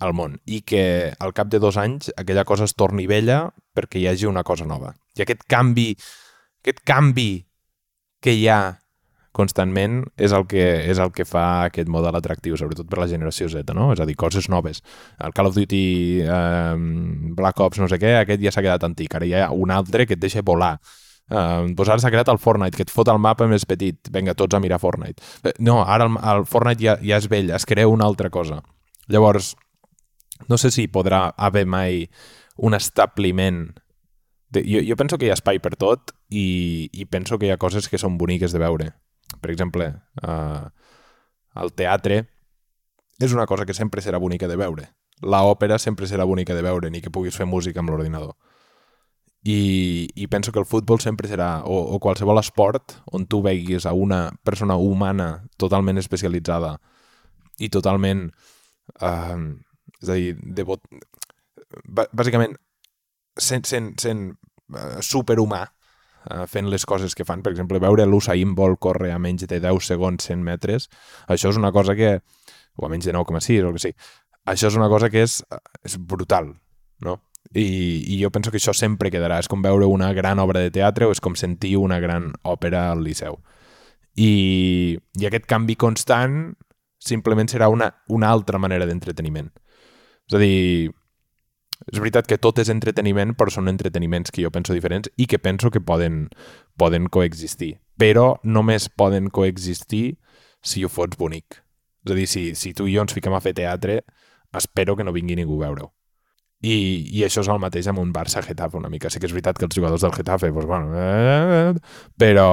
al 0.00 0.14
món 0.16 0.38
i 0.46 0.62
que 0.66 1.12
al 1.18 1.34
cap 1.36 1.50
de 1.52 1.60
dos 1.62 1.78
anys 1.80 2.10
aquella 2.16 2.46
cosa 2.48 2.66
es 2.68 2.74
torni 2.74 3.06
vella 3.10 3.46
perquè 3.76 4.00
hi 4.00 4.08
hagi 4.10 4.28
una 4.28 4.44
cosa 4.44 4.66
nova. 4.66 4.94
I 5.16 5.24
aquest 5.24 5.44
canvi, 5.48 5.92
aquest 6.64 6.82
canvi 6.88 7.32
que 8.20 8.34
hi 8.36 8.46
ha 8.48 8.60
constantment 9.36 10.02
és 10.18 10.32
el 10.34 10.46
que, 10.50 10.64
és 10.90 10.98
el 10.98 11.12
que 11.14 11.24
fa 11.28 11.44
aquest 11.68 11.88
model 11.92 12.16
atractiu, 12.18 12.56
sobretot 12.58 12.88
per 12.90 12.98
la 12.98 13.08
generació 13.10 13.48
Z, 13.48 13.74
no? 13.76 13.92
És 13.94 14.02
a 14.02 14.06
dir, 14.08 14.16
coses 14.18 14.48
noves. 14.50 14.82
El 15.22 15.34
Call 15.36 15.50
of 15.50 15.54
Duty 15.56 15.84
eh, 16.24 16.74
Black 17.38 17.62
Ops 17.62 17.80
no 17.80 17.88
sé 17.90 18.00
què, 18.02 18.16
aquest 18.20 18.42
ja 18.42 18.52
s'ha 18.54 18.64
quedat 18.64 18.88
antic, 18.88 19.14
ara 19.14 19.28
hi 19.28 19.36
ha 19.38 19.52
un 19.54 19.70
altre 19.74 20.08
que 20.08 20.18
et 20.18 20.22
deixa 20.22 20.44
volar. 20.46 20.76
Uh, 21.30 21.70
doncs 21.78 21.86
ara 21.86 22.02
s'ha 22.02 22.10
creat 22.10 22.30
el 22.32 22.40
Fortnite, 22.42 22.74
que 22.74 22.82
et 22.82 22.90
fot 22.90 23.06
el 23.12 23.20
mapa 23.22 23.46
més 23.46 23.62
petit. 23.62 23.94
Vinga, 24.10 24.34
tots 24.34 24.56
a 24.56 24.60
mirar 24.62 24.80
Fortnite. 24.82 25.22
Eh, 25.46 25.54
no, 25.62 25.78
ara 25.86 26.08
el, 26.08 26.16
el 26.32 26.46
Fortnite 26.50 26.82
ja, 26.82 26.96
ja 27.06 27.20
és 27.22 27.28
vell, 27.30 27.52
es 27.54 27.66
crea 27.70 27.86
una 27.86 28.08
altra 28.10 28.32
cosa. 28.34 28.58
Llavors, 29.06 29.52
no 30.48 30.58
sé 30.58 30.70
si 30.70 30.88
podrà 30.88 31.28
haver 31.36 31.66
mai 31.66 32.04
un 32.56 32.74
establiment 32.74 33.68
de, 34.50 34.64
jo, 34.66 34.80
jo 34.86 34.96
penso 34.96 35.16
que 35.16 35.26
hi 35.26 35.30
ha 35.30 35.38
espai 35.38 35.60
per 35.62 35.76
tot 35.78 36.12
i, 36.28 36.90
i 36.92 37.06
penso 37.06 37.38
que 37.38 37.46
hi 37.46 37.54
ha 37.54 37.60
coses 37.62 37.88
que 37.88 38.00
són 38.02 38.18
boniques 38.18 38.52
de 38.52 38.58
veure. 38.58 38.90
Per 39.40 39.52
exemple, 39.52 39.86
uh, 40.26 40.66
el 41.62 41.72
teatre 41.78 42.24
és 43.20 43.32
una 43.36 43.46
cosa 43.46 43.66
que 43.66 43.76
sempre 43.76 44.02
serà 44.02 44.18
bonica 44.18 44.48
de 44.50 44.58
veure. 44.58 44.90
La 45.22 45.44
òpera 45.46 45.78
sempre 45.78 46.08
serà 46.10 46.26
bonica 46.26 46.56
de 46.56 46.64
veure, 46.66 46.90
ni 46.90 47.00
que 47.00 47.12
puguis 47.12 47.36
fer 47.36 47.46
música 47.46 47.80
amb 47.80 47.92
l'ordinador. 47.92 48.34
I, 49.44 50.10
I 50.16 50.26
penso 50.26 50.52
que 50.52 50.58
el 50.60 50.68
futbol 50.68 51.00
sempre 51.00 51.28
serà, 51.28 51.62
o, 51.64 51.78
o 51.94 52.00
qualsevol 52.02 52.40
esport 52.42 52.98
on 53.12 53.24
tu 53.30 53.40
veguis 53.44 53.86
a 53.86 53.94
una 53.96 54.28
persona 54.44 54.76
humana 54.76 55.46
totalment 55.56 56.02
especialitzada 56.02 56.78
i 57.58 57.70
totalment... 57.70 58.30
Uh, 58.98 59.60
és 60.02 60.12
a 60.12 60.16
dir, 60.18 60.34
de 60.40 60.64
bot... 60.66 60.82
bàsicament 61.86 62.56
sent, 63.38 63.66
sent, 63.68 63.92
sent 64.00 64.24
uh, 64.74 64.98
superhumà 65.04 65.62
uh, 65.66 66.46
fent 66.50 66.70
les 66.72 66.86
coses 66.88 67.14
que 67.16 67.26
fan. 67.28 67.44
Per 67.44 67.52
exemple, 67.54 67.80
veure 67.82 68.06
l'Usain 68.08 68.54
Bolt 68.56 68.80
córrer 68.82 69.12
a 69.14 69.20
menys 69.22 69.46
de 69.48 69.60
10 69.60 69.92
segons 69.92 70.30
100 70.30 70.44
metres, 70.46 70.90
això 71.28 71.52
és 71.52 71.60
una 71.60 71.72
cosa 71.72 71.96
que... 71.98 72.18
o 72.80 72.86
a 72.86 72.90
menys 72.90 73.08
de 73.08 73.12
9,6 73.12 73.64
o 73.64 73.68
el 73.70 73.76
que 73.76 73.84
sigui. 73.86 73.96
Això 74.48 74.70
és 74.70 74.76
una 74.78 74.88
cosa 74.88 75.10
que 75.12 75.22
és, 75.22 75.42
és 75.84 75.98
brutal, 75.98 76.54
no? 77.04 77.18
I, 77.52 77.64
I 78.14 78.20
jo 78.22 78.30
penso 78.30 78.52
que 78.52 78.60
això 78.60 78.72
sempre 78.76 79.10
quedarà. 79.10 79.40
És 79.40 79.48
com 79.50 79.62
veure 79.62 79.88
una 79.90 80.12
gran 80.16 80.38
obra 80.38 80.62
de 80.62 80.70
teatre 80.70 81.06
o 81.08 81.14
és 81.14 81.20
com 81.20 81.36
sentir 81.36 81.74
una 81.80 81.98
gran 82.00 82.30
òpera 82.46 82.90
al 82.92 83.02
Liceu. 83.04 83.40
I, 84.16 84.98
i 85.18 85.26
aquest 85.26 85.46
canvi 85.50 85.76
constant 85.76 86.54
simplement 87.00 87.48
serà 87.48 87.70
una, 87.72 87.90
una 88.08 88.30
altra 88.30 88.60
manera 88.60 88.86
d'entreteniment. 88.86 89.50
És 90.30 90.36
a 90.38 90.38
dir, 90.38 90.90
és 91.90 91.98
veritat 91.98 92.28
que 92.30 92.38
tot 92.38 92.60
és 92.62 92.70
entreteniment, 92.70 93.32
però 93.34 93.50
són 93.50 93.70
entreteniments 93.70 94.30
que 94.30 94.44
jo 94.44 94.52
penso 94.54 94.76
diferents 94.76 95.10
i 95.18 95.26
que 95.26 95.40
penso 95.42 95.72
que 95.74 95.82
poden, 95.82 96.28
poden 96.78 97.08
coexistir. 97.10 97.78
Però 97.98 98.36
només 98.44 98.86
poden 98.88 99.26
coexistir 99.34 100.20
si 100.62 100.84
ho 100.84 100.90
fots 100.92 101.18
bonic. 101.18 101.58
És 102.06 102.14
a 102.14 102.16
dir, 102.16 102.28
si, 102.30 102.44
si 102.54 102.72
tu 102.76 102.86
i 102.86 102.94
jo 102.94 103.02
ens 103.02 103.16
fiquem 103.16 103.34
a 103.34 103.42
fer 103.42 103.56
teatre, 103.58 104.00
espero 104.56 104.94
que 104.96 105.04
no 105.04 105.16
vingui 105.16 105.34
ningú 105.36 105.58
a 105.58 105.66
veure-ho. 105.66 105.90
I, 106.62 106.76
I 107.16 107.24
això 107.24 107.42
és 107.42 107.48
el 107.48 107.58
mateix 107.58 107.88
amb 107.90 108.02
un 108.02 108.12
Barça-Getafe 108.12 108.78
una 108.78 108.90
mica. 108.92 109.10
Sí 109.10 109.18
que 109.18 109.26
és 109.26 109.34
veritat 109.34 109.58
que 109.58 109.66
els 109.66 109.74
jugadors 109.74 110.04
del 110.04 110.14
Getafe, 110.14 110.52
doncs, 110.52 110.68
bueno, 110.68 110.94
eh, 110.94 111.74
però, 112.20 112.48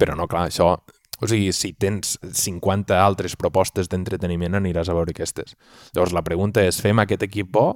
però 0.00 0.16
no, 0.16 0.26
clar, 0.26 0.48
això 0.48 0.72
o 1.18 1.26
sigui, 1.26 1.50
si 1.52 1.72
tens 1.74 2.16
50 2.22 2.98
altres 3.02 3.34
propostes 3.36 3.90
d'entreteniment, 3.90 4.58
aniràs 4.58 4.90
a 4.90 4.96
veure 4.96 5.14
aquestes. 5.14 5.56
Llavors, 5.94 6.14
la 6.14 6.24
pregunta 6.26 6.62
és, 6.62 6.80
fem 6.82 7.02
aquest 7.02 7.24
equip 7.26 7.50
bo 7.54 7.68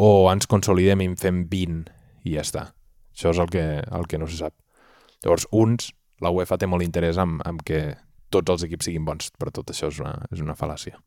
o 0.00 0.10
ens 0.30 0.46
consolidem 0.50 1.02
i 1.02 1.10
en 1.10 1.16
fem 1.18 1.44
20 1.50 1.90
i 2.28 2.36
ja 2.36 2.44
està? 2.46 2.68
Això 3.14 3.34
és 3.34 3.40
el 3.42 3.50
que, 3.50 3.64
el 3.82 4.06
que 4.06 4.20
no 4.20 4.28
se 4.30 4.38
sap. 4.38 4.54
Llavors, 5.24 5.48
uns, 5.50 5.90
la 6.22 6.30
UEFA 6.32 6.60
té 6.60 6.68
molt 6.70 6.86
interès 6.86 7.18
en, 7.20 7.40
en 7.44 7.58
que 7.64 7.82
tots 8.30 8.54
els 8.54 8.64
equips 8.68 8.86
siguin 8.88 9.04
bons, 9.04 9.32
però 9.36 9.52
tot 9.52 9.72
això 9.72 9.90
és 9.90 9.98
una, 10.00 10.14
és 10.30 10.40
una 10.44 10.56
fal·làcia. 10.56 11.00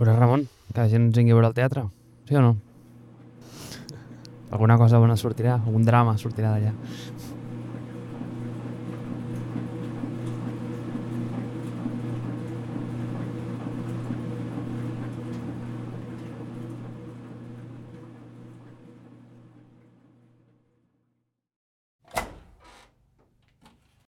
Però 0.00 0.16
Ramon, 0.16 0.46
que 0.72 0.80
la 0.80 0.88
gent 0.88 1.10
ens 1.10 1.18
vingui 1.18 1.34
a 1.34 1.36
veure 1.36 1.50
al 1.50 1.56
teatre, 1.56 1.84
sí 2.28 2.38
o 2.40 2.44
no? 2.44 2.54
Alguna 4.50 4.78
cosa 4.80 4.98
bona 4.98 5.14
sortirà, 5.20 5.60
algun 5.60 5.84
drama 5.86 6.16
sortirà 6.18 6.56
d'allà. 6.56 6.72